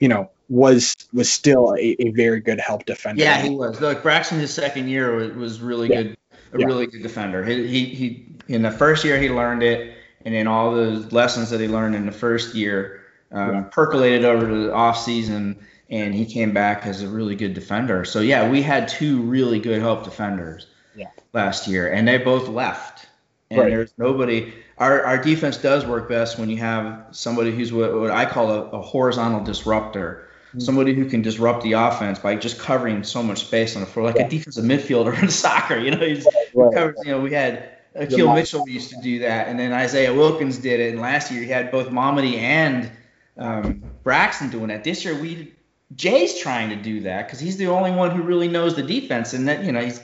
you 0.00 0.08
know, 0.08 0.30
was 0.48 0.96
was 1.12 1.30
still 1.30 1.74
a, 1.74 1.96
a, 1.98 2.10
very 2.10 2.40
good 2.40 2.60
help 2.60 2.86
defender. 2.86 3.22
Yeah, 3.22 3.42
he 3.42 3.50
was. 3.50 3.80
Look, 3.80 4.02
Braxton, 4.02 4.38
his 4.38 4.52
second 4.52 4.88
year 4.88 5.14
was, 5.14 5.32
was 5.32 5.60
really 5.60 5.88
yeah. 5.88 6.02
good, 6.02 6.16
a 6.54 6.60
yeah. 6.60 6.66
really 6.66 6.86
good 6.86 7.02
defender. 7.02 7.44
He, 7.44 7.66
he, 7.66 7.84
he 7.84 8.26
in 8.48 8.62
the 8.62 8.70
first 8.70 9.04
year 9.04 9.18
he 9.18 9.28
learned 9.28 9.62
it, 9.62 9.96
and 10.24 10.34
then 10.34 10.46
all 10.46 10.74
those 10.74 11.12
lessons 11.12 11.50
that 11.50 11.60
he 11.60 11.68
learned 11.68 11.94
in 11.94 12.06
the 12.06 12.12
first 12.12 12.54
year 12.54 13.02
um, 13.32 13.54
yeah. 13.54 13.60
percolated 13.70 14.24
over 14.24 14.48
to 14.48 14.66
the 14.66 14.72
off 14.72 14.98
season, 14.98 15.58
and 15.90 16.14
he 16.14 16.24
came 16.24 16.52
back 16.52 16.86
as 16.86 17.02
a 17.02 17.08
really 17.08 17.36
good 17.36 17.54
defender. 17.54 18.04
So 18.04 18.20
yeah, 18.20 18.48
we 18.48 18.62
had 18.62 18.88
two 18.88 19.22
really 19.22 19.58
good 19.58 19.80
help 19.80 20.04
defenders 20.04 20.66
yeah. 20.96 21.10
last 21.32 21.68
year, 21.68 21.92
and 21.92 22.08
they 22.08 22.18
both 22.18 22.48
left. 22.48 23.06
And 23.50 23.60
right. 23.60 23.70
there's 23.70 23.92
nobody. 23.96 24.52
Our, 24.78 25.02
our 25.04 25.18
defense 25.18 25.56
does 25.56 25.84
work 25.84 26.08
best 26.08 26.38
when 26.38 26.48
you 26.48 26.58
have 26.58 27.06
somebody 27.10 27.50
who's 27.50 27.72
what, 27.72 27.98
what 27.98 28.10
I 28.10 28.24
call 28.26 28.50
a, 28.50 28.62
a 28.70 28.80
horizontal 28.80 29.42
disruptor, 29.42 30.28
mm-hmm. 30.48 30.60
somebody 30.60 30.94
who 30.94 31.06
can 31.06 31.22
disrupt 31.22 31.62
the 31.64 31.72
offense 31.72 32.18
by 32.18 32.36
just 32.36 32.58
covering 32.58 33.02
so 33.02 33.22
much 33.22 33.46
space 33.46 33.74
on 33.74 33.80
the 33.80 33.86
floor, 33.86 34.06
like 34.06 34.16
yeah. 34.16 34.26
a 34.26 34.30
defensive 34.30 34.64
midfielder 34.64 35.16
in 35.22 35.28
soccer. 35.28 35.78
You 35.78 35.92
know, 35.92 36.06
he's 36.06 36.26
right. 36.54 36.74
covers. 36.74 36.96
You 37.04 37.12
know, 37.12 37.20
we 37.20 37.32
had 37.32 37.70
Akil 37.94 38.32
Mitchell 38.32 38.68
used 38.68 38.90
to 38.90 39.00
do 39.02 39.20
that, 39.20 39.48
and 39.48 39.58
then 39.58 39.72
Isaiah 39.72 40.14
Wilkins 40.14 40.58
did 40.58 40.80
it. 40.80 40.92
And 40.92 41.00
last 41.00 41.32
year 41.32 41.42
he 41.42 41.48
had 41.48 41.70
both 41.70 41.88
Mamadi 41.88 42.36
and 42.36 42.90
um, 43.36 43.82
Braxton 44.04 44.50
doing 44.50 44.68
that. 44.68 44.84
This 44.84 45.04
year 45.04 45.14
we 45.20 45.54
Jay's 45.94 46.38
trying 46.38 46.70
to 46.70 46.76
do 46.76 47.00
that 47.00 47.26
because 47.26 47.40
he's 47.40 47.56
the 47.56 47.68
only 47.68 47.90
one 47.90 48.10
who 48.10 48.22
really 48.22 48.48
knows 48.48 48.76
the 48.76 48.82
defense, 48.82 49.32
and 49.32 49.48
that 49.48 49.64
you 49.64 49.72
know 49.72 49.80
he's 49.80 50.00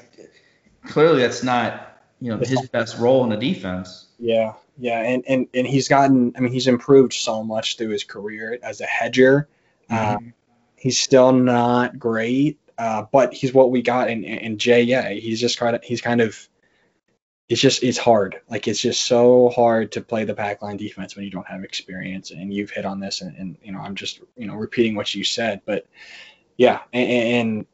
clearly 0.87 1.23
that's 1.23 1.43
not 1.43 2.01
you 2.21 2.31
know 2.31 2.39
his 2.39 2.69
best 2.73 2.99
role 2.99 3.23
in 3.25 3.31
the 3.31 3.37
defense. 3.37 4.07
Yeah, 4.19 4.55
yeah, 4.79 5.01
and 5.01 5.25
and 5.27 5.47
and 5.55 5.67
he's 5.67 5.89
gotten. 5.89 6.33
I 6.37 6.41
mean, 6.41 6.53
he's 6.53 6.67
improved 6.67 7.13
so 7.13 7.43
much 7.43 7.77
through 7.77 7.91
his 7.91 8.05
career 8.05 8.59
as 8.63 8.81
a 8.81 8.87
hedger. 8.87 9.49
Mm-hmm. 9.91 10.29
Uh, 10.29 10.31
he's 10.77 11.01
still 11.01 11.33
not 11.33 11.99
great, 11.99 12.59
uh, 12.79 13.05
but 13.13 13.33
he's 13.33 13.55
what 13.55 13.71
we 13.71 13.83
got. 13.83 14.09
And 14.09 14.25
and 14.25 14.59
Jay, 14.59 14.83
yeah, 14.83 15.11
he's 15.11 15.41
just 15.41 15.59
kind 15.59 15.77
of 15.77 15.83
he's 15.85 16.01
kind 16.01 16.21
of 16.21 16.49
it's 17.49 17.61
just 17.61 17.83
it's 17.83 17.99
hard. 17.99 18.41
Like 18.49 18.67
it's 18.67 18.81
just 18.81 19.03
so 19.03 19.51
hard 19.51 19.93
to 19.93 20.01
play 20.01 20.25
the 20.25 20.35
pack 20.35 20.63
line 20.63 20.77
defense 20.77 21.15
when 21.15 21.25
you 21.25 21.31
don't 21.31 21.47
have 21.47 21.63
experience. 21.63 22.31
And 22.31 22.53
you've 22.53 22.71
hit 22.71 22.85
on 22.85 23.01
this, 23.01 23.21
and, 23.21 23.37
and 23.37 23.57
you 23.63 23.73
know 23.73 23.81
I'm 23.81 23.95
just 23.95 24.21
you 24.37 24.47
know 24.47 24.55
repeating 24.55 24.97
what 24.97 25.15
you 25.15 25.25
said, 25.25 25.61
but 25.65 25.87
yeah, 26.57 26.81
and, 26.93 27.09
and 27.11 27.67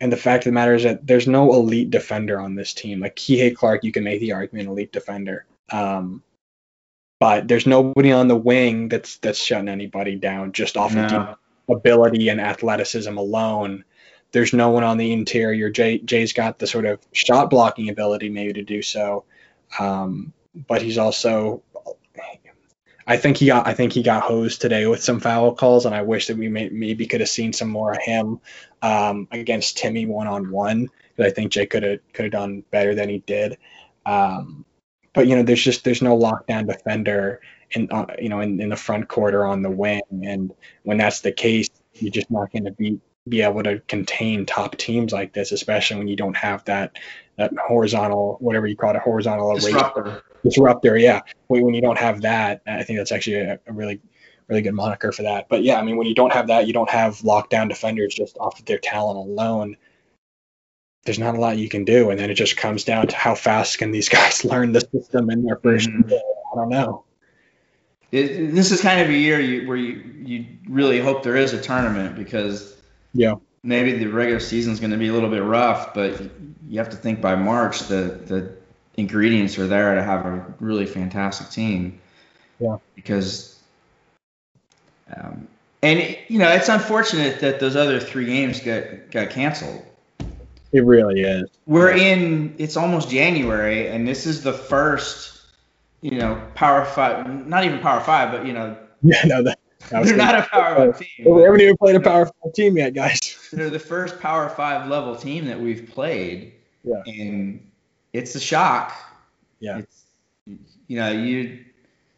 and 0.00 0.12
the 0.12 0.16
fact 0.16 0.42
of 0.42 0.50
the 0.50 0.54
matter 0.54 0.74
is 0.74 0.84
that 0.84 1.06
there's 1.06 1.26
no 1.26 1.52
elite 1.54 1.90
defender 1.90 2.40
on 2.40 2.54
this 2.54 2.72
team. 2.72 3.00
Like 3.00 3.16
Kihei 3.16 3.54
Clark, 3.54 3.84
you 3.84 3.92
can 3.92 4.04
make 4.04 4.20
the 4.20 4.32
argument 4.32 4.68
elite 4.68 4.92
defender. 4.92 5.44
Um, 5.70 6.22
but 7.20 7.48
there's 7.48 7.66
nobody 7.66 8.12
on 8.12 8.28
the 8.28 8.36
wing 8.36 8.88
that's 8.88 9.18
that's 9.18 9.42
shutting 9.42 9.68
anybody 9.68 10.16
down 10.16 10.52
just 10.52 10.76
off 10.76 10.94
no. 10.94 11.06
of 11.06 11.76
ability 11.76 12.28
and 12.28 12.40
athleticism 12.40 13.16
alone. 13.16 13.84
There's 14.30 14.52
no 14.52 14.70
one 14.70 14.84
on 14.84 14.98
the 14.98 15.12
interior. 15.12 15.70
Jay 15.70 15.98
Jay's 15.98 16.32
got 16.32 16.58
the 16.58 16.66
sort 16.66 16.86
of 16.86 17.00
shot 17.12 17.50
blocking 17.50 17.88
ability 17.88 18.28
maybe 18.28 18.52
to 18.54 18.62
do 18.62 18.82
so, 18.82 19.24
um, 19.78 20.32
but 20.54 20.82
he's 20.82 20.98
also. 20.98 21.62
I 23.06 23.16
think 23.16 23.38
he 23.38 23.46
got. 23.46 23.66
I 23.66 23.72
think 23.72 23.94
he 23.94 24.02
got 24.02 24.22
hosed 24.22 24.60
today 24.60 24.86
with 24.86 25.02
some 25.02 25.18
foul 25.18 25.54
calls, 25.54 25.86
and 25.86 25.94
I 25.94 26.02
wish 26.02 26.26
that 26.26 26.36
we 26.36 26.48
may, 26.48 26.68
maybe 26.68 27.06
could 27.06 27.20
have 27.20 27.30
seen 27.30 27.54
some 27.54 27.70
more 27.70 27.92
of 27.92 28.02
him 28.02 28.40
um, 28.82 29.28
against 29.32 29.78
Timme 29.78 30.06
one 30.06 30.26
on 30.26 30.50
one. 30.50 30.88
I 31.18 31.30
think 31.30 31.52
Jay 31.52 31.64
could 31.64 31.82
have 31.84 32.00
could 32.12 32.26
have 32.26 32.32
done 32.32 32.64
better 32.70 32.94
than 32.94 33.08
he 33.08 33.18
did. 33.20 33.56
Um, 34.04 34.66
but 35.18 35.26
you 35.26 35.34
know, 35.34 35.42
there's 35.42 35.64
just 35.64 35.82
there's 35.82 36.00
no 36.00 36.16
lockdown 36.16 36.68
defender 36.68 37.40
in 37.72 37.90
uh, 37.90 38.06
you 38.20 38.28
know 38.28 38.38
in, 38.38 38.60
in 38.60 38.68
the 38.68 38.76
front 38.76 39.08
court 39.08 39.34
or 39.34 39.44
on 39.46 39.62
the 39.62 39.70
wing, 39.70 40.00
and 40.22 40.54
when 40.84 40.96
that's 40.96 41.22
the 41.22 41.32
case, 41.32 41.68
you're 41.94 42.12
just 42.12 42.30
not 42.30 42.52
going 42.52 42.66
to 42.66 42.70
be 42.70 43.00
be 43.28 43.42
able 43.42 43.64
to 43.64 43.80
contain 43.88 44.46
top 44.46 44.76
teams 44.76 45.12
like 45.12 45.32
this, 45.32 45.50
especially 45.50 45.96
when 45.96 46.06
you 46.06 46.14
don't 46.14 46.36
have 46.36 46.64
that 46.66 46.96
that 47.34 47.50
horizontal, 47.66 48.36
whatever 48.38 48.68
you 48.68 48.76
call 48.76 48.94
it, 48.94 49.00
horizontal 49.00 49.52
disruptor. 49.56 50.22
Disruptor, 50.44 50.96
yeah. 50.96 51.22
When 51.48 51.74
you 51.74 51.82
don't 51.82 51.98
have 51.98 52.20
that, 52.20 52.62
I 52.64 52.84
think 52.84 53.00
that's 53.00 53.10
actually 53.10 53.40
a, 53.40 53.58
a, 53.66 53.72
really, 53.72 54.00
really 54.46 54.62
good 54.62 54.74
moniker 54.74 55.10
for 55.10 55.24
that. 55.24 55.48
But 55.48 55.64
yeah, 55.64 55.80
I 55.80 55.82
mean, 55.82 55.96
when 55.96 56.06
you 56.06 56.14
don't 56.14 56.32
have 56.32 56.46
that, 56.46 56.68
you 56.68 56.72
don't 56.72 56.90
have 56.90 57.18
lockdown 57.22 57.68
defenders 57.68 58.14
just 58.14 58.38
off 58.38 58.60
of 58.60 58.66
their 58.66 58.78
talent 58.78 59.18
alone. 59.18 59.78
There's 61.08 61.18
not 61.18 61.34
a 61.34 61.40
lot 61.40 61.58
you 61.58 61.68
can 61.68 61.84
do, 61.84 62.10
and 62.10 62.20
then 62.20 62.30
it 62.30 62.34
just 62.34 62.56
comes 62.56 62.84
down 62.84 63.08
to 63.08 63.16
how 63.16 63.34
fast 63.34 63.78
can 63.78 63.90
these 63.90 64.08
guys 64.18 64.44
learn 64.44 64.72
the 64.72 64.80
system 64.80 65.30
in 65.30 65.42
their 65.42 65.56
1st 65.56 65.88
mm-hmm. 65.88 66.12
I 66.12 66.56
don't 66.56 66.68
know. 66.68 67.04
It, 68.12 68.54
this 68.54 68.70
is 68.70 68.80
kind 68.80 69.00
of 69.00 69.08
a 69.08 69.12
year 69.12 69.38
you, 69.38 69.68
where 69.68 69.76
you 69.76 70.02
you 70.24 70.46
really 70.68 70.98
hope 70.98 71.22
there 71.22 71.36
is 71.36 71.52
a 71.52 71.60
tournament 71.60 72.16
because 72.16 72.76
yeah. 73.14 73.34
Maybe 73.64 73.92
the 73.92 74.06
regular 74.06 74.38
season 74.38 74.72
is 74.72 74.78
going 74.78 74.92
to 74.92 74.96
be 74.96 75.08
a 75.08 75.12
little 75.12 75.28
bit 75.28 75.42
rough, 75.42 75.92
but 75.92 76.22
you 76.68 76.78
have 76.78 76.90
to 76.90 76.96
think 76.96 77.20
by 77.20 77.34
March 77.34 77.80
the 77.80 78.20
the 78.24 78.56
ingredients 78.96 79.58
are 79.58 79.66
there 79.66 79.94
to 79.94 80.02
have 80.02 80.26
a 80.26 80.54
really 80.60 80.86
fantastic 80.86 81.50
team. 81.50 82.00
Yeah. 82.60 82.76
Because, 82.94 83.60
um, 85.14 85.48
and 85.82 85.98
it, 85.98 86.20
you 86.28 86.38
know, 86.38 86.50
it's 86.50 86.68
unfortunate 86.68 87.40
that 87.40 87.60
those 87.60 87.76
other 87.76 87.98
three 87.98 88.26
games 88.26 88.60
got 88.60 89.10
got 89.10 89.30
canceled. 89.30 89.82
It 90.72 90.84
really 90.84 91.22
is. 91.22 91.48
We're 91.66 91.92
in. 91.92 92.54
It's 92.58 92.76
almost 92.76 93.10
January, 93.10 93.88
and 93.88 94.06
this 94.06 94.26
is 94.26 94.42
the 94.42 94.52
first, 94.52 95.40
you 96.02 96.18
know, 96.18 96.42
Power 96.54 96.84
Five. 96.84 97.46
Not 97.46 97.64
even 97.64 97.78
Power 97.80 98.00
Five, 98.00 98.32
but 98.32 98.46
you 98.46 98.52
know. 98.52 98.76
Yeah, 99.00 99.22
no, 99.26 99.42
that, 99.44 99.60
they're 99.90 100.16
not 100.16 100.34
a 100.34 100.42
Power 100.42 100.92
Five 100.92 100.98
team. 101.16 101.32
we 101.32 101.42
haven't 101.42 101.60
even 101.60 101.76
played 101.76 101.94
a 101.94 102.00
Power 102.00 102.26
Five 102.26 102.52
team 102.52 102.76
yet, 102.76 102.94
guys. 102.94 103.38
They're 103.52 103.70
the 103.70 103.78
first 103.78 104.18
Power 104.18 104.48
Five 104.48 104.88
level 104.88 105.14
team 105.14 105.46
that 105.46 105.60
we've 105.60 105.88
played. 105.88 106.54
Yeah. 106.82 107.02
And 107.06 107.70
it's 108.12 108.34
a 108.34 108.40
shock. 108.40 108.92
Yeah. 109.60 109.78
It's, 109.78 110.04
you 110.88 110.98
know, 110.98 111.12
you 111.12 111.64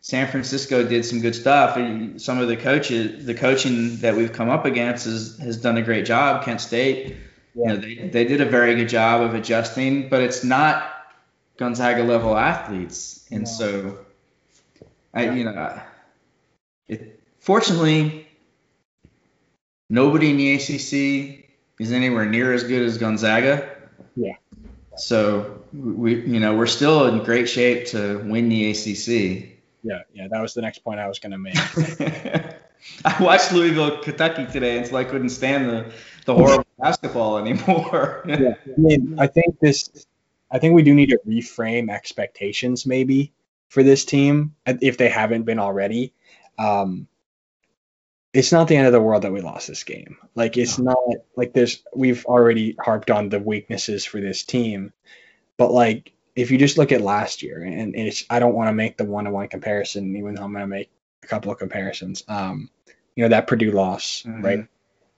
San 0.01 0.27
Francisco 0.29 0.83
did 0.89 1.05
some 1.05 1.21
good 1.21 1.35
stuff, 1.35 1.77
and 1.77 2.21
some 2.21 2.39
of 2.39 2.49
the 2.49 2.57
coaches, 2.57 3.27
the 3.27 3.35
coaching 3.35 3.99
that 3.99 4.17
we've 4.17 4.33
come 4.33 4.49
up 4.49 4.65
against 4.65 5.05
has 5.05 5.37
has 5.39 5.59
done 5.59 5.77
a 5.77 5.83
great 5.83 6.07
job. 6.07 6.45
Kent 6.45 6.63
State, 6.63 7.17
yeah. 7.55 7.73
you 7.73 7.75
know, 7.75 7.77
they 7.77 8.09
they 8.09 8.25
did 8.25 8.41
a 8.41 8.45
very 8.47 8.75
good 8.75 8.89
job 8.89 9.23
of 9.23 9.35
adjusting, 9.35 10.09
but 10.09 10.23
it's 10.23 10.45
not 10.45 10.91
Gonzaga 11.57 12.03
level 12.03 12.37
athletes, 12.37 13.27
and 13.31 13.43
No. 13.43 13.49
so 13.49 13.99
I 15.13 15.31
you 15.31 15.45
know 15.45 15.81
it, 16.89 17.21
fortunately 17.39 18.27
nobody 19.89 20.31
in 20.31 20.37
the 20.37 20.55
ACC 20.55 21.47
is 21.79 21.93
anywhere 21.93 22.27
near 22.27 22.53
as 22.53 22.65
good 22.65 22.83
as 22.83 22.99
Gonzaga. 22.99 23.69
Yeah. 24.17 24.35
So 24.97 25.63
we 25.73 26.15
you 26.15 26.41
know 26.41 26.57
we're 26.57 26.67
still 26.67 27.07
in 27.07 27.25
great 27.25 27.49
shape 27.49 27.87
to 27.89 28.19
win 28.19 28.49
the 28.49 28.71
ACC. 28.71 29.57
Yeah, 29.83 30.03
yeah, 30.13 30.29
that 30.29 30.43
was 30.43 30.53
the 30.53 30.61
next 30.61 30.81
point 30.81 31.01
I 31.01 31.09
was 31.09 31.21
going 31.21 31.33
to 31.33 31.39
make. 31.39 31.55
I 33.05 33.23
watched 33.23 33.53
Louisville, 33.53 33.99
Kentucky 33.99 34.47
today 34.47 34.79
until 34.79 34.97
I 34.97 35.05
couldn't 35.05 35.31
stand 35.31 35.69
the, 35.69 35.93
the 36.25 36.35
horrible 36.35 36.67
basketball 36.79 37.39
anymore. 37.39 38.25
yeah, 38.29 38.55
I 38.65 38.81
mean, 38.81 39.17
I 39.19 39.27
think 39.27 39.59
this, 39.61 40.07
I 40.51 40.59
think 40.59 40.75
we 40.75 40.83
do 40.83 40.95
need 40.95 41.11
to 41.11 41.21
reframe 41.27 41.91
expectations 41.91 42.87
maybe 42.87 43.33
for 43.69 43.83
this 43.83 44.05
team 44.05 44.55
if 44.67 44.97
they 44.99 45.09
haven't 45.09 45.45
been 45.45 45.59
already. 45.59 46.13
Um, 46.59 47.07
it's 48.33 48.53
not 48.53 48.69
the 48.69 48.77
end 48.77 48.87
of 48.87 48.93
the 48.93 49.01
world 49.01 49.23
that 49.23 49.33
we 49.33 49.41
lost 49.41 49.67
this 49.67 49.85
game. 49.85 50.19
Like 50.35 50.57
it's 50.57 50.79
not 50.79 50.99
like 51.37 51.53
there's 51.53 51.83
we've 51.95 52.25
already 52.27 52.77
harped 52.79 53.11
on 53.11 53.29
the 53.29 53.41
weaknesses 53.41 54.05
for 54.05 54.21
this 54.21 54.45
team, 54.45 54.93
but 55.57 55.73
like 55.73 56.13
if 56.37 56.51
you 56.51 56.59
just 56.59 56.79
look 56.79 56.93
at 56.93 57.01
last 57.01 57.43
year, 57.43 57.63
and 57.63 57.95
it's 57.97 58.25
I 58.31 58.39
don't 58.39 58.55
want 58.55 58.69
to 58.69 58.73
make 58.73 58.97
the 58.97 59.05
one 59.05 59.25
to 59.25 59.31
one 59.31 59.49
comparison, 59.49 60.17
even 60.17 60.35
though 60.35 60.45
I'm 60.45 60.53
going 60.53 60.63
to 60.63 60.69
make 60.69 60.91
a 61.23 61.27
couple 61.27 61.51
of 61.53 61.59
comparisons. 61.59 62.25
Um, 62.29 62.71
you 63.17 63.25
know 63.25 63.29
that 63.31 63.47
Purdue 63.47 63.73
loss, 63.73 64.23
Mhm. 64.27 64.43
right? 64.45 64.67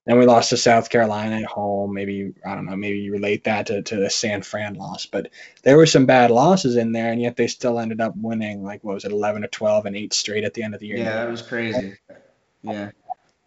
Then 0.04 0.18
we 0.18 0.26
lost 0.26 0.50
to 0.50 0.56
South 0.56 0.90
Carolina 0.90 1.36
at 1.36 1.44
home. 1.44 1.94
Maybe 1.94 2.32
I 2.44 2.56
don't 2.56 2.66
know. 2.66 2.74
Maybe 2.74 2.98
you 2.98 3.12
relate 3.12 3.44
that 3.44 3.66
to, 3.66 3.82
to 3.82 3.96
the 3.96 4.10
San 4.10 4.42
Fran 4.42 4.74
loss, 4.74 5.06
but 5.06 5.28
there 5.62 5.76
were 5.76 5.86
some 5.86 6.06
bad 6.06 6.32
losses 6.32 6.74
in 6.74 6.90
there, 6.90 7.12
and 7.12 7.20
yet 7.22 7.36
they 7.36 7.46
still 7.46 7.78
ended 7.78 8.00
up 8.00 8.14
winning. 8.16 8.64
Like 8.64 8.82
what 8.82 8.94
was 8.94 9.04
it, 9.04 9.12
eleven 9.12 9.44
or 9.44 9.48
twelve 9.48 9.86
and 9.86 9.94
eight 9.96 10.12
straight 10.12 10.42
at 10.44 10.54
the 10.54 10.64
end 10.64 10.74
of 10.74 10.80
the 10.80 10.88
year. 10.88 10.96
yeah, 10.96 11.12
that 11.24 11.30
was 11.30 11.42
crazy. 11.42 11.94
Yeah. 12.62 12.90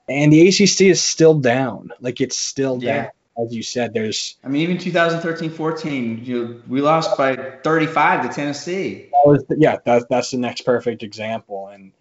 And 0.08 0.32
the 0.32 0.48
ACC 0.48 0.82
is 0.90 1.02
still 1.02 1.34
down. 1.40 1.92
Like 2.00 2.22
it's 2.22 2.38
still 2.38 2.82
Yeah. 2.82 3.04
down. 3.04 3.12
As 3.46 3.54
you 3.54 3.64
said, 3.64 3.94
there's 3.94 4.38
I 4.46 4.48
mean, 4.48 4.62
even 4.62 4.78
2013-14, 4.78 6.26
you 6.26 6.46
know, 6.48 6.62
we 6.70 6.80
lost 6.80 7.18
by 7.18 7.36
35 7.64 8.30
to 8.30 8.34
Tennessee. 8.34 9.10
that 9.12 9.24
was 9.30 9.44
yeah. 9.58 9.78
That's 9.84 10.06
that's 10.10 10.32
the 10.32 10.38
next 10.38 10.62
perfect 10.62 11.04
example. 11.04 11.68
And 11.68 11.92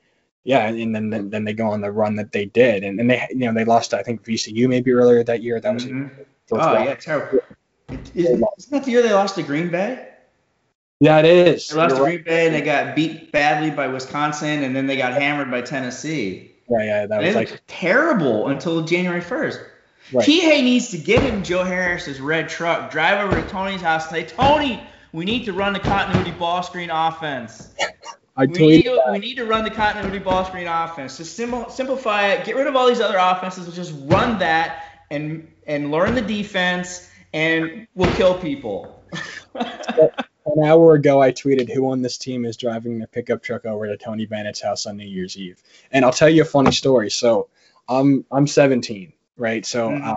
yeah, 0.44 0.68
and 0.68 0.94
then 0.94 1.10
then, 1.10 1.30
then 1.30 1.44
they 1.44 1.52
go 1.52 1.68
on 1.68 1.80
the 1.80 1.90
run 1.90 2.16
that 2.16 2.32
they 2.32 2.44
did, 2.44 2.84
and, 2.84 3.00
and 3.00 3.10
they 3.10 3.26
you 3.30 3.46
know 3.46 3.52
they 3.52 3.64
lost 3.64 3.94
I 3.94 4.02
think 4.02 4.24
VCU 4.24 4.68
maybe 4.68 4.92
earlier 4.92 5.24
that 5.24 5.42
year. 5.42 5.60
That 5.60 5.74
was 5.74 5.86
Mhm. 5.86 6.10
fourth 6.46 6.62
Oh 6.62 6.74
round. 6.74 6.84
yeah, 6.84 6.94
terrible. 6.94 7.40
Isn't, 8.14 8.44
isn't 8.58 8.70
that 8.70 8.84
the 8.84 8.90
year 8.90 9.02
they 9.02 9.12
lost 9.12 9.34
to 9.36 9.42
Green 9.42 9.70
Bay? 9.70 10.08
yeah, 11.00 11.18
it 11.18 11.26
is. 11.26 11.68
They 11.68 11.76
lost 11.76 11.96
You're 11.96 11.98
to 11.98 12.04
right. 12.04 12.12
Green 12.14 12.24
Bay 12.24 12.46
and 12.46 12.54
they 12.54 12.60
got 12.62 12.94
beat 12.96 13.32
badly 13.32 13.70
by 13.70 13.88
Wisconsin, 13.88 14.62
and 14.62 14.74
then 14.74 14.86
they 14.86 14.96
got 14.96 15.12
hammered 15.12 15.50
by 15.50 15.60
Tennessee. 15.60 16.52
Yeah, 16.70 16.82
yeah, 16.84 17.06
that 17.06 17.18
And 17.18 17.26
was 17.26 17.34
like 17.34 17.60
terrible 17.66 18.48
until 18.48 18.82
January 18.82 19.20
1st. 19.20 19.58
Right. 20.12 20.26
Kihei 20.26 20.62
needs 20.62 20.88
to 20.90 20.98
get 20.98 21.22
in 21.24 21.42
Joe 21.44 21.64
Harris's 21.64 22.20
red 22.20 22.48
truck, 22.48 22.90
drive 22.90 23.24
over 23.24 23.40
to 23.40 23.46
Tony's 23.48 23.80
house, 23.82 24.10
and 24.10 24.16
say, 24.16 24.34
Tony, 24.34 24.82
we 25.12 25.24
need 25.24 25.44
to 25.44 25.52
run 25.52 25.72
the 25.74 25.78
continuity 25.80 26.30
ball 26.32 26.62
screen 26.62 26.90
offense. 26.90 27.74
I 28.36 28.46
We 28.46 28.58
need, 28.58 28.82
to, 28.84 29.02
we 29.12 29.18
need 29.18 29.36
to 29.36 29.44
run 29.44 29.62
the 29.64 29.70
continuity 29.70 30.18
ball 30.18 30.44
screen 30.44 30.66
offense. 30.66 31.18
Just 31.18 31.36
sim- 31.36 31.66
simplify 31.70 32.28
it. 32.32 32.44
Get 32.44 32.56
rid 32.56 32.66
of 32.66 32.74
all 32.74 32.88
these 32.88 33.00
other 33.00 33.16
offenses. 33.16 33.72
Just 33.74 33.94
run 34.06 34.38
that 34.40 34.84
and 35.10 35.48
and 35.66 35.90
learn 35.90 36.14
the 36.14 36.22
defense, 36.22 37.08
and 37.32 37.86
we'll 37.94 38.12
kill 38.14 38.36
people. 38.38 39.00
An 40.46 40.62
hour 40.62 40.94
ago, 40.94 41.22
I 41.22 41.32
tweeted 41.32 41.72
who 41.72 41.90
on 41.90 42.02
this 42.02 42.18
team 42.18 42.44
is 42.44 42.56
driving 42.56 42.98
their 42.98 43.06
pickup 43.06 43.42
truck 43.42 43.64
over 43.64 43.86
to 43.86 43.96
Tony 43.96 44.26
Bennett's 44.26 44.60
house 44.60 44.84
on 44.84 44.96
New 44.98 45.06
Year's 45.06 45.38
Eve. 45.38 45.62
And 45.90 46.04
I'll 46.04 46.12
tell 46.12 46.28
you 46.28 46.42
a 46.42 46.44
funny 46.44 46.72
story. 46.72 47.10
So 47.10 47.48
I'm 47.88 48.24
I'm 48.30 48.46
17, 48.46 49.12
right? 49.36 49.64
So 49.64 49.88
Mhm. 49.88 50.06
uh, 50.06 50.14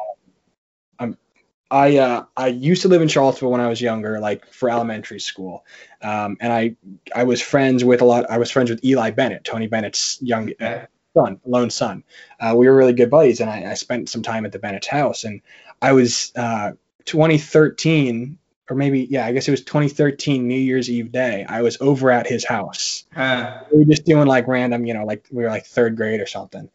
I 1.70 1.98
uh, 1.98 2.26
I 2.38 2.48
used 2.48 2.84
to 2.84 2.88
live 2.88 3.02
in 3.02 3.08
Charlottesville 3.10 3.52
when 3.52 3.62
I 3.62 3.68
was 3.68 3.82
younger, 3.82 4.20
like 4.20 4.46
for 4.54 4.70
elementary 4.70 5.20
school, 5.20 5.66
um, 6.02 6.38
and 6.40 6.54
I 6.54 6.76
I 7.14 7.24
was 7.26 7.42
friends 7.42 7.84
with 7.84 8.02
a 8.02 8.06
lot. 8.06 8.30
I 8.30 8.38
was 8.38 8.50
friends 8.52 8.70
with 8.70 8.84
Eli 8.86 9.12
Bennett, 9.12 9.44
Tony 9.44 9.68
Bennett's 9.68 10.18
young 10.22 10.52
Okay. 10.62 10.88
son, 11.16 11.40
lone 11.46 11.70
son. 11.70 12.04
Uh, 12.40 12.54
we 12.56 12.68
were 12.68 12.76
really 12.76 12.94
good 12.94 13.10
buddies, 13.10 13.42
and 13.42 13.50
I, 13.50 13.72
I 13.72 13.74
spent 13.74 14.10
some 14.10 14.24
time 14.24 14.46
at 14.46 14.52
the 14.52 14.60
Bennett's 14.60 14.88
house. 14.88 15.24
And 15.26 15.42
I 15.82 15.92
was 15.94 16.32
uh, 16.36 16.72
2013, 17.06 18.38
or 18.70 18.76
maybe 18.76 19.02
yeah, 19.10 19.26
I 19.26 19.34
guess 19.34 19.48
it 19.48 19.52
was 19.52 19.64
2013 19.64 20.48
New 20.48 20.60
Year's 20.60 20.90
Eve 20.90 21.12
day. 21.12 21.46
I 21.48 21.62
was 21.64 21.78
over 21.82 22.12
at 22.12 22.28
his 22.28 22.46
house. 22.46 23.06
Uh, 23.16 23.64
We 23.72 23.80
were 23.80 23.86
just 23.86 24.06
doing 24.06 24.28
like 24.28 24.48
random, 24.48 24.86
you 24.86 24.94
know, 24.94 25.06
like 25.06 25.26
we 25.32 25.44
were 25.44 25.50
like 25.50 25.66
third 25.66 25.98
grade 25.98 26.22
or 26.22 26.26
something, 26.26 26.70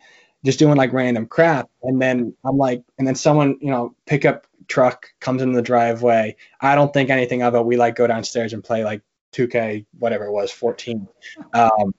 just 0.44 0.58
doing 0.58 0.76
like 0.76 0.92
random 0.92 1.26
crap. 1.26 1.70
And 1.82 2.00
then 2.00 2.34
I'm 2.44 2.58
like, 2.58 2.82
and 2.98 3.06
then 3.06 3.14
someone, 3.14 3.58
you 3.60 3.70
know, 3.70 3.94
pickup 4.06 4.46
truck 4.68 5.08
comes 5.20 5.42
in 5.42 5.52
the 5.52 5.62
driveway. 5.62 6.36
I 6.60 6.74
don't 6.74 6.92
think 6.92 7.10
anything 7.10 7.42
of 7.42 7.54
it. 7.54 7.64
We 7.64 7.76
like 7.76 7.96
go 7.96 8.06
downstairs 8.06 8.52
and 8.52 8.62
play 8.62 8.84
like 8.84 9.02
2K, 9.32 9.86
whatever 9.98 10.26
it 10.26 10.32
was, 10.32 10.50
14. 10.50 11.08
Um, 11.54 11.94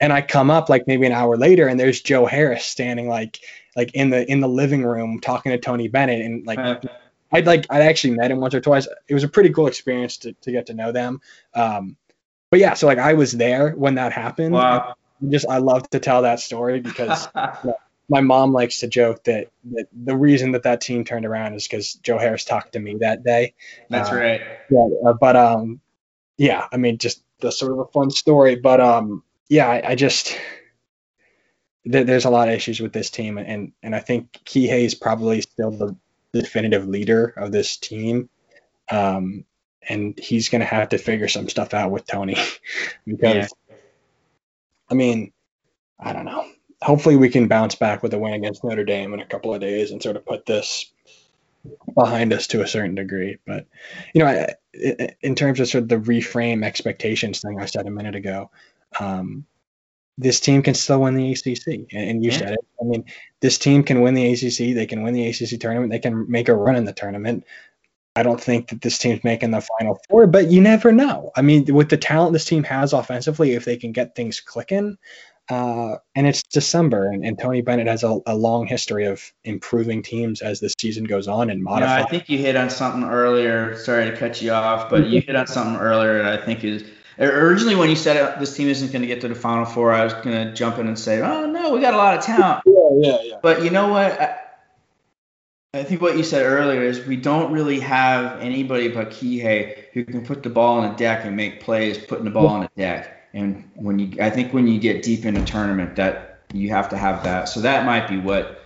and 0.00 0.12
I 0.12 0.22
come 0.22 0.50
up 0.50 0.68
like 0.68 0.86
maybe 0.86 1.06
an 1.06 1.12
hour 1.12 1.36
later, 1.36 1.68
and 1.68 1.78
there's 1.78 2.00
Joe 2.00 2.26
Harris 2.26 2.64
standing 2.64 3.08
like 3.08 3.38
like 3.76 3.94
in 3.94 4.10
the 4.10 4.30
in 4.30 4.40
the 4.40 4.48
living 4.48 4.84
room 4.84 5.20
talking 5.20 5.52
to 5.52 5.58
Tony 5.58 5.88
Bennett, 5.88 6.20
and 6.20 6.46
like 6.46 6.58
uh, 6.58 6.80
I'd 7.32 7.46
like 7.46 7.66
I'd 7.70 7.82
actually 7.82 8.14
met 8.14 8.30
him 8.30 8.40
once 8.40 8.54
or 8.54 8.60
twice. 8.60 8.86
It 9.08 9.14
was 9.14 9.24
a 9.24 9.28
pretty 9.28 9.50
cool 9.50 9.66
experience 9.66 10.18
to, 10.18 10.32
to 10.32 10.52
get 10.52 10.66
to 10.66 10.74
know 10.74 10.92
them. 10.92 11.20
Um, 11.54 11.96
but 12.50 12.60
yeah, 12.60 12.74
so 12.74 12.86
like 12.86 12.98
I 12.98 13.14
was 13.14 13.32
there 13.32 13.70
when 13.70 13.94
that 13.94 14.12
happened. 14.12 14.54
wow. 14.54 14.94
Just 15.28 15.46
I 15.48 15.58
love 15.58 15.88
to 15.90 16.00
tell 16.00 16.22
that 16.22 16.40
story 16.40 16.80
because 16.80 17.28
my 18.08 18.20
mom 18.20 18.52
likes 18.52 18.80
to 18.80 18.86
joke 18.86 19.24
that, 19.24 19.48
that 19.72 19.86
the 19.92 20.16
reason 20.16 20.52
that 20.52 20.64
that 20.64 20.80
team 20.80 21.04
turned 21.04 21.24
around 21.24 21.54
is 21.54 21.66
because 21.66 21.94
Joe 21.94 22.18
Harris 22.18 22.44
talked 22.44 22.72
to 22.74 22.80
me 22.80 22.96
that 23.00 23.24
day. 23.24 23.54
That's 23.88 24.10
Uh, 24.10 24.16
right. 24.16 24.40
Yeah, 24.70 24.88
uh, 25.06 25.12
but 25.14 25.36
um, 25.36 25.80
yeah, 26.36 26.66
I 26.72 26.76
mean, 26.76 26.98
just 26.98 27.22
the 27.40 27.50
sort 27.50 27.72
of 27.72 27.78
a 27.78 27.84
fun 27.86 28.10
story. 28.10 28.56
But 28.56 28.80
um, 28.80 29.22
yeah, 29.48 29.68
I, 29.68 29.90
I 29.90 29.94
just 29.94 30.36
there, 31.84 32.04
there's 32.04 32.24
a 32.24 32.30
lot 32.30 32.48
of 32.48 32.54
issues 32.54 32.80
with 32.80 32.92
this 32.92 33.10
team, 33.10 33.38
and 33.38 33.72
and 33.82 33.94
I 33.94 34.00
think 34.00 34.32
Kihei 34.44 34.84
is 34.84 34.94
probably 34.94 35.40
still 35.40 35.70
the 35.70 35.96
definitive 36.32 36.86
leader 36.86 37.26
of 37.36 37.52
this 37.52 37.76
team. 37.76 38.28
Um, 38.90 39.44
and 39.86 40.18
he's 40.18 40.48
gonna 40.48 40.64
have 40.64 40.90
to 40.90 40.98
figure 40.98 41.28
some 41.28 41.48
stuff 41.48 41.74
out 41.74 41.90
with 41.90 42.06
Tony 42.06 42.36
because, 43.06 43.52
I 44.90 44.94
mean, 44.94 45.32
I 45.98 46.12
don't 46.12 46.24
know. 46.24 46.46
Hopefully, 46.84 47.16
we 47.16 47.30
can 47.30 47.48
bounce 47.48 47.74
back 47.74 48.02
with 48.02 48.12
a 48.12 48.18
win 48.18 48.34
against 48.34 48.62
Notre 48.62 48.84
Dame 48.84 49.14
in 49.14 49.20
a 49.20 49.26
couple 49.26 49.54
of 49.54 49.60
days 49.60 49.90
and 49.90 50.02
sort 50.02 50.16
of 50.16 50.26
put 50.26 50.44
this 50.44 50.92
behind 51.94 52.32
us 52.34 52.46
to 52.48 52.60
a 52.62 52.66
certain 52.66 52.94
degree. 52.94 53.38
But 53.46 53.66
you 54.12 54.22
know, 54.22 54.26
I, 54.26 54.54
in 55.22 55.34
terms 55.34 55.60
of 55.60 55.68
sort 55.68 55.84
of 55.84 55.88
the 55.88 55.96
reframe 55.96 56.62
expectations 56.62 57.40
thing 57.40 57.58
I 57.58 57.66
said 57.66 57.86
a 57.86 57.90
minute 57.90 58.14
ago, 58.14 58.50
um, 59.00 59.46
this 60.18 60.40
team 60.40 60.62
can 60.62 60.74
still 60.74 61.00
win 61.00 61.14
the 61.14 61.32
ACC, 61.32 61.66
and, 61.66 62.10
and 62.10 62.24
you 62.24 62.30
Yeah. 62.30 62.38
said 62.38 62.52
it. 62.52 62.66
I 62.80 62.84
mean, 62.84 63.04
this 63.40 63.56
team 63.58 63.82
can 63.82 64.02
win 64.02 64.14
the 64.14 64.32
ACC. 64.32 64.74
They 64.74 64.86
can 64.86 65.02
win 65.02 65.14
the 65.14 65.26
ACC 65.26 65.58
tournament. 65.58 65.90
They 65.90 65.98
can 65.98 66.30
make 66.30 66.48
a 66.50 66.54
run 66.54 66.76
in 66.76 66.84
the 66.84 66.92
tournament. 66.92 67.44
I 68.16 68.22
don't 68.22 68.40
think 68.40 68.68
that 68.68 68.80
this 68.80 68.98
team's 68.98 69.24
making 69.24 69.50
the 69.50 69.66
final 69.78 69.98
four, 70.08 70.28
but 70.28 70.48
you 70.48 70.60
never 70.60 70.92
know. 70.92 71.32
I 71.34 71.42
mean, 71.42 71.64
with 71.74 71.88
the 71.88 71.96
talent 71.96 72.32
this 72.32 72.44
team 72.44 72.62
has 72.64 72.92
offensively, 72.92 73.52
if 73.52 73.64
they 73.64 73.76
can 73.76 73.90
get 73.90 74.14
things 74.14 74.40
clicking, 74.40 74.98
uh, 75.50 75.96
and 76.14 76.26
it's 76.26 76.42
December, 76.42 77.08
and, 77.08 77.24
and 77.24 77.38
Tony 77.38 77.60
Bennett 77.60 77.86
has 77.86 78.02
a, 78.02 78.18
a 78.26 78.34
long 78.34 78.66
history 78.66 79.04
of 79.04 79.32
improving 79.44 80.02
teams 80.02 80.40
as 80.40 80.60
the 80.60 80.72
season 80.78 81.04
goes 81.04 81.28
on 81.28 81.50
and 81.50 81.58
You 81.58 81.64
know, 81.64 81.70
modifying. 81.70 82.04
I 82.04 82.08
think 82.08 82.28
you 82.28 82.38
hit 82.38 82.56
on 82.56 82.70
something 82.70 83.04
earlier. 83.04 83.76
Sorry 83.76 84.10
to 84.10 84.16
cut 84.16 84.40
you 84.40 84.52
off, 84.52 84.88
but 84.88 85.06
you 85.06 85.20
hit 85.20 85.36
on 85.36 85.46
something 85.46 85.76
earlier 85.76 86.22
that 86.22 86.40
I 86.40 86.44
think 86.44 86.64
is 86.64 86.84
originally 87.18 87.76
when 87.76 87.90
you 87.90 87.96
said 87.96 88.16
uh, 88.16 88.38
this 88.38 88.56
team 88.56 88.68
isn't 88.68 88.90
going 88.90 89.02
to 89.02 89.08
get 89.08 89.20
to 89.20 89.28
the 89.28 89.34
Final 89.34 89.66
Four. 89.66 89.92
I 89.92 90.04
was 90.04 90.14
going 90.14 90.46
to 90.46 90.54
jump 90.54 90.78
in 90.78 90.86
and 90.86 90.98
say, 90.98 91.20
"Oh 91.20 91.46
no, 91.46 91.74
we 91.74 91.80
got 91.80 91.94
a 91.94 91.98
lot 91.98 92.16
of 92.16 92.24
talent." 92.24 92.62
yeah, 92.66 92.88
yeah, 92.92 93.18
yeah. 93.22 93.38
But 93.42 93.62
you 93.62 93.70
know 93.70 93.88
what? 93.88 94.20
I, 94.20 94.38
I 95.74 95.82
think 95.82 96.00
what 96.00 96.16
you 96.16 96.22
said 96.22 96.46
earlier 96.46 96.82
is 96.82 97.04
we 97.04 97.16
don't 97.16 97.52
really 97.52 97.80
have 97.80 98.40
anybody 98.40 98.88
but 98.88 99.10
Kihei 99.10 99.86
who 99.92 100.04
can 100.04 100.24
put 100.24 100.44
the 100.44 100.48
ball 100.48 100.78
on 100.78 100.94
a 100.94 100.96
deck 100.96 101.24
and 101.24 101.36
make 101.36 101.60
plays 101.60 101.98
putting 101.98 102.24
the 102.24 102.30
ball 102.30 102.46
on 102.46 102.62
a 102.62 102.70
deck. 102.76 103.23
And 103.34 103.68
when 103.74 103.98
you, 103.98 104.22
I 104.22 104.30
think 104.30 104.54
when 104.54 104.66
you 104.68 104.78
get 104.78 105.02
deep 105.02 105.26
in 105.26 105.36
a 105.36 105.44
tournament, 105.44 105.96
that 105.96 106.38
you 106.52 106.70
have 106.70 106.88
to 106.90 106.96
have 106.96 107.24
that. 107.24 107.48
So 107.48 107.60
that 107.60 107.84
might 107.84 108.08
be 108.08 108.16
what 108.16 108.64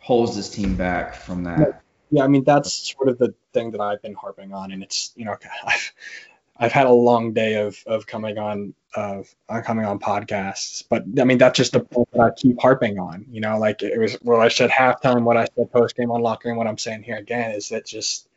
holds 0.00 0.36
this 0.36 0.50
team 0.50 0.76
back 0.76 1.14
from 1.14 1.44
that. 1.44 1.80
Yeah, 2.10 2.24
I 2.24 2.26
mean 2.26 2.42
that's 2.42 2.72
sort 2.72 3.08
of 3.08 3.18
the 3.18 3.34
thing 3.52 3.70
that 3.72 3.80
I've 3.80 4.02
been 4.02 4.14
harping 4.14 4.52
on, 4.52 4.72
and 4.72 4.82
it's 4.82 5.12
you 5.14 5.24
know 5.24 5.36
I've 5.66 5.92
I've 6.56 6.72
had 6.72 6.86
a 6.86 6.92
long 6.92 7.32
day 7.32 7.54
of 7.56 7.78
of 7.86 8.06
coming 8.06 8.38
on 8.38 8.74
of 8.94 9.32
uh, 9.48 9.60
coming 9.60 9.84
on 9.84 10.00
podcasts, 10.00 10.82
but 10.88 11.04
I 11.20 11.24
mean 11.24 11.38
that's 11.38 11.56
just 11.56 11.72
the 11.72 11.80
point 11.80 12.08
that 12.12 12.20
I 12.20 12.30
keep 12.36 12.60
harping 12.60 12.98
on. 12.98 13.26
You 13.30 13.40
know, 13.40 13.58
like 13.58 13.82
it 13.82 13.98
was 13.98 14.14
what 14.22 14.40
I 14.40 14.48
said 14.48 14.70
halftime, 14.70 15.22
what 15.22 15.36
I 15.36 15.46
said 15.54 15.70
post 15.70 15.96
game 15.96 16.10
on 16.10 16.22
locker 16.22 16.48
room, 16.48 16.56
what 16.56 16.66
I'm 16.66 16.78
saying 16.78 17.04
here 17.04 17.18
again 17.18 17.52
is 17.52 17.68
that 17.68 17.86
just 17.86 18.28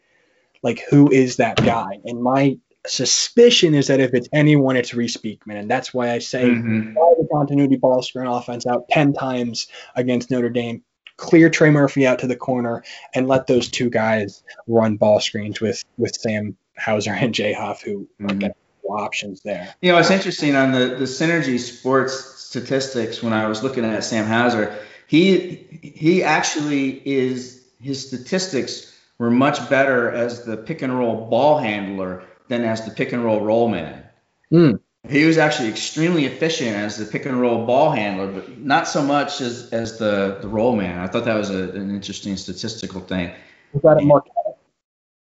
like 0.61 0.83
who 0.89 1.09
is 1.09 1.37
that 1.37 1.57
guy? 1.57 1.99
And 2.05 2.21
my 2.21 2.59
suspicion 2.87 3.75
is 3.75 3.87
that 3.87 3.99
if 3.99 4.13
it's 4.13 4.27
anyone, 4.33 4.75
it's 4.75 4.93
Reece 4.93 5.17
Beekman, 5.17 5.57
and 5.57 5.69
that's 5.69 5.93
why 5.93 6.11
I 6.11 6.19
say 6.19 6.49
Mhm. 6.49 6.93
try 6.93 7.13
the 7.17 7.27
continuity 7.31 7.75
ball 7.75 8.01
screen 8.01 8.27
offense 8.27 8.65
out 8.65 8.89
ten 8.89 9.13
times 9.13 9.67
against 9.95 10.31
Notre 10.31 10.49
Dame. 10.49 10.81
Clear 11.17 11.49
Trey 11.49 11.69
Murphy 11.69 12.07
out 12.07 12.19
to 12.19 12.27
the 12.27 12.35
corner 12.35 12.83
and 13.13 13.27
let 13.27 13.45
those 13.45 13.69
two 13.69 13.89
guys 13.91 14.43
run 14.67 14.95
ball 14.97 15.19
screens 15.19 15.61
with 15.61 15.83
with 15.97 16.15
Sam 16.15 16.57
Hauser 16.77 17.13
and 17.13 17.33
Jay 17.33 17.53
Huff, 17.53 17.83
who 17.83 18.07
are 18.21 18.27
Mhm. 18.27 18.39
getting 18.39 18.55
options 18.89 19.41
there. 19.41 19.73
You 19.81 19.91
know, 19.91 19.99
it's 19.99 20.11
interesting 20.11 20.53
on 20.55 20.73
the, 20.73 20.95
the 20.95 21.05
Synergy 21.05 21.57
Sports 21.59 22.13
statistics 22.39 23.23
when 23.23 23.31
I 23.31 23.47
was 23.47 23.63
looking 23.63 23.85
at 23.85 24.03
Sam 24.03 24.25
Hauser, 24.25 24.73
he 25.07 25.67
he 25.81 26.23
actually 26.23 27.01
is 27.05 27.61
his 27.81 28.05
statistics 28.05 28.91
were 29.17 29.31
much 29.31 29.69
better 29.69 30.09
as 30.11 30.43
the 30.43 30.57
pick 30.57 30.81
and 30.81 30.97
roll 30.97 31.27
ball 31.29 31.57
handler 31.59 32.23
than 32.51 32.65
as 32.65 32.83
the 32.83 32.91
pick 32.91 33.13
and 33.13 33.23
roll 33.23 33.39
roll 33.39 33.69
man. 33.69 34.03
Hmm. 34.49 34.71
He 35.09 35.23
was 35.23 35.37
actually 35.37 35.69
extremely 35.69 36.25
efficient 36.25 36.75
as 36.75 36.97
the 36.97 37.05
pick 37.05 37.25
and 37.25 37.39
roll 37.39 37.65
ball 37.65 37.91
handler, 37.91 38.27
but 38.27 38.59
not 38.59 38.87
so 38.87 39.01
much 39.01 39.41
as, 39.41 39.71
as 39.71 39.97
the, 39.97 40.37
the 40.41 40.47
roll 40.47 40.75
man. 40.75 40.99
I 40.99 41.07
thought 41.07 41.25
that 41.25 41.37
was 41.37 41.49
a, 41.49 41.71
an 41.71 41.89
interesting 41.89 42.37
statistical 42.37 43.01
thing. 43.01 43.33
Was 43.73 43.81
that 43.83 43.97
at 43.97 44.03
Marquette? 44.03 44.33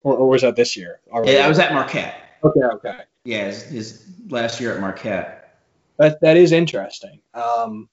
Or, 0.03 0.15
or 0.15 0.29
was 0.29 0.43
that 0.43 0.55
this 0.55 0.77
year? 0.77 1.01
Already? 1.11 1.33
Yeah, 1.33 1.47
I 1.47 1.49
was 1.49 1.59
at 1.59 1.73
Marquette. 1.73 2.15
okay, 2.45 2.61
okay. 2.61 2.99
Yeah, 3.25 3.47
his, 3.47 3.63
his 3.63 4.07
last 4.29 4.61
year 4.61 4.75
at 4.75 4.81
Marquette. 4.81 5.59
That 5.99 6.21
that 6.21 6.37
is 6.37 6.53
interesting. 6.53 7.21
Um, 7.33 7.89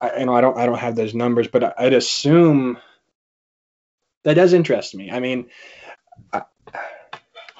I 0.00 0.18
you 0.18 0.26
know 0.26 0.34
I 0.34 0.42
don't 0.42 0.58
I 0.58 0.66
don't 0.66 0.78
have 0.78 0.94
those 0.94 1.14
numbers, 1.14 1.48
but 1.48 1.64
I, 1.64 1.72
I'd 1.78 1.94
assume 1.94 2.76
that 4.24 4.34
does 4.34 4.52
interest 4.52 4.94
me. 4.94 5.10
I 5.10 5.18
mean, 5.18 5.46
I, 6.30 6.42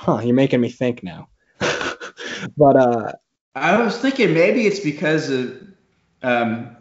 huh? 0.03 0.20
You're 0.22 0.34
making 0.34 0.61
me 0.61 0.68
think 0.68 1.03
now. 1.03 1.28
but 2.57 2.76
uh, 2.76 3.12
I 3.55 3.80
was 3.80 3.96
thinking 3.96 4.34
maybe 4.34 4.66
it's 4.66 4.80
because 4.80 5.30
of 5.30 5.62
um, 6.22 6.76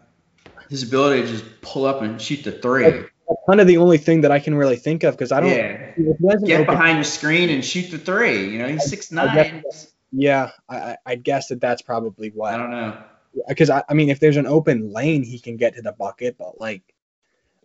his 0.70 0.84
ability 0.84 1.22
to 1.22 1.28
just 1.28 1.62
pull 1.62 1.86
up 1.86 2.02
and 2.02 2.20
shoot 2.20 2.44
the 2.44 2.52
three. 2.52 2.84
that's 2.84 3.42
kind 3.48 3.62
of 3.62 3.68
the 3.68 3.78
only 3.78 4.00
thing 4.00 4.22
that 4.22 4.32
I 4.32 4.40
can 4.40 4.56
really 4.56 4.76
think 4.76 5.04
of 5.04 5.14
because 5.14 5.32
I 5.32 5.40
don't. 5.40 5.52
Yeah. 5.52 5.92
he 5.96 6.48
Get 6.48 6.66
behind 6.66 7.00
the 7.00 7.04
screen 7.04 7.50
and 7.50 7.64
shoot 7.64 7.92
the 7.92 8.00
three. 8.00 8.50
You 8.50 8.60
know, 8.60 8.68
he's 8.68 8.90
six 8.90 9.14
I 9.14 9.16
nine. 9.16 9.64
Yeah, 10.12 10.52
I, 10.68 10.78
I 10.78 10.98
I 11.06 11.16
guess 11.16 11.48
that 11.48 11.62
that's 11.62 11.82
probably 11.82 12.32
why. 12.34 12.56
I 12.56 12.58
don't 12.58 12.72
know. 12.72 12.98
Because 13.48 13.70
I, 13.70 13.84
I 13.88 13.94
mean, 13.94 14.10
if 14.10 14.20
there's 14.20 14.38
an 14.38 14.48
open 14.48 14.92
lane, 14.92 15.24
he 15.24 15.40
can 15.40 15.56
get 15.56 15.76
to 15.76 15.82
the 15.82 15.94
bucket, 15.94 16.38
but 16.38 16.60
like, 16.60 16.82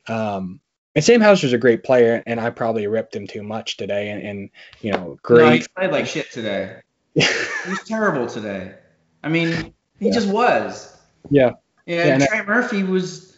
um, 0.06 0.60
and 0.96 1.04
Sam 1.04 1.20
Hauser's 1.20 1.52
a 1.52 1.58
great 1.58 1.84
player, 1.84 2.22
and 2.26 2.40
I 2.40 2.50
probably 2.50 2.88
ripped 2.88 3.14
him 3.14 3.28
too 3.28 3.44
much 3.44 3.76
today, 3.76 4.10
and, 4.10 4.22
and 4.22 4.50
you 4.80 4.90
know, 4.90 5.16
great. 5.22 5.44
No, 5.44 5.50
he 5.52 5.64
played 5.76 5.92
like 5.92 6.06
shit 6.06 6.32
today. 6.32 6.80
He 7.14 7.22
was 7.70 7.84
terrible 7.86 8.26
today. 8.26 8.74
I 9.22 9.28
mean, 9.28 9.72
he 10.00 10.06
Yeah. 10.08 10.12
just 10.12 10.28
was. 10.28 10.96
yeah, 11.30 11.52
Yeah, 11.86 11.94
Yeah, 11.96 12.02
and 12.02 12.12
and 12.14 12.22
I- 12.24 12.26
Trey 12.26 12.42
Murphy 12.44 12.82
was. 12.82 13.36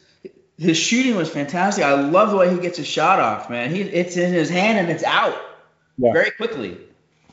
His 0.59 0.76
shooting 0.76 1.14
was 1.14 1.30
fantastic. 1.30 1.84
I 1.84 1.92
love 2.00 2.30
the 2.30 2.36
way 2.36 2.52
he 2.52 2.59
gets 2.59 2.78
his 2.78 2.86
shot 2.88 3.20
off, 3.20 3.48
man. 3.48 3.70
He 3.72 3.82
it's 3.82 4.16
in 4.16 4.32
his 4.32 4.50
hand 4.50 4.78
and 4.78 4.90
it's 4.90 5.04
out 5.04 5.36
Yeah. 5.98 6.12
very 6.12 6.32
quickly. 6.32 6.76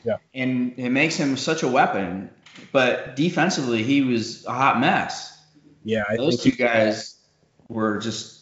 Yeah. 0.03 0.17
And 0.35 0.75
it 0.77 0.89
makes 0.91 1.15
him 1.15 1.35
such 1.35 1.63
a 1.63 1.67
weapon. 1.67 2.29
But 2.71 3.15
defensively, 3.15 3.81
he 3.81 4.01
was 4.03 4.45
a 4.45 4.51
hot 4.53 4.79
mess. 4.79 5.35
yeah. 5.83 6.03
I 6.07 6.17
Those 6.17 6.41
think 6.43 6.55
two 6.55 6.63
guys 6.63 7.15
were 7.67 7.97
just, 7.97 8.34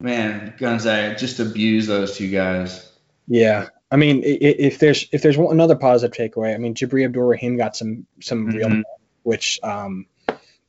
man, 0.00 0.54
Gonzaga 0.58 1.16
just 1.16 1.40
abused 1.40 1.88
those 1.88 2.16
two 2.16 2.30
guys. 2.30 2.92
Yeah, 3.28 3.68
I 3.90 3.96
mean, 3.96 4.22
if 4.24 4.78
there's 4.78 5.08
if 5.12 5.22
there's 5.22 5.36
one, 5.36 5.52
another 5.52 5.76
positive 5.76 6.16
takeaway, 6.16 6.54
I 6.54 6.58
mean, 6.58 6.74
Jabri 6.74 7.04
Abdur-Rahim 7.04 7.56
got 7.56 7.76
some 7.76 8.06
some 8.20 8.46
real, 8.46 8.68
Mhm. 8.68 8.82
which 9.22 9.60
um, 9.62 10.06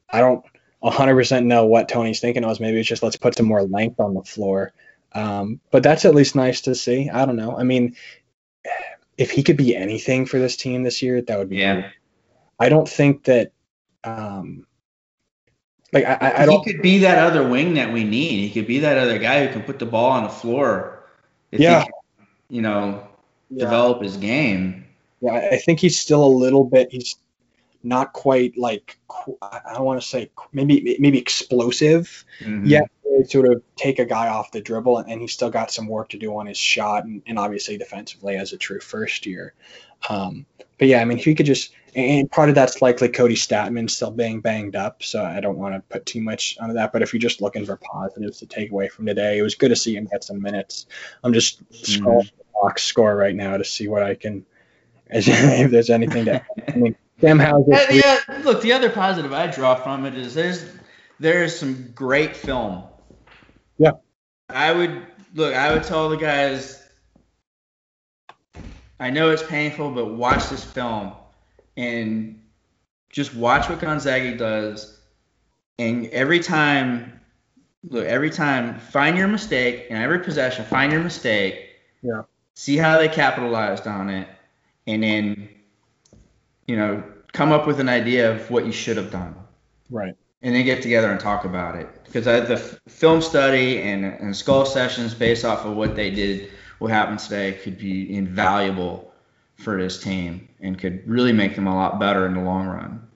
I 0.09 0.19
don't 0.19 0.45
100% 0.83 1.45
know 1.45 1.65
what 1.65 1.89
Tony's 1.89 2.19
thinking 2.19 2.45
was. 2.45 2.59
Maybe 2.59 2.79
it's 2.79 2.87
just 2.87 3.03
let's 3.03 3.15
put 3.17 3.35
some 3.35 3.47
more 3.47 3.63
length 3.63 3.99
on 3.99 4.13
the 4.13 4.23
floor. 4.23 4.73
Um, 5.13 5.59
but 5.71 5.81
that's 5.83 6.05
at 6.05 6.13
least 6.13 6.35
nice 6.35 6.61
to 6.61 6.75
see. 6.75 7.09
I 7.09 7.25
don't 7.25 7.35
know. 7.35 7.57
I 7.57 7.63
mean, 7.63 7.95
if 9.17 9.31
he 9.31 9.41
could 9.41 9.57
be 9.57 9.75
anything 9.75 10.25
for 10.27 10.37
this 10.37 10.55
team 10.57 10.83
this 10.83 11.01
year, 11.01 11.21
that 11.21 11.39
would 11.39 11.49
be. 11.49 11.57
Yeah. 11.57 11.73
great. 11.81 11.85
I 12.59 12.69
don't 12.69 12.87
think 12.87 13.23
that. 13.25 13.51
Um, 14.03 14.66
like 15.93 16.05
I, 16.05 16.13
I, 16.13 16.37
I 16.37 16.39
he 16.41 16.45
don't. 16.45 16.63
could 16.63 16.81
be 16.81 16.99
that 16.99 17.17
other 17.19 17.47
wing 17.47 17.73
that 17.75 17.91
we 17.91 18.03
need. 18.03 18.39
He 18.39 18.49
could 18.49 18.67
be 18.67 18.79
that 18.79 18.97
other 18.97 19.17
guy 19.17 19.45
who 19.45 19.53
can 19.53 19.63
put 19.63 19.79
the 19.79 19.85
ball 19.85 20.11
on 20.11 20.23
the 20.23 20.29
floor. 20.29 21.03
If 21.51 21.59
Yeah. 21.59 21.79
He 21.79 21.85
can, 21.85 22.27
you 22.49 22.61
know, 22.61 23.07
Yeah. 23.49 23.65
develop 23.65 24.01
his 24.01 24.17
game. 24.17 24.85
Yeah, 25.21 25.33
I 25.51 25.57
think 25.57 25.79
he's 25.79 25.99
still 25.99 26.23
a 26.23 26.27
little 26.27 26.63
bit. 26.63 26.89
He's 26.91 27.15
not 27.83 28.13
quite 28.13 28.57
like 28.57 28.97
I 29.41 29.61
I 29.65 29.73
don't 29.73 29.85
want 29.85 30.01
to 30.01 30.07
say 30.07 30.29
maybe 30.51 30.97
maybe 30.99 31.17
explosive. 31.17 32.25
Mhm. 32.41 32.63
Yeah, 32.65 32.81
sort 33.25 33.51
of 33.51 33.63
take 33.75 33.97
a 33.99 34.05
guy 34.05 34.27
off 34.27 34.51
the 34.51 34.61
dribble, 34.61 34.99
and 34.99 35.21
he's 35.21 35.33
still 35.33 35.49
got 35.49 35.71
some 35.71 35.87
work 35.87 36.09
to 36.09 36.17
do 36.17 36.37
on 36.37 36.45
his 36.45 36.57
shot, 36.57 37.05
and, 37.05 37.21
and 37.25 37.39
obviously 37.39 37.77
defensively 37.77 38.35
as 38.35 38.53
a 38.53 38.57
true 38.57 38.79
first 38.79 39.25
year. 39.25 39.53
Um, 40.09 40.45
but 40.77 40.87
yeah, 40.87 41.01
I 41.01 41.05
mean, 41.05 41.17
if 41.17 41.25
he 41.25 41.35
could 41.35 41.45
just, 41.45 41.73
and 41.95 42.29
part 42.29 42.49
of 42.49 42.55
that's 42.55 42.81
likely 42.81 43.09
Cody 43.09 43.35
Statman 43.35 43.89
still 43.89 44.11
being 44.11 44.41
banged 44.41 44.75
up, 44.75 45.01
so 45.01 45.23
I 45.23 45.39
don't 45.39 45.57
want 45.57 45.75
to 45.75 45.81
put 45.89 46.05
too 46.05 46.21
much 46.21 46.57
on 46.59 46.73
that. 46.75 46.93
But 46.93 47.01
if 47.01 47.13
you're 47.13 47.19
just 47.19 47.41
looking 47.41 47.65
for 47.65 47.77
positives 47.77 48.39
to 48.39 48.45
take 48.45 48.71
away 48.71 48.87
from 48.87 49.05
today, 49.05 49.39
it 49.39 49.41
was 49.41 49.55
good 49.55 49.69
to 49.69 49.75
see 49.75 49.95
him 49.95 50.05
get 50.05 50.23
some 50.23 50.41
minutes. 50.41 50.85
I'm 51.23 51.33
just 51.33 51.67
scrolling 51.71 52.29
the 52.37 52.43
box 52.61 52.83
score 52.83 53.15
right 53.15 53.35
now 53.35 53.57
to 53.57 53.63
see 53.63 53.87
what 53.87 54.03
I 54.03 54.13
can, 54.13 54.45
if 55.09 55.71
there's 55.71 55.89
anything 55.89 56.25
to. 56.25 56.45
I 56.67 56.75
mean, 56.75 56.95
Sam 57.19 57.39
Hauser. 57.39 57.71
Yeah, 57.71 57.91
yeah, 58.27 58.41
look, 58.43 58.61
the 58.61 58.73
other 58.73 58.91
positive 58.91 59.33
I 59.33 59.47
draw 59.47 59.75
from 59.75 60.05
it 60.05 60.15
is 60.15 60.35
there's 60.35 60.63
there's 61.19 61.57
some 61.57 61.91
great 61.95 62.35
film. 62.35 62.83
Yeah. 63.77 63.91
I 64.49 64.71
would 64.71 65.05
look. 65.33 65.53
I 65.53 65.73
would 65.73 65.83
tell 65.83 66.09
the 66.09 66.17
guys. 66.17 66.83
I 68.99 69.09
know 69.09 69.29
it's 69.29 69.43
painful, 69.43 69.91
but 69.91 70.13
watch 70.15 70.49
this 70.49 70.63
film 70.63 71.13
and 71.75 72.41
just 73.09 73.35
watch 73.35 73.69
what 73.69 73.79
Gonzaga 73.79 74.35
does. 74.37 74.99
And 75.79 76.07
every 76.07 76.39
time, 76.39 77.19
look, 77.87 78.05
every 78.05 78.31
time, 78.31 78.79
find 78.79 79.17
your 79.17 79.27
mistake 79.27 79.85
in 79.89 79.97
every 79.97 80.19
possession. 80.19 80.65
Find 80.65 80.91
your 80.91 81.03
mistake. 81.03 81.69
Yeah. 82.01 82.23
See 82.55 82.77
how 82.77 82.97
they 82.97 83.07
capitalized 83.07 83.85
on 83.85 84.09
it, 84.09 84.27
and 84.87 85.03
then 85.03 85.49
you 86.65 86.75
know, 86.75 87.03
come 87.31 87.51
up 87.51 87.65
with 87.67 87.79
an 87.79 87.87
idea 87.87 88.31
of 88.31 88.49
what 88.51 88.65
you 88.65 88.71
should 88.71 88.97
have 88.97 89.09
done, 89.11 89.35
Right. 89.89 90.15
and 90.41 90.53
then 90.53 90.65
get 90.65 90.81
together 90.81 91.09
and 91.09 91.19
talk 91.19 91.45
about 91.45 91.75
it. 91.75 91.87
Because 92.03 92.27
I, 92.27 92.39
the 92.41 92.55
f- 92.55 92.79
film 92.89 93.21
study 93.21 93.81
and, 93.81 94.03
and 94.03 94.35
skull 94.35 94.65
sessions 94.65 95.13
based 95.13 95.45
off 95.45 95.65
of 95.65 95.75
what 95.77 95.95
they 95.95 96.09
did, 96.11 96.49
what 96.79 96.91
happened 96.91 97.19
today, 97.19 97.53
could 97.53 97.77
be 97.77 98.15
invaluable 98.15 99.13
for 99.55 99.81
this 99.81 100.01
team 100.01 100.47
and 100.59 100.77
could 100.77 101.07
really 101.07 101.33
make 101.33 101.55
them 101.55 101.67
a 101.67 101.75
lot 101.75 101.99
better 101.99 102.25
in 102.25 102.33
the 102.33 102.41
long 102.41 102.67
run. 102.67 103.07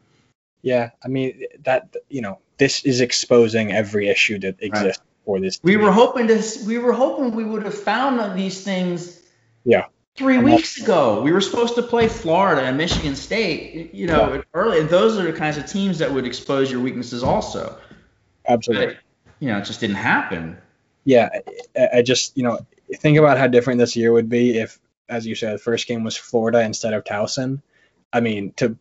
Yeah, 0.62 0.92
I 1.04 1.08
mean 1.08 1.44
that 1.64 1.96
you 2.10 2.22
know 2.22 2.40
this 2.58 2.86
is 2.86 3.02
exposing 3.02 3.72
every 3.72 4.08
issue 4.08 4.40
that 4.40 4.62
exists 4.62 5.02
for 5.26 5.40
this. 5.40 5.58
Team. 5.58 5.70
We 5.70 5.78
were 5.78 5.92
hoping 5.92 6.28
to, 6.28 6.44
we 6.68 6.78
were 6.78 6.94
hoping 6.94 7.36
we 7.36 7.44
would 7.44 7.64
have 7.64 7.78
found 7.78 8.38
these 8.38 8.64
things. 8.64 9.20
Yeah. 9.64 9.86
Three 10.16 10.36
And 10.36 10.46
weeks 10.46 10.82
ago, 10.82 11.22
we 11.22 11.32
were 11.32 11.42
supposed 11.42 11.76
to 11.76 11.82
play 11.82 12.08
Florida 12.10 12.64
and 12.64 12.78
Michigan 12.78 13.16
State. 13.16 13.94
You 13.94 14.08
know, 14.08 14.44
early. 14.54 14.80
And 14.80 14.90
Those 14.90 15.18
are 15.18 15.24
the 15.24 15.34
kinds 15.34 15.58
of 15.58 15.66
teams 15.66 16.00
that 16.00 16.12
would 16.12 16.26
expose 16.26 16.70
your 16.70 16.82
weaknesses, 16.82 17.24
also. 17.24 17.78
absolutely. 18.46 18.88
But, 18.88 18.98
you 19.40 19.48
know, 19.48 19.58
it 19.58 19.66
just 19.66 19.80
didn't 19.80 19.96
happen. 19.96 20.58
Yeah, 21.06 21.30
I, 21.76 21.90
I 21.98 22.02
just 22.02 22.38
you 22.38 22.44
know 22.44 22.60
think 22.98 23.18
about 23.18 23.38
how 23.38 23.48
different 23.48 23.80
this 23.80 23.96
year 23.96 24.12
would 24.12 24.30
be 24.30 24.58
if, 24.60 24.80
as 25.10 25.26
you 25.26 25.36
said, 25.36 25.56
the 25.56 25.60
first 25.60 25.88
game 25.88 26.04
was 26.04 26.16
Florida 26.18 26.62
instead 26.62 26.94
of 26.94 27.04
Towson. 27.04 27.62
I 28.14 28.20
mean, 28.20 28.54
to 28.58 28.78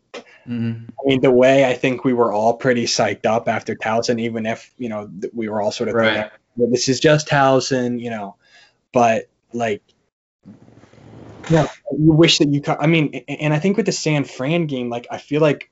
Mm-hmm. 0.49 0.87
I 0.99 1.09
mean 1.09 1.21
the 1.21 1.31
way 1.31 1.65
I 1.65 1.75
think 1.75 2.05
we 2.05 2.13
were 2.13 2.33
all 2.33 2.55
pretty 2.55 2.85
psyched 2.85 3.27
up 3.27 3.49
after 3.49 3.75
Towson, 3.75 4.21
even 4.21 4.47
if 4.47 4.73
you 4.79 4.89
know 4.89 5.11
we 5.33 5.49
were 5.49 5.61
all 5.61 5.71
sort 5.71 5.89
of 5.89 5.95
Right. 5.95 6.31
thinking, 6.57 6.73
this 6.73 6.89
is 6.89 6.99
just 6.99 7.29
Towson, 7.29 8.01
you 8.01 8.11
know, 8.11 8.37
but 8.93 9.29
like. 9.53 9.83
Yeah, 11.51 11.67
you 11.93 12.13
wish 12.13 12.39
that 12.39 12.49
you. 12.49 12.63
I 12.67 12.87
mean, 12.87 13.25
and 13.29 13.53
I 13.53 13.59
think 13.59 13.77
with 13.77 13.87
the 13.87 13.93
San 13.93 14.25
Fran 14.25 14.67
game, 14.67 14.89
like 14.89 15.07
I 15.11 15.19
feel 15.19 15.41
like 15.41 15.71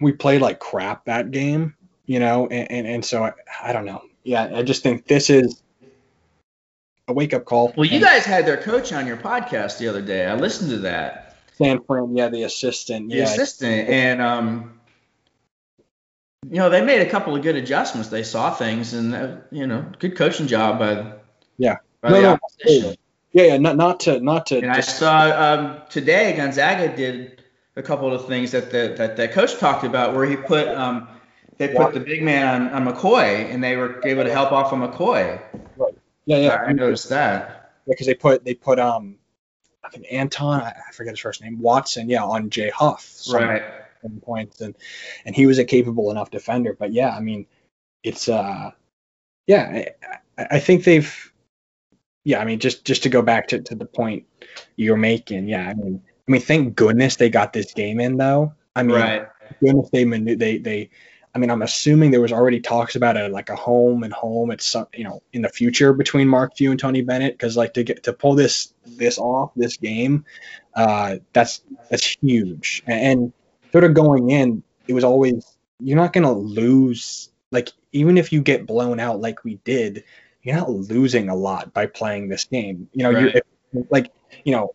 we 0.00 0.12
played 0.12 0.40
like 0.40 0.58
crap 0.58 1.06
that 1.06 1.30
game, 1.30 1.74
you 2.06 2.20
know, 2.20 2.46
and 2.46 2.70
and, 2.70 2.86
and 2.86 3.04
so 3.04 3.24
I, 3.24 3.32
I 3.62 3.72
don't 3.72 3.84
know. 3.84 4.02
Yeah, 4.24 4.50
I 4.54 4.62
just 4.62 4.82
think 4.82 5.06
this 5.06 5.30
is 5.30 5.62
a 7.08 7.12
wake 7.12 7.34
up 7.34 7.44
call. 7.44 7.72
Well, 7.76 7.86
you 7.86 7.96
And 7.96 8.04
guys 8.04 8.24
had 8.24 8.46
their 8.46 8.56
coach 8.56 8.92
on 8.92 9.06
your 9.06 9.16
podcast 9.16 9.78
the 9.78 9.88
other 9.88 10.02
day. 10.02 10.26
I 10.26 10.34
listened 10.34 10.70
to 10.70 10.78
that, 10.78 11.36
San 11.58 11.82
Fran, 11.84 12.16
yeah, 12.16 12.28
the 12.28 12.44
assistant, 12.44 13.10
the 13.10 13.16
yeah, 13.16 13.24
assistant, 13.24 13.88
and 13.88 14.20
um, 14.22 14.80
you 16.48 16.56
know, 16.56 16.70
they 16.70 16.82
made 16.84 17.00
a 17.00 17.08
couple 17.10 17.34
of 17.34 17.42
good 17.42 17.56
adjustments. 17.56 18.08
They 18.08 18.22
saw 18.22 18.52
things, 18.52 18.92
and 18.94 19.14
uh, 19.14 19.36
you 19.50 19.66
know, 19.66 19.84
good 19.98 20.16
coaching 20.16 20.46
job 20.46 20.78
by 20.78 21.14
Yeah. 21.58 21.76
by 22.00 22.10
No, 22.10 22.14
the 22.16 22.22
no, 22.22 22.32
opposition. 22.32 22.96
Yeah, 23.32 23.44
yeah. 23.44 23.56
Not 23.58 23.76
not 23.76 24.00
to 24.00 24.20
not 24.20 24.46
to. 24.46 24.58
And 24.58 24.70
I 24.70 24.80
saw 24.80 25.22
um, 25.30 25.82
today 25.88 26.34
Gonzaga 26.36 26.94
did 26.94 27.42
a 27.76 27.82
couple 27.82 28.12
of 28.12 28.26
things 28.26 28.50
that 28.52 28.70
the 28.70 28.94
that 28.98 29.16
the 29.16 29.28
coach 29.28 29.56
talked 29.58 29.84
about 29.84 30.14
where 30.14 30.26
he 30.26 30.36
put 30.36 30.68
um, 30.68 31.08
they 31.58 31.68
put 31.68 31.94
the 31.94 32.00
big 32.00 32.22
man 32.22 32.72
on, 32.72 32.86
on 32.86 32.94
McKoy 32.94 33.52
and 33.52 33.62
they 33.62 33.76
were 33.76 34.00
able 34.04 34.24
to 34.24 34.32
help 34.32 34.52
off 34.52 34.72
of 34.72 34.78
McKoy. 34.78 35.40
Right. 35.76 35.94
Yeah, 36.26 36.38
yeah. 36.38 36.56
I 36.56 36.72
noticed 36.72 37.08
that. 37.08 37.72
Yeah, 37.86 37.92
Because 37.94 38.06
they 38.06 38.14
put 38.14 38.44
they 38.44 38.54
put 38.54 38.78
um 38.78 39.16
I 39.84 39.88
think 39.88 40.06
Anton 40.10 40.60
I 40.60 40.74
I 40.88 40.92
forget 40.92 41.12
his 41.12 41.20
first 41.20 41.42
name 41.42 41.60
Watson 41.60 42.08
yeah 42.08 42.24
on 42.24 42.50
Jay 42.50 42.70
Huff 42.70 43.18
Right. 43.32 43.62
points 44.24 44.60
and 44.60 44.74
and 45.24 45.34
he 45.34 45.46
was 45.46 45.58
a 45.58 45.64
capable 45.64 46.10
enough 46.10 46.30
defender 46.30 46.76
but 46.78 46.92
yeah 46.92 47.10
I 47.10 47.20
mean 47.20 47.46
it's 48.02 48.28
uh 48.28 48.70
yeah 49.46 49.84
I, 50.38 50.46
I 50.52 50.58
think 50.60 50.84
they've 50.84 51.32
yeah 52.24 52.40
I 52.40 52.44
mean 52.44 52.58
just 52.58 52.84
just 52.84 53.02
to 53.04 53.08
go 53.08 53.22
back 53.22 53.48
to, 53.48 53.60
to 53.60 53.74
the 53.74 53.84
point 53.86 54.24
you're 54.76 54.96
making 54.96 55.48
yeah 55.48 55.68
I 55.68 55.74
mean 55.74 56.02
I 56.28 56.30
mean 56.32 56.40
thank 56.40 56.74
goodness 56.76 57.16
they 57.16 57.30
got 57.30 57.52
this 57.52 57.74
game 57.74 58.00
in 58.00 58.16
though 58.16 58.54
I 58.76 58.82
mean 58.82 58.96
Right. 58.96 59.28
goodness 59.62 59.90
they 59.92 60.04
manu- 60.04 60.36
they 60.36 60.58
they 60.58 60.90
I 61.34 61.38
mean 61.38 61.50
I'm 61.50 61.62
assuming 61.62 62.10
there 62.10 62.20
was 62.20 62.32
already 62.32 62.60
talks 62.60 62.96
about 62.96 63.16
a 63.16 63.28
like 63.28 63.48
a 63.48 63.56
home 63.56 64.02
and 64.02 64.12
home 64.12 64.50
at 64.50 64.60
some 64.60 64.86
you 64.92 65.04
know 65.04 65.22
in 65.32 65.42
the 65.42 65.48
future 65.48 65.92
between 65.92 66.28
Mark 66.28 66.56
Few 66.56 66.70
and 66.70 66.78
Tony 66.78 67.02
Bennett 67.02 67.34
because 67.34 67.56
like 67.56 67.74
to 67.74 67.84
get 67.84 68.04
to 68.04 68.12
pull 68.12 68.34
this 68.34 68.72
this 68.86 69.18
off 69.18 69.52
this 69.56 69.76
game 69.76 70.24
uh 70.74 71.16
that's 71.32 71.62
that's 71.90 72.16
huge 72.22 72.82
and, 72.86 73.00
and 73.00 73.32
sort 73.72 73.84
of 73.84 73.94
going 73.94 74.30
in 74.30 74.62
it 74.86 74.92
was 74.92 75.04
always 75.04 75.56
you're 75.80 75.96
not 75.96 76.12
gonna 76.12 76.32
lose 76.32 77.30
like 77.50 77.70
even 77.92 78.18
if 78.18 78.32
you 78.32 78.42
get 78.42 78.66
blown 78.66 79.00
out 79.00 79.20
like 79.20 79.44
we 79.44 79.56
did 79.64 80.04
you're 80.42 80.56
not 80.56 80.70
losing 80.70 81.28
a 81.28 81.34
lot 81.36 81.72
by 81.72 81.86
playing 81.86 82.28
this 82.28 82.44
game 82.44 82.88
you 82.92 83.02
know 83.02 83.10
you 83.10 83.26
Right. 83.26 83.36
if, 83.36 83.86
like 83.90 84.12
you 84.44 84.52
know 84.52 84.74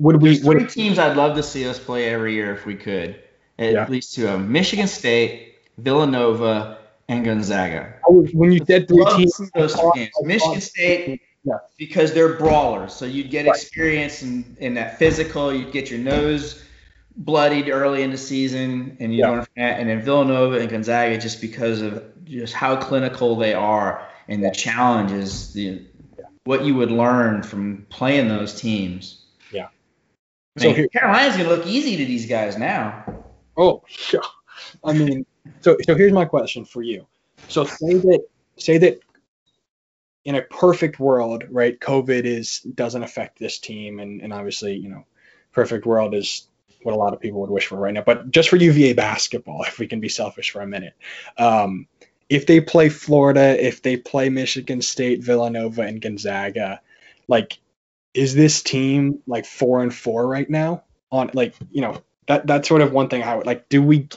would 0.00 0.22
we 0.22 0.34
There's 0.34 0.44
would 0.44 0.58
three 0.58 0.84
teams 0.84 0.98
I'd 0.98 1.16
love 1.16 1.36
to 1.36 1.42
see 1.42 1.68
us 1.68 1.78
play 1.78 2.08
every 2.08 2.34
year 2.34 2.52
if 2.52 2.64
we 2.64 2.76
could. 2.76 3.20
At 3.58 3.72
Yeah. 3.72 3.86
least 3.88 4.14
two 4.14 4.28
of 4.28 4.46
Michigan 4.48 4.86
State, 4.86 5.54
Villanova, 5.78 6.78
and 7.08 7.24
Gonzaga. 7.24 7.94
I 8.08 8.12
when 8.12 8.52
you 8.52 8.64
said 8.64 8.86
three 8.88 9.04
teams 9.16 9.40
those 9.54 9.74
three 9.74 9.90
games. 9.94 10.10
Michigan 10.22 10.60
State, 10.60 11.20
Yeah. 11.44 11.54
because 11.78 12.12
they're 12.12 12.34
brawlers, 12.34 12.92
so 12.92 13.04
you'd 13.04 13.30
get 13.30 13.46
Right. 13.46 13.54
experience 13.54 14.22
in, 14.22 14.56
in 14.60 14.74
that 14.74 14.98
physical. 14.98 15.52
You'd 15.52 15.72
get 15.72 15.90
your 15.90 16.00
nose 16.00 16.62
bloodied 17.16 17.68
early 17.68 18.02
in 18.02 18.10
the 18.12 18.18
season, 18.18 18.96
and 19.00 19.12
you 19.12 19.20
Yeah. 19.20 19.26
don't. 19.34 19.48
And 19.56 19.88
then 19.88 20.02
Villanova 20.02 20.58
and 20.58 20.68
Gonzaga, 20.68 21.18
just 21.18 21.40
because 21.40 21.80
of 21.80 22.02
just 22.24 22.52
how 22.54 22.76
clinical 22.76 23.34
they 23.36 23.54
are 23.54 24.02
and 24.28 24.44
the 24.44 24.50
challenges, 24.50 25.52
the 25.52 25.80
what 26.44 26.64
you 26.64 26.74
would 26.74 26.90
learn 26.90 27.42
from 27.42 27.86
playing 27.90 28.28
those 28.28 28.58
teams. 28.58 29.18
Yeah. 29.52 29.66
I 30.56 30.62
So 30.62 30.72
here- 30.72 30.88
Carolina's 30.88 31.36
gonna 31.36 31.48
look 31.48 31.66
easy 31.66 31.96
to 31.96 32.04
these 32.06 32.26
guys 32.26 32.56
now. 32.56 33.04
Oh, 33.58 33.82
yeah. 34.12 34.20
I 34.84 34.92
mean, 34.92 35.26
so 35.60 35.76
so 35.82 35.94
here's 35.94 36.12
my 36.12 36.24
question 36.24 36.64
for 36.64 36.82
you. 36.82 37.06
So 37.48 37.64
say 37.64 37.94
that 37.94 38.20
say 38.56 38.78
that 38.78 39.00
in 40.24 40.36
a 40.36 40.42
perfect 40.42 41.00
world, 41.00 41.44
right? 41.50 41.78
COVID 41.80 42.24
is 42.24 42.60
doesn't 42.60 43.02
affect 43.02 43.38
this 43.38 43.58
team, 43.58 43.98
and 43.98 44.20
and 44.22 44.32
obviously, 44.32 44.76
you 44.76 44.88
know, 44.88 45.04
perfect 45.52 45.86
world 45.86 46.14
is 46.14 46.48
what 46.82 46.94
a 46.94 46.98
lot 46.98 47.12
of 47.12 47.20
people 47.20 47.40
would 47.40 47.50
wish 47.50 47.66
for 47.66 47.76
right 47.76 47.94
now. 47.94 48.02
But 48.02 48.30
just 48.30 48.48
for 48.48 48.56
UVA 48.56 48.92
basketball, 48.92 49.62
if 49.66 49.78
we 49.78 49.88
can 49.88 50.00
be 50.00 50.08
selfish 50.08 50.50
for 50.50 50.62
a 50.62 50.66
minute, 50.66 50.94
um, 51.36 51.86
if 52.28 52.46
they 52.46 52.60
play 52.60 52.88
Florida, 52.88 53.64
if 53.64 53.82
they 53.82 53.96
play 53.96 54.28
Michigan 54.28 54.82
State, 54.82 55.24
Villanova, 55.24 55.82
and 55.82 56.00
Gonzaga, 56.00 56.80
like, 57.26 57.58
is 58.14 58.34
this 58.34 58.62
team 58.62 59.20
like 59.26 59.46
four 59.46 59.82
and 59.82 59.94
four 59.94 60.28
right 60.28 60.48
now? 60.48 60.84
On 61.10 61.30
like, 61.32 61.54
you 61.70 61.80
know, 61.80 62.02
that 62.28 62.46
that's 62.46 62.68
sort 62.68 62.82
of 62.82 62.92
one 62.92 63.08
thing 63.08 63.22
I 63.22 63.34
would 63.34 63.46
like. 63.46 63.68
Do 63.68 63.82
we 63.82 64.08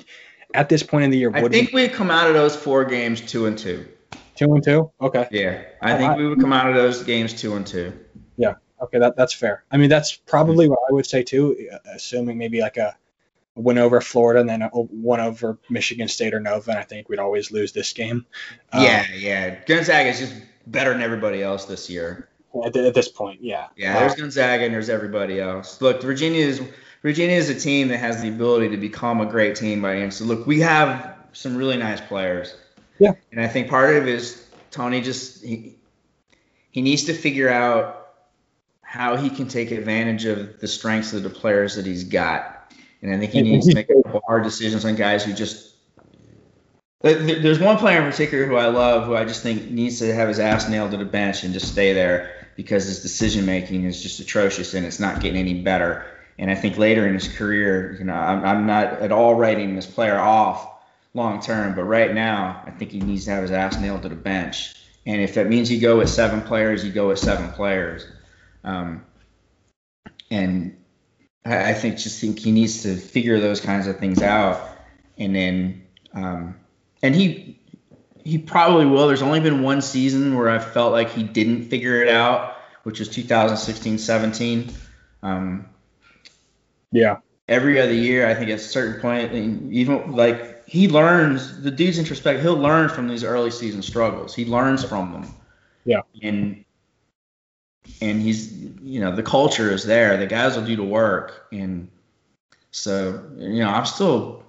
at 0.53 0.70
this 0.70 0.84
point 0.84 1.05
in 1.05 1.09
the 1.09 1.18
year 1.18 1.32
I 1.34 1.47
think 1.47 1.72
we 1.72 1.84
we'd 1.84 1.93
come 1.93 2.12
out 2.12 2.28
of 2.28 2.34
those 2.34 2.55
four 2.55 2.86
games 2.86 3.22
two 3.22 3.45
and 3.45 3.57
two. 3.57 3.88
two 4.36 4.53
and 4.53 4.64
two? 4.64 4.91
Okay, 5.01 5.28
Yeah, 5.32 5.64
I 5.82 5.97
think 5.97 6.18
we 6.18 6.28
would 6.28 6.39
come 6.39 6.53
out 6.53 6.70
of 6.70 6.76
those 6.76 7.03
games 7.03 7.34
two 7.34 7.55
and 7.55 7.66
two. 7.66 7.93
Yeah. 8.38 8.55
okay, 8.82 8.99
that 8.99 9.16
that's 9.16 9.34
fair. 9.34 9.64
I 9.72 9.78
mean, 9.78 9.89
that's 9.89 10.16
probably 10.16 10.70
what 10.70 10.80
I 10.89 10.93
would 10.93 11.05
say 11.05 11.24
too. 11.24 11.70
uh, 11.74 11.78
Assuming 11.95 12.38
maybe 12.38 12.62
like 12.62 12.78
a 12.78 12.95
win 13.55 13.78
over 13.78 14.01
Florida 14.01 14.39
and 14.39 14.49
then 14.49 14.62
a 14.62 14.68
one 14.68 15.20
over 15.20 15.57
Michigan 15.70 16.07
State 16.07 16.34
or 16.34 16.39
Nova, 16.39 16.72
and 16.72 16.80
I 16.80 16.84
think 16.84 17.09
we'd 17.09 17.20
always 17.20 17.51
lose 17.51 17.72
this 17.72 17.93
game. 17.93 18.26
Um, 18.74 18.84
yeah, 18.84 19.05
yeah. 19.16 19.64
Gonzaga 19.66 20.09
is 20.09 20.20
just 20.20 20.34
better 20.68 20.91
than 20.91 21.01
everybody 21.01 21.41
else 21.41 21.66
this 21.66 21.89
year. 21.89 22.30
at, 22.66 22.74
this 22.74 23.07
point, 23.07 23.41
yeah. 23.41 23.68
Yeah, 23.76 23.99
there's 23.99 24.16
Gonzaga 24.16 24.66
and 24.66 24.74
there's 24.74 24.89
everybody 24.89 25.39
else. 25.39 25.82
Look, 25.82 26.01
Virginia 26.01 26.45
is 26.45 26.62
Virginia 27.02 27.36
is 27.36 27.49
a 27.49 27.56
team 27.56 27.88
that 27.88 27.97
has 27.97 28.22
the 28.22 28.30
ability 28.30 28.70
to 28.70 28.78
become 28.78 29.22
a 29.22 29.26
great 29.26 29.56
team 29.56 29.82
by 29.82 29.95
the 29.95 30.02
end. 30.02 30.14
So 30.14 30.26
look, 30.26 30.45
we 30.45 30.60
have 30.60 31.16
some 31.34 31.56
really 31.56 31.78
nice 31.78 31.99
players. 32.02 32.56
Yeah. 32.99 33.14
And 33.32 33.41
I 33.41 33.47
think 33.47 33.70
part 33.70 33.95
of 33.95 34.04
it 34.04 34.10
is 34.10 34.45
Tony 34.70 35.02
just 35.02 35.43
he, 35.43 35.76
he 36.70 36.82
needs 36.82 37.06
to 37.06 37.14
figure 37.14 37.49
out 37.49 37.97
how 38.84 39.16
he 39.16 39.30
can 39.30 39.47
take 39.47 39.72
advantage 39.72 40.26
of 40.26 40.60
the 40.60 40.68
strengths 40.68 41.14
of 41.14 41.24
the 41.24 41.30
players 41.30 41.76
that 41.76 41.86
he's 41.86 42.04
got. 42.04 42.74
And 43.02 43.14
I 43.14 43.18
think 43.18 43.32
he 43.32 43.41
needs 43.41 43.68
to 43.68 43.74
make 43.74 43.89
a 43.89 44.04
couple 44.04 44.22
hard 44.28 44.43
decisions 44.43 44.86
on 44.86 44.95
guys 44.95 45.24
who 45.24 45.34
just 45.34 45.70
there- 47.02 47.16
there- 47.16 47.39
there's 47.39 47.60
one 47.60 47.78
player 47.78 47.99
in 47.99 48.12
particular 48.12 48.45
who 48.45 48.58
I 48.58 48.68
love 48.68 49.08
who 49.08 49.16
I 49.16 49.26
just 49.26 49.41
think 49.41 49.72
needs 49.72 49.97
to 49.99 50.14
have 50.14 50.28
his 50.28 50.38
ass 50.39 50.70
nailed 50.70 50.91
to 50.91 50.97
the 50.97 51.06
bench 51.06 51.43
and 51.43 51.52
just 51.52 51.72
stay 51.72 51.93
there 51.93 52.30
because 52.56 52.86
his 52.86 53.02
decision 53.02 53.45
making 53.47 53.86
is 53.86 54.04
just 54.04 54.20
atrocious 54.20 54.76
and 54.76 54.86
it's 54.86 54.99
not 54.99 55.20
getting 55.20 55.39
any 55.39 55.56
better. 55.56 56.06
And 56.42 56.50
I 56.50 56.56
think 56.56 56.80
later 56.80 57.08
in 57.08 57.14
his 57.14 57.28
career, 57.28 57.96
you 58.00 58.04
know, 58.04 58.16
I'm, 58.16 58.44
I'm 58.44 58.66
not 58.66 58.94
at 58.94 59.12
all 59.12 59.36
writing 59.36 59.76
this 59.76 59.86
player 59.86 60.18
off 60.20 60.68
long 61.14 61.39
term, 61.39 61.76
but 61.76 61.84
right 61.84 62.12
now, 62.16 62.64
I 62.66 62.72
think 62.72 62.89
he 62.89 63.00
needs 63.00 63.26
to 63.26 63.32
have 63.32 63.44
his 63.44 63.52
ass 63.52 63.80
nailed 63.80 64.02
to 64.02 64.10
the 64.10 64.16
bench. 64.16 64.74
And 65.06 65.22
if 65.22 65.36
that 65.36 65.48
means 65.48 65.72
you 65.72 65.80
go 65.80 66.00
with 66.00 66.10
seven 66.10 66.42
players, 66.42 66.84
you 66.84 66.92
go 66.92 67.10
with 67.10 67.20
seven 67.20 67.52
players. 67.52 68.08
Um, 68.64 69.06
and 70.32 70.78
I, 71.46 71.70
I 71.70 71.74
think 71.76 71.98
just 71.98 72.20
think 72.20 72.39
he 72.39 72.52
needs 72.52 72.82
to 72.84 72.96
figure 72.96 73.39
those 73.39 73.62
kinds 73.62 73.86
of 73.86 74.00
things 74.00 74.24
out, 74.24 74.68
and 75.20 75.36
then 75.36 75.84
um, 76.14 76.56
and 77.04 77.16
he 77.16 77.60
he 78.24 78.39
probably 78.39 78.88
will. 78.88 79.08
There's 79.08 79.22
only 79.22 79.42
been 79.42 79.62
one 79.62 79.82
season 79.82 80.36
where 80.36 80.50
I 80.50 80.58
felt 80.58 80.92
like 80.92 81.12
he 81.12 81.22
didn't 81.22 81.66
figure 81.66 82.02
it 82.02 82.10
out, 82.10 82.58
which 82.84 83.00
was 83.00 83.10
2016-17. 83.10 84.74
Um, 85.24 85.68
yeah, 86.92 87.18
every 87.48 87.80
other 87.80 87.94
year, 87.94 88.28
I 88.28 88.34
think 88.34 88.50
at 88.50 88.56
a 88.56 88.60
certain 88.60 89.02
point, 89.02 89.34
and 89.34 89.74
even 89.74 90.14
like 90.14 90.68
he 90.68 90.88
learns, 90.88 91.62
the 91.62 91.72
dude's 91.72 92.00
introspective. 92.00 92.42
He'll 92.42 92.56
learn 92.56 92.89
from 92.89 93.08
these 93.08 93.24
early 93.24 93.52
season 93.52 93.82
struggles. 93.82 94.34
He 94.34 94.46
learns 94.46 94.84
from 94.84 95.12
them. 95.12 95.34
Yeah. 95.84 96.02
And 96.24 96.64
and 98.02 98.22
he's, 98.22 98.54
you 98.54 99.00
know, 99.02 99.16
the 99.16 99.24
culture 99.24 99.72
is 99.72 99.84
there. 99.84 100.18
The 100.18 100.28
guys 100.28 100.56
will 100.56 100.66
do 100.66 100.76
the 100.76 100.84
work, 100.84 101.48
and 101.52 101.89
so 102.72 103.24
you 103.38 103.60
know, 103.60 103.70
I'm 103.70 103.86
still 103.86 104.44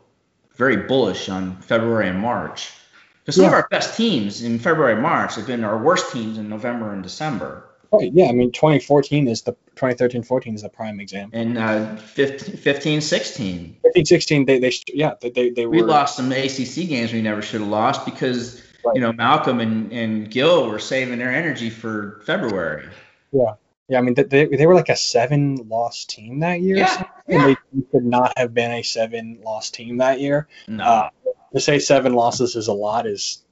very 0.54 0.76
bullish 0.76 1.28
on 1.28 1.56
February 1.62 2.08
and 2.08 2.20
March. 2.20 2.72
Because 3.20 3.36
some 3.36 3.46
of 3.46 3.52
our 3.52 3.68
best 3.70 3.96
teams 3.96 4.42
in 4.42 4.58
February 4.58 4.94
and 4.94 5.02
March 5.02 5.36
have 5.36 5.46
been 5.46 5.64
our 5.64 5.78
worst 5.78 6.12
teams 6.12 6.38
in 6.38 6.48
November 6.48 6.92
and 6.92 7.02
December. 7.02 7.71
Right. 7.92 8.12
Yeah, 8.12 8.26
I 8.26 8.32
mean, 8.32 8.52
2014 8.52 9.28
is 9.28 9.42
the 9.42 9.54
2013-14 9.76 10.54
is 10.54 10.62
the 10.62 10.68
prime 10.68 11.00
example. 11.00 11.38
And 11.38 11.58
uh, 11.58 11.96
15, 11.96 12.56
15 12.56 13.00
16. 13.00 13.76
15-16, 13.96 14.46
they 14.46 14.58
they 14.58 14.72
yeah 14.88 15.14
they 15.20 15.50
they, 15.50 15.66
were 15.66 15.72
we 15.72 15.82
lost 15.82 16.16
some 16.16 16.32
ACC 16.32 16.88
games 16.88 17.12
we 17.12 17.22
never 17.22 17.42
should 17.42 17.60
have 17.60 17.70
lost 17.70 18.04
because 18.04 18.62
Right. 18.84 18.96
you 18.96 19.00
know 19.00 19.12
Malcolm 19.12 19.60
and, 19.60 19.92
and 19.92 20.30
Gill 20.30 20.68
were 20.68 20.78
saving 20.78 21.18
their 21.18 21.32
energy 21.32 21.70
for 21.70 22.20
February. 22.26 22.88
Yeah, 23.32 23.54
Yeah, 23.88 23.98
I 23.98 24.02
mean, 24.02 24.14
they, 24.14 24.46
they, 24.46 24.66
were 24.66 24.74
like 24.74 24.88
a 24.88 24.96
seven 24.96 25.68
loss 25.68 26.04
team 26.04 26.40
that 26.40 26.60
year. 26.60 26.78
Yeah, 26.78 27.04
And 27.28 27.42
they 27.42 27.82
could 27.92 28.04
not 28.04 28.36
have 28.36 28.52
been 28.52 28.72
a 28.72 28.82
seven 28.82 29.40
loss 29.44 29.70
team 29.70 29.98
that 29.98 30.20
year. 30.20 30.48
No, 30.66 30.84
Uh, 30.84 31.10
to 31.52 31.60
say 31.60 31.78
seven 31.78 32.14
losses 32.14 32.56
is 32.56 32.66
a 32.68 32.72
lot 32.72 33.06
is 33.06 33.44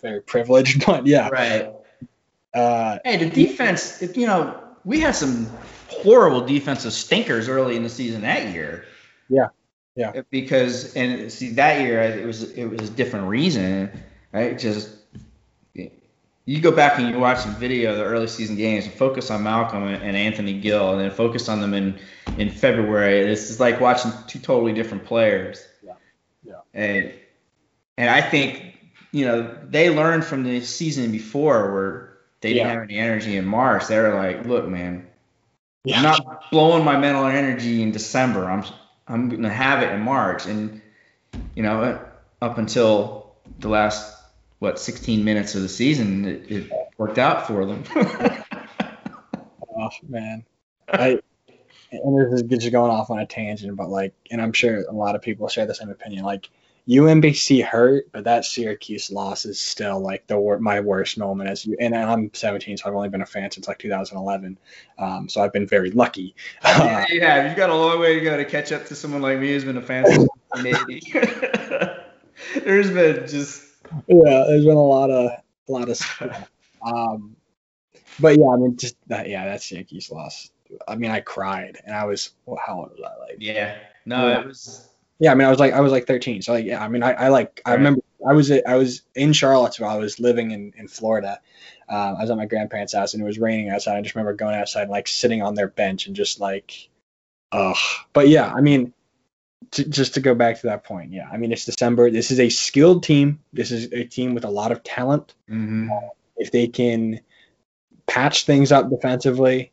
very 0.00 0.22
privileged, 0.22 0.86
but 0.86 1.06
yeah. 1.06 1.28
right. 1.28 1.70
Uh, 2.54 2.98
Hey, 3.04 3.16
the 3.16 3.30
defense. 3.30 4.02
You 4.16 4.26
know, 4.26 4.62
we 4.84 5.00
had 5.00 5.14
some 5.14 5.46
horrible 5.88 6.44
defensive 6.46 6.92
stinkers 6.92 7.48
early 7.48 7.76
in 7.76 7.82
the 7.82 7.88
season 7.88 8.22
that 8.22 8.52
year. 8.52 8.84
Yeah, 9.28 9.48
yeah. 9.96 10.22
Because 10.30 10.94
and 10.94 11.30
see 11.30 11.50
that 11.50 11.80
year 11.82 12.00
it 12.00 12.26
was 12.26 12.50
it 12.52 12.66
was 12.66 12.88
a 12.88 12.92
different 12.92 13.28
reason, 13.28 13.90
right? 14.32 14.58
Just 14.58 14.90
you 16.48 16.62
go 16.62 16.70
back 16.70 16.98
and 16.98 17.10
you 17.10 17.18
watch 17.18 17.44
the 17.44 17.50
video 17.50 17.90
of 17.90 17.98
the 17.98 18.04
early 18.04 18.26
season 18.26 18.56
games 18.56 18.86
and 18.86 18.94
focus 18.94 19.30
on 19.30 19.42
Malcolm 19.42 19.82
and 19.82 20.02
and 20.02 20.16
Anthony 20.16 20.58
Gill, 20.58 20.92
and 20.92 21.00
then 21.00 21.10
focus 21.10 21.48
on 21.48 21.60
them 21.60 21.74
in 21.74 21.98
in 22.38 22.48
February. 22.48 23.24
This 23.24 23.50
is 23.50 23.60
like 23.60 23.80
watching 23.80 24.12
two 24.26 24.38
totally 24.38 24.72
different 24.72 25.04
players. 25.04 25.62
Yeah, 25.82 25.92
yeah. 26.42 26.60
And 26.72 27.12
and 27.98 28.08
I 28.08 28.22
think 28.22 28.78
you 29.12 29.26
know 29.26 29.54
they 29.62 29.90
learned 29.90 30.24
from 30.24 30.44
the 30.44 30.62
season 30.62 31.12
before 31.12 31.72
where 31.72 32.07
they 32.40 32.52
didn't 32.54 32.66
Yeah. 32.66 32.72
have 32.74 32.82
any 32.82 32.98
energy 32.98 33.36
in 33.36 33.44
March. 33.44 33.86
They 33.86 33.98
were 33.98 34.14
like, 34.14 34.44
look, 34.46 34.66
man, 34.68 35.06
Yeah. 35.84 35.96
I'm 35.98 36.02
not 36.02 36.50
blowing 36.50 36.84
my 36.84 36.96
mental 36.96 37.24
energy 37.26 37.82
in 37.82 37.92
December. 37.92 38.44
I'm 38.50 38.64
I'm 39.06 39.28
gonna 39.28 39.48
have 39.48 39.82
it 39.82 39.92
in 39.92 40.00
March, 40.02 40.46
and 40.46 40.82
you 41.54 41.62
know, 41.62 41.98
up 42.42 42.58
until 42.58 43.32
the 43.58 43.68
last 43.68 44.14
what 44.58 44.78
16 44.78 45.24
minutes 45.24 45.54
of 45.54 45.62
the 45.62 45.68
season, 45.68 46.24
it, 46.26 46.50
it 46.50 46.72
worked 46.98 47.18
out 47.18 47.46
for 47.46 47.64
them. 47.64 47.84
Oh 49.80 49.90
man, 50.08 50.44
I 50.92 51.20
and 51.92 52.18
this 52.18 52.40
is 52.40 52.42
just 52.48 52.70
going 52.72 52.90
off 52.90 53.10
on 53.10 53.18
a 53.18 53.26
tangent, 53.26 53.76
but 53.76 53.88
like, 53.88 54.12
and 54.30 54.42
I'm 54.42 54.52
sure 54.52 54.82
a 54.82 54.92
lot 54.92 55.14
of 55.14 55.22
people 55.22 55.48
share 55.48 55.66
the 55.66 55.74
same 55.74 55.88
opinion. 55.88 56.24
Like, 56.24 56.50
UMBC 56.88 57.64
hurt, 57.64 58.10
but 58.12 58.24
that 58.24 58.44
Syracuse 58.44 59.10
loss 59.10 59.44
is 59.44 59.60
still 59.60 60.00
like 60.00 60.26
the 60.26 60.38
wor- 60.38 60.58
my 60.58 60.80
worst 60.80 61.18
moment 61.18 61.50
as 61.50 61.66
you. 61.66 61.76
And 61.78 61.94
I'm 61.94 62.30
17, 62.32 62.78
so 62.78 62.88
I've 62.88 62.94
only 62.94 63.10
been 63.10 63.22
a 63.22 63.26
fan 63.26 63.50
since 63.50 63.68
like 63.68 63.78
2011. 63.78 64.58
Um, 64.98 65.28
so 65.28 65.42
I've 65.42 65.52
been 65.52 65.66
very 65.66 65.90
lucky. 65.90 66.34
yeah, 66.64 67.04
you 67.10 67.20
have. 67.20 67.50
You 67.50 67.56
got 67.56 67.70
a 67.70 67.74
long 67.74 68.00
way 68.00 68.14
to 68.14 68.20
go 68.20 68.36
to 68.36 68.44
catch 68.44 68.72
up 68.72 68.86
to 68.86 68.94
someone 68.94 69.20
like 69.20 69.38
me 69.38 69.48
who's 69.48 69.64
been 69.64 69.76
a 69.76 69.82
fan 69.82 70.06
since 70.06 70.28
1980. 70.50 72.02
There's 72.64 72.90
been 72.90 73.26
just 73.26 73.64
yeah, 74.06 74.44
there's 74.46 74.64
been 74.64 74.76
a 74.76 74.86
lot 74.86 75.10
of 75.10 75.30
a 75.30 75.72
lot 75.72 75.88
of 75.88 75.96
stuff. 75.96 76.50
Um, 76.82 77.36
but 78.20 78.38
yeah, 78.38 78.46
I 78.46 78.56
mean, 78.56 78.76
just 78.76 78.96
that. 79.08 79.28
Yeah, 79.28 79.44
that 79.46 79.62
Syracuse 79.62 80.10
loss. 80.10 80.50
I 80.86 80.96
mean, 80.96 81.10
I 81.10 81.20
cried, 81.20 81.78
and 81.84 81.94
I 81.94 82.04
was 82.04 82.30
well, 82.46 82.58
how 82.64 82.80
old 82.80 82.90
was 82.90 83.00
I? 83.04 83.18
Like, 83.18 83.36
yeah. 83.40 83.76
No, 84.06 84.28
Yeah. 84.28 84.40
it 84.40 84.46
was. 84.46 84.88
Yeah, 85.18 85.32
I 85.32 85.34
mean, 85.34 85.46
I 85.46 85.50
was 85.50 85.58
like, 85.58 85.72
I 85.72 85.80
was 85.80 85.92
like 85.92 86.06
13. 86.06 86.42
So 86.42 86.52
like, 86.52 86.64
yeah, 86.64 86.82
I 86.82 86.88
mean, 86.88 87.02
I, 87.02 87.12
I 87.12 87.28
like, 87.28 87.60
I 87.64 87.70
Right. 87.70 87.76
remember 87.76 88.00
I 88.28 88.32
was 88.32 88.50
I 88.50 88.74
was 88.76 89.02
in 89.14 89.32
Charlottesville. 89.32 89.88
I 89.88 89.96
was 89.96 90.18
living 90.20 90.50
in 90.50 90.72
in 90.76 90.88
Florida. 90.88 91.40
Um, 91.88 92.16
I 92.16 92.20
was 92.22 92.30
at 92.30 92.36
my 92.36 92.46
grandparents' 92.46 92.92
house, 92.94 93.14
and 93.14 93.22
it 93.22 93.26
was 93.26 93.38
raining 93.38 93.70
outside. 93.70 93.96
I 93.96 94.02
just 94.02 94.14
remember 94.14 94.34
going 94.34 94.56
outside 94.56 94.82
and 94.82 94.90
like 94.90 95.08
sitting 95.08 95.42
on 95.42 95.54
their 95.54 95.68
bench 95.68 96.06
and 96.06 96.14
just 96.16 96.38
like, 96.40 96.88
ugh. 97.52 97.76
But 98.12 98.28
yeah, 98.28 98.52
I 98.52 98.60
mean. 98.60 98.92
To, 99.72 99.84
just 99.84 100.14
to 100.14 100.20
go 100.20 100.34
back 100.34 100.58
to 100.60 100.68
that 100.68 100.84
point, 100.84 101.12
yeah. 101.12 101.28
I 101.30 101.36
mean, 101.36 101.52
it's 101.52 101.66
December. 101.66 102.10
This 102.10 102.30
is 102.30 102.40
a 102.40 102.48
skilled 102.48 103.02
team. 103.02 103.40
This 103.52 103.70
is 103.70 103.92
a 103.92 104.04
team 104.04 104.32
with 104.34 104.44
a 104.44 104.50
lot 104.50 104.72
of 104.72 104.82
talent. 104.82 105.34
mhm. 105.50 105.88
if 106.38 106.50
they 106.52 106.68
can 106.68 107.20
patch 108.06 108.46
things 108.46 108.72
up 108.72 108.88
defensively, 108.88 109.72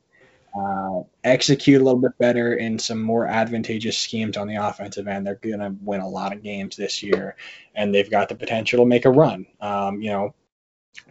uh, 0.58 1.02
execute 1.24 1.82
a 1.82 1.84
little 1.84 2.00
bit 2.00 2.18
better 2.18 2.54
in 2.54 2.80
some 2.80 3.02
more 3.02 3.28
advantageous 3.28 3.98
schemes 3.98 4.38
on 4.38 4.48
the 4.48 4.56
offensive 4.56 5.08
end, 5.08 5.28
they're 5.28 5.36
going 5.36 5.60
to 5.60 5.76
win 5.82 6.02
a 6.02 6.08
lot 6.08 6.32
of 6.34 6.42
games 6.44 6.76
this 6.76 7.04
year, 7.04 7.36
and 7.76 7.94
they've 7.94 8.10
got 8.10 8.30
the 8.30 8.36
potential 8.36 8.80
to 8.80 8.86
make 8.86 9.06
a 9.06 9.12
run. 9.12 9.46
Um, 9.60 10.02
you 10.02 10.12
know, 10.12 10.34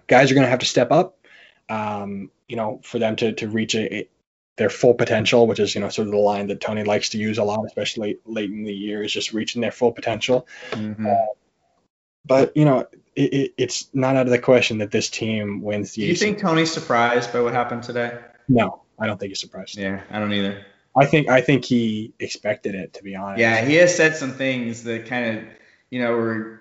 guys 0.06 0.30
are 0.30 0.34
going 0.34 0.44
to 0.46 0.50
have 0.50 0.60
to 0.60 0.66
step 0.66 0.90
up, 0.90 1.18
um, 1.68 2.30
you 2.48 2.56
know, 2.56 2.80
for 2.84 2.98
them 2.98 3.16
to 3.16 3.32
to 3.34 3.48
reach 3.48 3.74
a, 3.74 3.94
a- 3.94 4.08
their 4.56 4.70
full 4.70 4.94
potential, 4.94 5.46
which 5.48 5.58
is 5.58 5.74
you 5.74 5.80
know 5.80 5.88
sort 5.88 6.06
of 6.08 6.12
the 6.12 6.18
line 6.18 6.46
that 6.46 6.60
Tony 6.60 6.84
likes 6.84 7.08
to 7.10 7.18
use 7.18 7.38
a 7.38 7.44
lot, 7.44 7.64
especially 7.66 8.18
late 8.24 8.50
in 8.50 8.62
the 8.64 8.72
year, 8.72 9.02
is 9.02 9.12
just 9.12 9.32
reaching 9.32 9.60
their 9.60 9.72
full 9.72 9.90
potential 9.92 10.46
Mhm. 10.70 11.26
but 12.24 12.56
you 12.56 12.64
know 12.64 12.86
it, 13.16 13.32
it, 13.34 13.54
it's 13.58 13.88
not 13.92 14.16
out 14.16 14.26
of 14.26 14.30
the 14.30 14.38
question 14.38 14.78
that 14.78 14.90
this 14.90 15.10
team 15.10 15.60
wins 15.60 15.92
the 15.92 16.02
Do 16.02 16.06
you 16.06 16.12
ACC. 16.14 16.18
think 16.20 16.38
Tony's 16.38 16.72
surprised 16.72 17.32
by 17.32 17.40
what 17.40 17.52
happened 17.52 17.82
today? 17.82 18.18
no 18.48 18.83
i 18.98 19.06
don't 19.06 19.18
think 19.18 19.30
he's 19.30 19.40
surprised 19.40 19.76
Yeah, 19.76 20.02
I 20.10 20.18
don't 20.18 20.32
either. 20.32 20.64
i 20.96 21.06
think 21.06 21.28
i 21.28 21.40
think 21.40 21.64
he 21.64 22.14
expected 22.20 22.74
it 22.74 22.94
to 22.94 23.02
be 23.02 23.14
honest 23.16 23.40
Yeah, 23.40 23.64
he 23.64 23.74
has 23.76 23.94
said 23.94 24.16
some 24.16 24.32
things 24.32 24.84
that 24.84 25.06
kind 25.06 25.38
of, 25.38 25.44
you 25.90 26.00
know, 26.00 26.12
were 26.12 26.60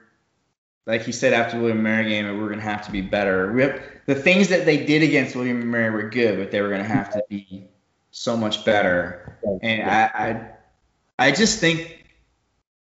like 0.86 1.04
he 1.04 1.12
said 1.12 1.34
after 1.34 1.60
William 1.60 1.82
Mary 1.82 2.10
game 2.10 2.26
that 2.26 2.36
we're 2.36 2.50
gonna 2.50 2.62
have 2.62 2.86
to 2.86 2.92
be 2.92 3.02
better. 3.02 3.54
We 3.54 3.62
have, 3.62 3.82
the 4.06 4.16
things 4.16 4.50
that 4.50 4.66
they 4.66 4.86
did 4.86 5.02
against 5.02 5.36
William 5.36 5.62
and 5.62 5.72
Mary 5.72 5.90
were 5.90 6.10
good, 6.10 6.38
but 6.38 6.52
they 6.52 6.62
were 6.62 6.70
gonna 6.70 6.84
have 6.84 7.12
to 7.14 7.24
be 7.30 7.68
so 8.12 8.36
much 8.36 8.66
better. 8.66 9.38
And 9.62 9.90
I, 9.90 10.04
I, 10.14 11.28
I 11.28 11.32
just 11.32 11.60
think 11.60 12.06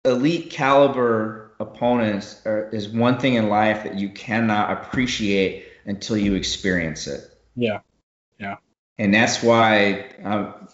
elite 0.05 0.51
caliber 0.51 1.53
opponents 1.61 2.43
are, 2.45 2.69
is 2.71 2.89
one 2.89 3.19
thing 3.19 3.35
in 3.35 3.49
life 3.49 3.85
that 3.85 3.95
you 3.95 4.09
cannot 4.11 4.71
appreciate 4.73 5.67
until 5.85 6.17
you 6.17 6.35
experience 6.35 7.07
it. 7.07 7.23
Yeah, 7.55 7.81
yeah 8.39 8.57
And 8.99 9.13
that's 9.13 9.43
why 9.43 10.07
um, 10.25 10.69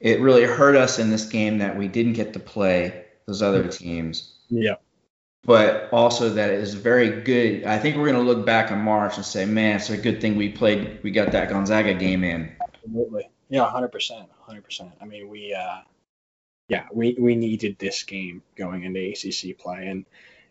it 0.00 0.20
really 0.20 0.44
hurt 0.44 0.76
us 0.76 0.98
in 0.98 1.10
this 1.10 1.26
game 1.26 1.58
that 1.58 1.76
we 1.76 1.88
didn't 1.88 2.12
get 2.12 2.32
to 2.34 2.38
play 2.40 3.04
those 3.26 3.42
other 3.42 3.66
teams. 3.66 4.32
yeah 4.48 4.76
But 5.44 5.88
also 5.92 6.30
that 6.30 6.50
it 6.50 6.60
is 6.60 6.74
very 6.74 7.22
good. 7.22 7.64
I 7.64 7.78
think 7.78 7.96
we're 7.96 8.10
going 8.12 8.24
to 8.24 8.32
look 8.32 8.46
back 8.46 8.70
in 8.70 8.78
March 8.78 9.16
and 9.16 9.24
say, 9.24 9.44
man, 9.44 9.76
it's 9.76 9.90
a 9.90 9.96
good 9.96 10.20
thing 10.20 10.36
we 10.36 10.50
played. 10.50 11.00
We 11.02 11.10
got 11.10 11.32
that 11.32 11.48
Gonzaga 11.48 11.94
game 11.94 12.24
in. 12.24 12.52
absolutely 12.62 13.28
yeah 13.48 13.60
100% 13.60 14.26
100% 14.48 14.92
i 15.00 15.04
mean 15.04 15.28
we 15.28 15.54
uh 15.54 15.78
yeah 16.68 16.86
we 16.92 17.16
we 17.18 17.34
needed 17.34 17.78
this 17.78 18.02
game 18.02 18.42
going 18.56 18.84
into 18.84 19.10
acc 19.10 19.58
play 19.58 19.86
and 19.86 20.04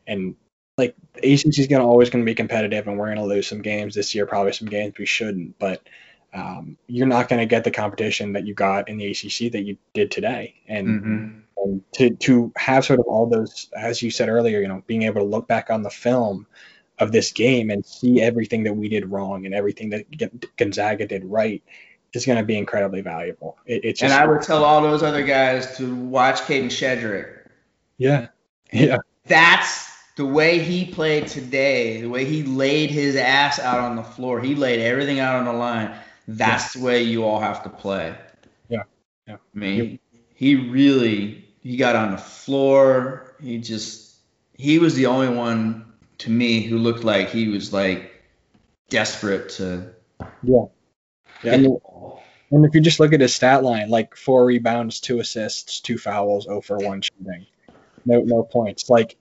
and 0.05 0.35
like 0.77 0.95
acc 1.17 1.57
is 1.57 1.67
going 1.67 1.81
to 1.81 1.87
always 1.87 2.09
going 2.09 2.23
to 2.23 2.29
be 2.29 2.35
competitive 2.35 2.87
and 2.87 2.97
we're 2.97 3.05
going 3.13 3.17
to 3.17 3.23
lose 3.23 3.47
some 3.47 3.61
games 3.61 3.95
this 3.95 4.15
year 4.15 4.25
probably 4.25 4.53
some 4.53 4.67
games 4.67 4.95
we 4.97 5.05
shouldn't 5.05 5.57
but 5.59 5.81
um, 6.33 6.77
you're 6.87 7.07
not 7.07 7.29
going 7.29 7.39
to 7.39 7.45
get 7.45 7.63
the 7.63 7.71
competition 7.71 8.33
that 8.33 8.45
you 8.45 8.53
got 8.53 8.89
in 8.89 8.97
the 8.97 9.09
acc 9.09 9.51
that 9.51 9.63
you 9.63 9.77
did 9.93 10.11
today 10.11 10.55
and 10.67 10.87
Mm-hmm. 10.87 11.39
and 11.57 11.81
to 11.93 12.09
to 12.11 12.51
have 12.55 12.85
sort 12.85 12.99
of 12.99 13.05
all 13.05 13.27
those 13.27 13.69
as 13.75 14.01
you 14.01 14.11
said 14.11 14.29
earlier 14.29 14.59
you 14.59 14.67
know 14.67 14.83
being 14.87 15.03
able 15.03 15.21
to 15.21 15.27
look 15.27 15.47
back 15.47 15.69
on 15.69 15.83
the 15.83 15.89
film 15.89 16.45
of 16.99 17.11
this 17.11 17.31
game 17.31 17.69
and 17.69 17.85
see 17.85 18.21
everything 18.21 18.63
that 18.63 18.73
we 18.73 18.89
did 18.89 19.09
wrong 19.09 19.45
and 19.45 19.53
everything 19.55 19.89
that 19.89 20.05
gonzaga 20.57 21.07
did 21.07 21.23
right 21.25 21.63
is 22.13 22.25
going 22.25 22.37
to 22.37 22.43
be 22.43 22.57
incredibly 22.57 23.01
valuable 23.01 23.57
it, 23.65 23.85
it's 23.85 24.01
And 24.01 24.13
I 24.13 24.25
would 24.25 24.41
tell 24.41 24.63
all 24.63 24.81
those 24.81 25.03
other 25.03 25.23
guys 25.23 25.77
to 25.77 25.95
watch 25.95 26.41
Kadin 26.41 26.65
Shedrick. 26.65 27.29
yeah 27.97 28.27
yeah 28.71 28.97
That's 29.25 29.87
the 30.15 30.25
way 30.25 30.59
he 30.59 30.85
played 30.85 31.27
today, 31.27 32.01
the 32.01 32.09
way 32.09 32.25
he 32.25 32.43
laid 32.43 32.89
his 32.89 33.15
ass 33.15 33.59
out 33.59 33.79
on 33.79 33.95
the 33.95 34.03
floor. 34.03 34.41
He 34.41 34.55
laid 34.55 34.79
everything 34.79 35.19
out 35.19 35.35
on 35.35 35.45
the 35.45 35.53
line. 35.53 35.95
That's 36.27 36.73
the 36.73 36.81
way 36.81 37.03
you 37.03 37.23
all 37.23 37.39
have 37.39 37.63
to 37.63 37.69
play. 37.69 38.15
Yeah. 38.69 38.83
Yeah. 39.27 39.35
I 39.35 39.57
mean, 39.57 39.99
he 40.33 40.55
really 40.55 41.45
he 41.61 41.77
got 41.77 41.95
on 41.95 42.11
the 42.11 42.17
floor. 42.17 43.35
He 43.41 43.59
just 43.59 44.17
he 44.53 44.79
was 44.79 44.95
the 44.95 45.05
only 45.05 45.29
one 45.29 45.93
to 46.19 46.29
me 46.29 46.61
who 46.61 46.77
looked 46.77 47.03
like 47.03 47.29
he 47.29 47.47
was 47.47 47.71
like 47.71 48.23
desperate 48.89 49.49
to 49.49 49.93
yeah 50.43 50.63
yeah 51.43 51.57
mean, 51.57 51.77
and 52.51 52.65
if 52.65 52.73
you 52.73 52.81
just 52.81 52.99
look 52.99 53.13
at 53.13 53.21
his 53.21 53.35
stat 53.35 53.63
line 53.63 53.89
like 53.89 54.15
four 54.15 54.45
rebounds 54.45 54.99
two 54.99 55.19
assists 55.19 55.81
two 55.81 55.97
fouls 55.97 56.45
0 56.45 56.61
for 56.61 56.79
1 56.79 57.01
shooting 57.01 57.45
no 58.05 58.21
no 58.21 58.43
points 58.43 58.89
like 58.89 59.17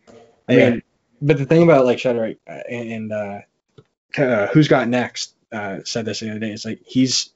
I 0.49 0.55
Yeah. 0.55 0.71
mean, 0.71 0.83
but 1.21 1.39
the 1.39 1.47
thing 1.47 1.63
about 1.63 1.85
like 1.85 1.99
Shedrick 1.99 2.39
uh, 2.49 2.61
and 2.71 3.13
uh, 3.13 3.41
uh, 4.17 4.47
who's 4.49 4.69
got 4.69 4.89
next 4.89 5.36
uh, 5.53 5.79
said 5.85 6.05
this 6.05 6.21
the 6.21 6.31
other 6.31 6.39
day. 6.39 6.51
It's 6.51 6.65
like 6.65 6.81
he's 6.85 7.31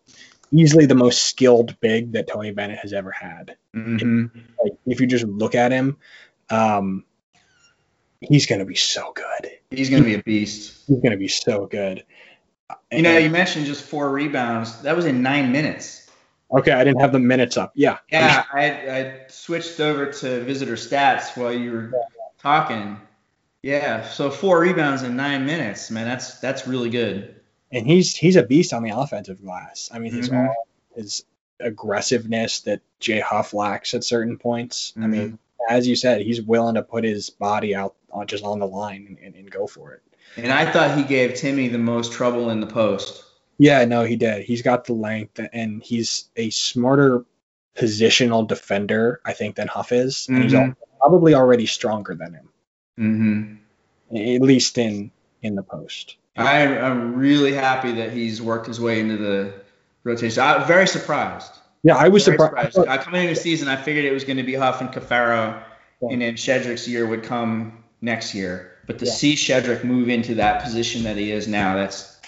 easily 0.53 0.87
the 0.87 0.95
most 0.95 1.23
skilled 1.25 1.79
big 1.81 2.13
that 2.13 2.27
Tony 2.27 2.51
Bennett 2.53 2.79
has 2.79 2.93
ever 2.93 3.11
had. 3.11 3.57
Mhm. 3.75 4.31
Like 4.63 4.73
if 4.87 5.01
you 5.01 5.07
just 5.07 5.25
look 5.25 5.55
at 5.55 5.73
him, 5.73 5.97
um, 6.51 7.05
he's 8.21 8.47
gonna 8.47 8.65
be 8.65 8.75
so 8.75 9.13
good. 9.13 9.51
He's 9.71 9.91
gonna 9.91 10.05
be 10.05 10.15
a 10.15 10.23
beast. 10.23 10.83
He's 10.87 11.01
gonna 11.01 11.17
be 11.17 11.29
so 11.29 11.67
good. 11.67 12.05
You 12.93 13.03
know, 13.03 13.17
you 13.17 13.31
mentioned 13.31 13.67
just 13.67 13.85
four 13.85 14.11
rebounds. 14.11 14.83
That 14.83 14.97
was 14.97 15.05
in 15.05 15.23
nine 15.23 15.53
minutes. 15.53 16.09
okay, 16.53 16.73
I 16.73 16.83
didn't 16.85 17.01
have 17.01 17.13
the 17.13 17.21
minutes 17.21 17.57
up. 17.57 17.73
Yeah, 17.75 17.99
Yeah, 18.11 18.45
I, 18.53 18.65
I 18.65 19.21
switched 19.29 19.79
over 19.79 20.07
to 20.13 20.41
visitor 20.41 20.75
stats 20.75 21.37
while 21.37 21.53
you 21.53 21.73
were 21.73 21.93
talking. 22.39 23.01
Yeah, 23.63 24.09
so 24.09 24.31
four 24.31 24.61
rebounds 24.61 25.03
in 25.03 25.17
nine 25.17 25.47
minutes, 25.47 25.91
man. 25.91 26.07
That's 26.07 26.41
that's 26.41 26.67
really 26.67 26.91
good. 26.91 27.40
And 27.73 27.87
he's 27.87 28.17
he's 28.17 28.37
a 28.37 28.43
beast 28.43 28.73
on 28.73 28.83
the 28.83 28.91
offensive 28.91 29.41
glass. 29.43 29.91
I 29.93 29.99
mean, 29.99 30.13
his 30.13 30.29
Mhm. 30.29 30.37
arm, 30.49 30.55
his 30.97 31.25
aggressiveness 31.61 32.61
that 32.63 32.81
Jay 32.99 33.21
Huff 33.21 33.55
lacks 33.55 33.95
at 33.95 34.05
certain 34.05 34.37
points. 34.39 34.93
I 35.01 35.07
mean, 35.07 35.39
as 35.69 35.87
you 35.87 35.95
said, 35.95 36.23
he's 36.23 36.43
willing 36.43 36.75
to 36.75 36.83
put 36.83 37.05
his 37.05 37.31
body 37.31 37.75
out 37.75 37.95
on, 38.11 38.27
just 38.27 38.45
on 38.45 38.59
the 38.59 38.67
line 38.67 39.07
and, 39.09 39.19
and, 39.19 39.35
and 39.37 39.51
go 39.51 39.67
for 39.67 39.93
it. 39.93 40.03
And 40.37 40.53
I 40.53 40.71
thought 40.71 40.97
he 40.97 41.05
gave 41.05 41.33
Timme 41.33 41.71
the 41.71 41.79
most 41.79 42.13
trouble 42.13 42.51
in 42.51 42.61
the 42.61 42.67
post. 42.67 43.25
Yeah, 43.59 43.85
no, 43.85 44.05
he 44.05 44.17
did. 44.17 44.45
He's 44.45 44.63
got 44.63 44.85
the 44.87 44.95
length 44.95 45.39
and 45.53 45.83
he's 45.83 46.31
a 46.37 46.51
smarter 46.51 47.25
positional 47.77 48.47
defender, 48.49 49.21
I 49.25 49.33
think, 49.33 49.57
than 49.57 49.69
Huff 49.69 49.93
is. 49.93 50.27
And 50.29 50.43
he's 50.43 50.53
Mhm. 50.53 50.69
al- 50.69 50.77
probably 50.99 51.35
already 51.35 51.67
stronger 51.67 52.15
than 52.15 52.35
him, 52.35 52.49
Mm-hmm. 52.99 54.17
at 54.17 54.41
least 54.43 54.77
in 54.79 55.11
in 55.43 55.55
the 55.55 55.63
post. 55.63 56.17
I, 56.37 56.79
I'm 56.79 57.15
really 57.17 57.53
happy 57.53 57.93
that 57.93 58.13
he's 58.13 58.41
worked 58.41 58.67
his 58.67 58.81
way 58.81 59.01
into 59.01 59.17
the 59.17 59.53
rotation. 60.05 60.43
I'm 60.43 60.67
very 60.67 60.87
surprised. 60.87 61.53
Yeah, 61.83 61.97
I 61.97 62.09
was 62.09 62.25
Very 62.25 62.39
surprised. 62.39 62.75
surprised. 62.75 63.01
Uh, 63.01 63.03
coming 63.03 63.23
into 63.23 63.35
the 63.35 63.41
season, 63.41 63.69
I 63.69 63.77
figured 63.77 64.05
it 64.05 64.13
was 64.13 64.25
going 64.25 64.37
to 64.37 64.43
be 64.43 64.55
Huff 64.55 64.81
and 64.81 64.91
Caffaro, 64.91 65.63
Yeah. 66.03 66.09
and 66.11 66.21
then 66.23 66.35
Shedrick's 66.35 66.87
year 66.87 67.07
would 67.07 67.23
come 67.23 67.83
next 68.01 68.35
year. 68.35 68.73
But 68.87 68.99
to 69.01 69.07
Yeah. 69.07 69.13
see 69.13 69.35
Shedrick 69.35 69.83
move 69.85 70.09
into 70.09 70.35
that 70.37 70.63
position 70.63 71.05
that 71.05 71.17
he 71.17 71.33
is 71.33 71.49
now, 71.49 71.75
that's 71.77 72.19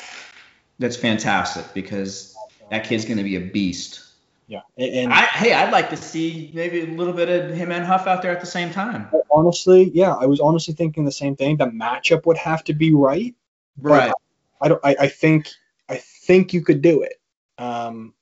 that's 0.79 0.97
fantastic 0.97 1.65
because 1.75 2.35
that 2.71 2.85
kid's 2.85 3.05
going 3.05 3.19
to 3.19 3.23
be 3.25 3.37
a 3.37 3.41
beast. 3.41 4.01
Yeah, 4.49 4.61
and, 4.77 4.91
and 4.95 5.13
I, 5.13 5.23
hey, 5.23 5.53
I'd 5.55 5.71
like 5.71 5.91
to 5.91 5.97
see 5.97 6.51
maybe 6.55 6.81
a 6.81 6.87
little 6.87 7.13
bit 7.13 7.29
of 7.29 7.55
him 7.57 7.71
and 7.71 7.85
Huff 7.85 8.07
out 8.07 8.21
there 8.23 8.33
at 8.33 8.41
the 8.41 8.47
same 8.47 8.71
time. 8.71 9.09
honestly, 9.31 9.91
yeah, 9.95 10.13
I 10.15 10.27
was 10.27 10.41
honestly 10.41 10.75
thinking 10.75 11.05
the 11.05 11.13
same 11.13 11.37
thing. 11.37 11.57
The 11.59 11.67
matchup 11.67 12.27
would 12.27 12.37
have 12.39 12.65
to 12.65 12.75
be 12.75 12.93
right. 12.93 13.35
Right. 13.79 14.13
I 14.61 14.69
don't. 14.69 14.81
I, 14.85 14.97
I 15.01 15.09
think. 15.09 15.49
I 15.89 15.97
think 15.97 16.55
you 16.55 16.63
could 16.63 16.81
do 16.83 17.03
it. 17.03 17.15
Um, 17.59 18.15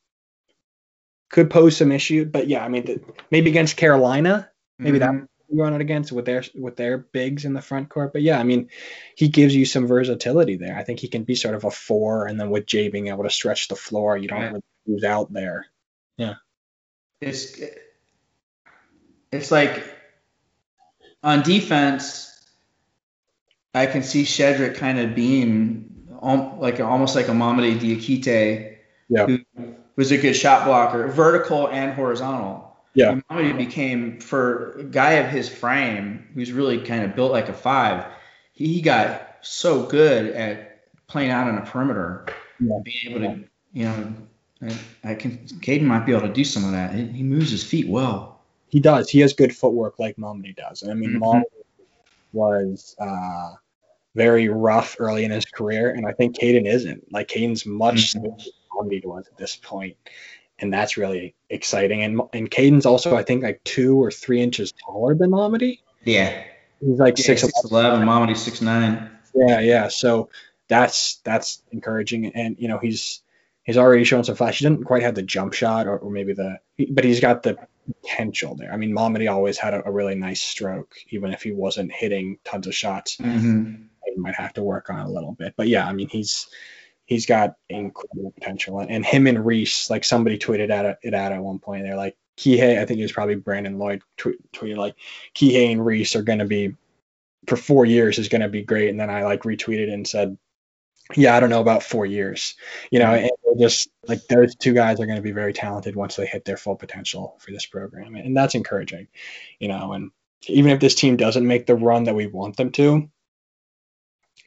could 1.30 1.50
pose 1.50 1.76
some 1.76 1.92
issue, 1.92 2.24
but 2.24 2.48
yeah, 2.48 2.64
I 2.64 2.68
mean, 2.68 2.84
the, 2.84 3.00
maybe 3.30 3.50
against 3.50 3.76
Carolina, 3.76 4.50
maybe 4.78 4.98
that 4.98 5.10
Mhm. 5.10 5.26
you 5.48 5.62
run 5.62 5.74
it 5.74 5.80
against 5.80 6.10
with 6.10 6.24
their 6.24 6.42
with 6.54 6.76
their 6.76 6.98
bigs 6.98 7.44
in 7.44 7.52
the 7.52 7.62
front 7.62 7.88
court. 7.88 8.12
But 8.12 8.22
yeah, 8.22 8.38
I 8.38 8.42
mean, 8.42 8.70
he 9.14 9.28
gives 9.28 9.54
you 9.54 9.64
some 9.64 9.86
versatility 9.86 10.56
there. 10.56 10.76
I 10.76 10.82
think 10.82 10.98
he 10.98 11.08
can 11.08 11.22
be 11.24 11.36
sort 11.36 11.54
of 11.54 11.64
a 11.64 11.70
four, 11.70 12.26
and 12.26 12.40
then 12.40 12.50
with 12.50 12.66
Jay 12.66 12.88
being 12.88 13.08
able 13.08 13.24
to 13.24 13.30
stretch 13.30 13.68
the 13.68 13.76
floor, 13.76 14.16
you 14.16 14.26
don't 14.28 14.40
Right. 14.40 14.48
really 14.52 14.62
lose 14.86 15.04
out 15.04 15.32
there. 15.32 15.66
Yeah, 16.16 16.34
it's 17.20 17.60
it's 19.30 19.50
like 19.50 19.84
on 21.22 21.42
defense, 21.42 22.29
I 23.74 23.86
can 23.86 24.02
see 24.02 24.24
Shedrick 24.24 24.76
kind 24.76 24.98
of 24.98 25.14
being 25.14 25.86
like 26.22 26.80
almost 26.80 27.14
like 27.16 27.28
a 27.28 27.32
Mamadi 27.32 27.78
Diakite, 27.78 28.76
Yeah. 29.08 29.26
who 29.26 29.38
was 29.96 30.10
a 30.12 30.18
good 30.18 30.34
shot 30.34 30.64
blocker, 30.66 31.08
vertical 31.08 31.68
and 31.68 31.92
horizontal. 31.92 32.76
Yeah. 32.94 33.12
And 33.12 33.26
Mamadi 33.28 33.56
became 33.56 34.18
for 34.20 34.72
a 34.80 34.84
guy 34.84 35.12
of 35.12 35.30
his 35.30 35.48
frame, 35.48 36.26
who's 36.34 36.52
really 36.52 36.80
kind 36.80 37.04
of 37.04 37.14
built 37.14 37.30
like 37.32 37.48
a 37.48 37.52
five. 37.52 38.04
He, 38.52 38.66
he 38.74 38.80
got 38.82 39.36
so 39.42 39.84
good 39.84 40.32
at 40.32 40.82
playing 41.06 41.30
out 41.30 41.48
on 41.48 41.56
a 41.58 41.62
perimeter, 41.64 42.26
Yeah. 42.58 42.78
being 42.84 42.96
able 43.06 43.20
to, 43.20 43.44
you 43.72 43.84
know, 43.84 44.12
I, 45.04 45.10
I 45.12 45.14
can. 45.14 45.38
Kadin 45.60 45.84
might 45.84 46.04
be 46.04 46.12
able 46.12 46.26
to 46.26 46.32
do 46.34 46.44
some 46.44 46.64
of 46.64 46.72
that. 46.72 46.94
He, 46.94 47.06
he 47.06 47.22
moves 47.22 47.50
his 47.50 47.64
feet 47.64 47.88
well. 47.88 48.40
He 48.68 48.78
does. 48.80 49.08
He 49.08 49.20
has 49.20 49.32
good 49.32 49.56
footwork 49.56 49.98
like 49.98 50.16
Mamadi 50.16 50.54
does. 50.54 50.82
And 50.82 50.90
I 50.90 50.94
mean, 50.94 51.12
Mhm. 51.12 51.20
Mamadi 51.20 51.42
was 52.32 52.94
uh, 53.00 53.50
very 54.14 54.48
rough 54.48 54.96
early 54.98 55.24
in 55.24 55.30
his 55.30 55.44
career, 55.44 55.90
and 55.90 56.06
I 56.06 56.12
think 56.12 56.38
Kadin 56.38 56.66
isn't. 56.66 57.12
Like 57.12 57.28
Kadin's 57.28 57.64
much 57.66 58.14
Mhm. 58.14 58.22
than 58.22 58.36
Mamadi 58.74 59.04
was 59.04 59.26
at 59.28 59.36
this 59.36 59.56
point, 59.56 59.96
and 60.58 60.72
that's 60.72 60.96
really 60.96 61.34
exciting. 61.48 62.02
And 62.02 62.20
and 62.32 62.50
Kadin's 62.50 62.86
also, 62.86 63.16
I 63.16 63.22
think, 63.22 63.42
like 63.42 63.62
two 63.64 64.02
or 64.02 64.10
three 64.10 64.40
inches 64.40 64.72
taller 64.84 65.14
than 65.14 65.30
Mamadi. 65.30 65.78
Yeah. 66.04 66.42
He's 66.80 66.98
like 66.98 67.18
Yeah, 67.18 67.24
six. 67.24 67.42
six 67.42 67.52
eleven. 67.70 68.06
Mamadi 68.06 68.36
six 68.36 68.60
nine. 68.62 69.10
Yeah, 69.34 69.60
yeah. 69.60 69.88
So 69.88 70.30
that's 70.68 71.16
that's 71.24 71.62
encouraging, 71.72 72.26
and 72.34 72.56
you 72.58 72.68
know 72.68 72.78
he's 72.78 73.22
he's 73.64 73.76
already 73.76 74.04
shown 74.04 74.24
some 74.24 74.34
flash. 74.34 74.58
He 74.58 74.64
didn't 74.64 74.84
quite 74.84 75.02
have 75.02 75.14
the 75.14 75.22
jump 75.22 75.52
shot, 75.52 75.86
or, 75.86 75.98
or 75.98 76.10
maybe 76.10 76.32
the, 76.32 76.58
but 76.90 77.04
he's 77.04 77.20
got 77.20 77.42
the 77.42 77.58
potential 78.02 78.54
there. 78.54 78.72
I 78.72 78.76
mean, 78.76 78.92
Mamadi 78.92 79.30
always 79.30 79.58
had 79.58 79.74
a, 79.74 79.86
a 79.86 79.90
really 79.90 80.14
nice 80.14 80.42
stroke, 80.42 80.94
even 81.10 81.32
if 81.32 81.42
he 81.42 81.52
wasn't 81.52 81.92
hitting 81.92 82.38
tons 82.44 82.66
of 82.66 82.74
shots. 82.74 83.16
Mm-hmm. 83.16 83.82
He 84.04 84.16
might 84.16 84.34
have 84.34 84.54
to 84.54 84.62
work 84.62 84.90
on 84.90 84.98
it 84.98 85.04
a 85.04 85.12
little 85.12 85.32
bit, 85.32 85.54
but 85.56 85.68
yeah, 85.68 85.86
I 85.86 85.92
mean 85.92 86.08
he's 86.08 86.48
he's 87.06 87.26
got 87.26 87.54
incredible 87.68 88.32
potential, 88.32 88.80
and, 88.80 88.90
and 88.90 89.04
him 89.04 89.26
and 89.26 89.44
Reece, 89.44 89.90
like 89.90 90.04
somebody 90.04 90.38
tweeted 90.38 90.70
at 90.70 90.98
it, 91.02 91.14
at 91.14 91.32
at 91.32 91.42
one 91.42 91.58
point, 91.58 91.84
they're 91.84 91.96
like 91.96 92.16
Kihei. 92.36 92.78
I 92.78 92.86
think 92.86 92.98
it 92.98 93.04
was 93.04 93.12
probably 93.12 93.36
Brandon 93.36 93.78
Lloyd 93.78 94.02
tweet, 94.16 94.38
tweeted 94.52 94.76
like 94.76 94.96
Kihei 95.34 95.72
and 95.72 95.84
Reece 95.84 96.16
are 96.16 96.22
going 96.22 96.38
to 96.38 96.44
be 96.44 96.74
for 97.46 97.56
four 97.56 97.84
years 97.84 98.18
is 98.18 98.28
going 98.28 98.42
to 98.42 98.48
be 98.48 98.62
great. 98.62 98.90
And 98.90 99.00
then 99.00 99.10
I 99.10 99.24
like 99.24 99.42
retweeted 99.42 99.92
and 99.92 100.06
said, 100.06 100.36
yeah, 101.16 101.36
I 101.36 101.40
don't 101.40 101.50
know 101.50 101.60
about 101.60 101.82
four 101.82 102.06
years, 102.06 102.54
you 102.90 102.98
know, 102.98 103.12
and 103.12 103.30
they're 103.44 103.68
just 103.68 103.88
like 104.06 104.26
those 104.28 104.54
two 104.56 104.72
guys 104.72 105.00
are 105.00 105.06
going 105.06 105.16
to 105.16 105.22
be 105.22 105.32
very 105.32 105.52
talented 105.52 105.96
once 105.96 106.16
they 106.16 106.26
hit 106.26 106.44
their 106.44 106.56
full 106.56 106.76
potential 106.76 107.36
for 107.40 107.50
this 107.50 107.66
program. 107.66 108.14
And 108.14 108.36
that's 108.36 108.54
encouraging, 108.54 109.08
you 109.58 109.68
know, 109.68 109.92
and 109.92 110.10
even 110.46 110.70
if 110.72 110.80
this 110.80 110.94
team 110.94 111.16
doesn't 111.16 111.46
make 111.46 111.66
the 111.66 111.74
run 111.74 112.04
that 112.04 112.14
we 112.14 112.26
want 112.26 112.56
them 112.56 112.72
to, 112.72 113.10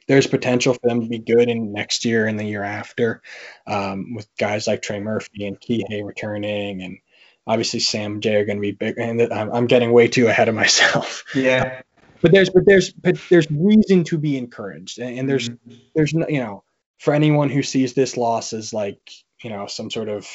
there's 0.06 0.26
potential 0.26 0.74
for 0.74 0.88
them 0.88 1.02
to 1.02 1.08
be 1.08 1.18
good 1.18 1.48
in 1.48 1.72
next 1.72 2.04
year 2.04 2.26
and 2.26 2.38
the 2.38 2.44
year 2.44 2.62
after 2.62 3.22
um, 3.66 4.14
with 4.14 4.28
guys 4.38 4.66
like 4.66 4.82
Trey 4.82 5.00
Murphy 5.00 5.46
and 5.46 5.60
Kihei 5.60 6.04
returning 6.04 6.82
and 6.82 6.98
obviously 7.46 7.80
Sam 7.80 8.20
J 8.20 8.36
are 8.36 8.44
going 8.44 8.58
to 8.58 8.62
be 8.62 8.72
big. 8.72 8.98
And 8.98 9.20
I'm, 9.32 9.52
I'm 9.52 9.66
getting 9.66 9.92
way 9.92 10.08
too 10.08 10.26
ahead 10.26 10.48
of 10.48 10.54
myself 10.64 11.24
Yeah. 11.34 11.82
But 12.24 12.32
there's 12.32 12.50
but 12.50 12.64
there's 12.66 12.90
but 12.92 13.16
there's 13.30 13.46
reason 13.50 14.02
to 14.04 14.18
be 14.18 14.36
encouraged 14.36 14.98
and, 14.98 15.18
and 15.20 15.28
there's 15.28 15.48
Mm-hmm. 15.50 15.74
there's 15.94 16.14
no 16.14 16.26
you 16.28 16.40
know 16.40 16.64
for 16.98 17.14
anyone 17.14 17.50
who 17.50 17.62
sees 17.62 17.92
this 17.94 18.16
loss 18.16 18.52
as 18.52 18.72
like 18.72 18.98
you 19.42 19.50
know 19.50 19.66
some 19.66 19.90
sort 19.90 20.08
of 20.08 20.26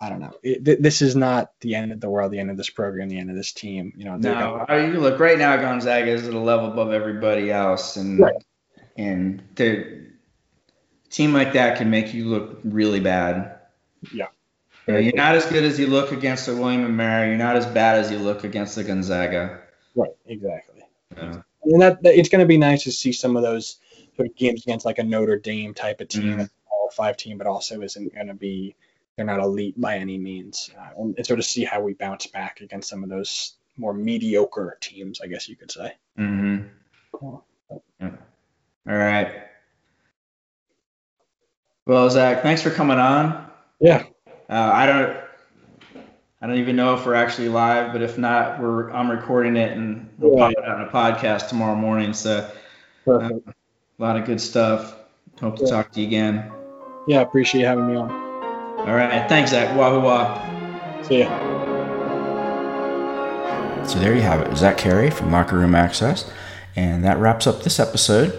i 0.00 0.08
don't 0.10 0.20
know 0.20 0.32
it, 0.42 0.64
th- 0.64 0.78
this 0.80 1.00
is 1.00 1.14
not 1.14 1.52
the 1.60 1.76
end 1.76 1.92
of 1.92 2.00
the 2.00 2.10
world 2.10 2.32
the 2.32 2.40
end 2.40 2.50
of 2.50 2.56
this 2.56 2.70
program 2.70 3.08
the 3.08 3.18
end 3.18 3.30
of 3.30 3.36
this 3.36 3.52
team 3.52 3.92
you 3.96 4.04
know 4.04 4.16
No, 4.16 4.64
I, 4.68 4.86
you 4.86 4.98
look 5.00 5.20
right 5.20 5.38
now. 5.38 5.56
Gonzaga 5.56 6.10
is 6.10 6.26
at 6.28 6.34
a 6.34 6.38
level 6.38 6.70
above 6.72 6.92
everybody 6.92 7.50
else, 7.52 7.96
and 7.96 8.18
Right. 8.18 8.34
and 8.96 9.42
they're 9.54 10.02
team 11.10 11.32
like 11.32 11.52
that 11.52 11.78
can 11.78 11.90
make 11.90 12.12
you 12.12 12.24
look 12.26 12.58
really 12.64 12.98
bad. 13.00 13.60
Yeah. 14.12 14.26
You 14.86 14.94
know, 14.94 14.98
you're 15.00 15.14
not 15.14 15.36
as 15.36 15.46
good 15.46 15.62
as 15.64 15.78
you 15.78 15.86
look 15.86 16.10
against 16.12 16.46
the 16.46 16.56
William 16.56 16.84
and 16.84 16.96
Mary. 16.96 17.28
You're 17.28 17.38
not 17.38 17.56
as 17.56 17.64
bad 17.66 18.00
as 18.00 18.10
you 18.10 18.18
look 18.18 18.42
against 18.44 18.74
the 18.74 18.82
Gonzaga. 18.84 19.60
Right 19.94 20.10
exactly 20.26 20.82
Yeah. 21.16 21.42
and 21.64 21.80
that, 21.82 22.02
that 22.02 22.18
it's 22.18 22.28
going 22.28 22.40
to 22.40 22.46
be 22.46 22.58
nice 22.58 22.82
to 22.84 22.92
see 22.92 23.12
some 23.12 23.36
of 23.36 23.42
those 23.42 23.76
sort 24.16 24.28
of 24.28 24.36
games 24.36 24.62
against 24.64 24.84
like 24.86 24.98
a 24.98 25.02
notre 25.04 25.38
dame 25.38 25.74
type 25.74 26.00
of 26.00 26.08
team 26.08 26.38
Mhm. 26.38 26.50
all 26.70 26.90
five 26.90 27.16
team 27.16 27.38
but 27.38 27.46
also 27.46 27.80
isn't 27.82 28.14
going 28.14 28.26
to 28.28 28.34
be 28.34 28.74
they're 29.16 29.24
not 29.26 29.40
elite 29.40 29.80
by 29.80 29.96
any 29.96 30.18
means 30.18 30.70
uh, 30.78 30.90
and, 31.00 31.16
and 31.16 31.26
sort 31.26 31.38
of 31.38 31.44
see 31.44 31.64
how 31.64 31.80
we 31.80 31.94
bounce 31.94 32.26
back 32.26 32.60
against 32.60 32.88
some 32.88 33.02
of 33.04 33.10
those 33.10 33.54
more 33.76 33.94
mediocre 33.94 34.76
teams 34.80 35.20
i 35.20 35.26
guess 35.26 35.48
you 35.48 35.56
could 35.56 35.70
say 35.70 35.92
Mm-hmm. 36.18 36.68
Cool. 37.12 37.44
Yeah. 38.00 38.10
All 38.88 38.96
right. 38.96 39.32
Well, 41.86 42.08
Zach, 42.10 42.42
thanks 42.42 42.62
for 42.62 42.70
coming 42.70 42.98
on. 42.98 43.50
yeah 43.80 44.04
Uh, 44.48 44.70
I 44.72 44.86
don't. 44.86 45.23
I 46.44 46.46
don't 46.46 46.58
even 46.58 46.76
know 46.76 46.92
if 46.94 47.06
we're 47.06 47.14
actually 47.14 47.48
live, 47.48 47.94
but 47.94 48.02
if 48.02 48.18
not, 48.18 48.60
we're 48.60 48.90
I'm 48.90 49.10
recording 49.10 49.56
it 49.56 49.72
and 49.78 50.06
we'll 50.18 50.34
Yeah. 50.36 50.40
pop 50.48 50.52
it 50.52 50.68
out 50.68 50.78
in 50.78 50.86
a 50.86 50.90
podcast 50.90 51.48
tomorrow 51.48 51.74
morning. 51.74 52.12
So 52.12 52.40
uh, 52.40 52.50
perfect 53.06 53.48
a 53.48 54.02
lot 54.02 54.18
of 54.18 54.26
good 54.26 54.38
stuff. 54.42 54.94
Hope 55.40 55.56
to 55.56 55.64
Yeah. 55.64 55.70
talk 55.70 55.92
to 55.92 56.00
you 56.02 56.06
again. 56.06 56.52
yeah 57.08 57.22
appreciate 57.22 57.62
you 57.62 57.66
having 57.66 57.86
me 57.86 57.96
on 57.96 58.10
All 58.10 58.94
right, 58.94 59.26
thanks, 59.26 59.52
Zach. 59.52 59.74
Wahoo 59.74 60.00
wah. 60.02 60.38
see 61.00 61.20
ya 61.20 61.28
So 63.86 63.98
there 63.98 64.14
you 64.14 64.20
have 64.20 64.42
it, 64.42 64.54
Zach 64.54 64.76
Carey 64.76 65.08
from 65.10 65.32
Locker 65.32 65.56
Room 65.56 65.74
Access. 65.74 66.30
And 66.76 67.02
that 67.04 67.16
wraps 67.18 67.46
up 67.46 67.62
this 67.62 67.80
episode. 67.80 68.38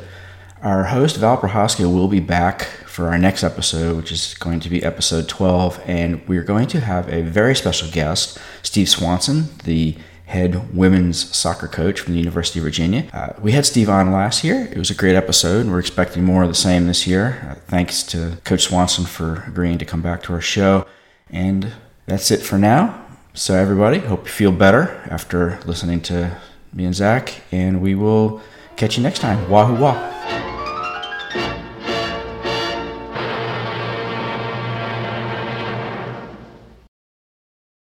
Our 0.61 0.85
host, 0.85 1.17
Val 1.17 1.37
Prohaska, 1.37 1.85
will 1.91 2.07
be 2.07 2.19
back 2.19 2.63
for 2.85 3.07
our 3.07 3.17
next 3.17 3.43
episode, 3.43 3.97
which 3.97 4.11
is 4.11 4.33
going 4.35 4.59
to 4.61 4.69
be 4.69 4.83
episode 4.83 5.27
12. 5.27 5.81
And 5.85 6.27
we're 6.27 6.43
going 6.43 6.67
to 6.67 6.79
have 6.79 7.07
a 7.09 7.21
very 7.21 7.55
special 7.55 7.89
guest, 7.91 8.39
Steve 8.63 8.89
Swanson, 8.89 9.49
the 9.65 9.95
head 10.27 10.75
women's 10.75 11.35
soccer 11.35 11.67
coach 11.67 11.99
from 11.99 12.13
the 12.13 12.19
University 12.19 12.59
of 12.59 12.63
Virginia. 12.63 13.05
Uh, 13.13 13.33
we 13.39 13.51
had 13.51 13.65
Steve 13.65 13.89
on 13.89 14.11
last 14.11 14.43
year. 14.43 14.67
It 14.71 14.77
was 14.77 14.89
a 14.89 14.95
great 14.95 15.15
episode, 15.15 15.61
and 15.61 15.71
we're 15.71 15.79
expecting 15.79 16.23
more 16.23 16.41
of 16.43 16.49
the 16.49 16.55
same 16.55 16.87
this 16.87 17.05
year. 17.05 17.47
Uh, 17.47 17.55
thanks 17.67 18.01
to 18.03 18.37
Coach 18.43 18.63
Swanson 18.63 19.05
for 19.05 19.43
agreeing 19.47 19.77
to 19.77 19.85
come 19.85 20.01
back 20.01 20.23
to 20.23 20.33
our 20.33 20.41
show. 20.41 20.87
And 21.29 21.73
that's 22.07 22.31
it 22.31 22.41
for 22.41 22.57
now. 22.57 23.05
So, 23.33 23.53
everybody, 23.55 23.99
hope 23.99 24.25
you 24.25 24.31
feel 24.31 24.51
better 24.51 25.05
after 25.11 25.59
listening 25.65 26.01
to 26.03 26.37
me 26.73 26.85
and 26.85 26.95
Zach, 26.95 27.41
and 27.51 27.81
we 27.81 27.93
will 27.93 28.41
Catch 28.75 28.97
you 28.97 29.03
next 29.03 29.19
time. 29.19 29.49
Wahoo 29.49 29.75
wah. 29.75 29.95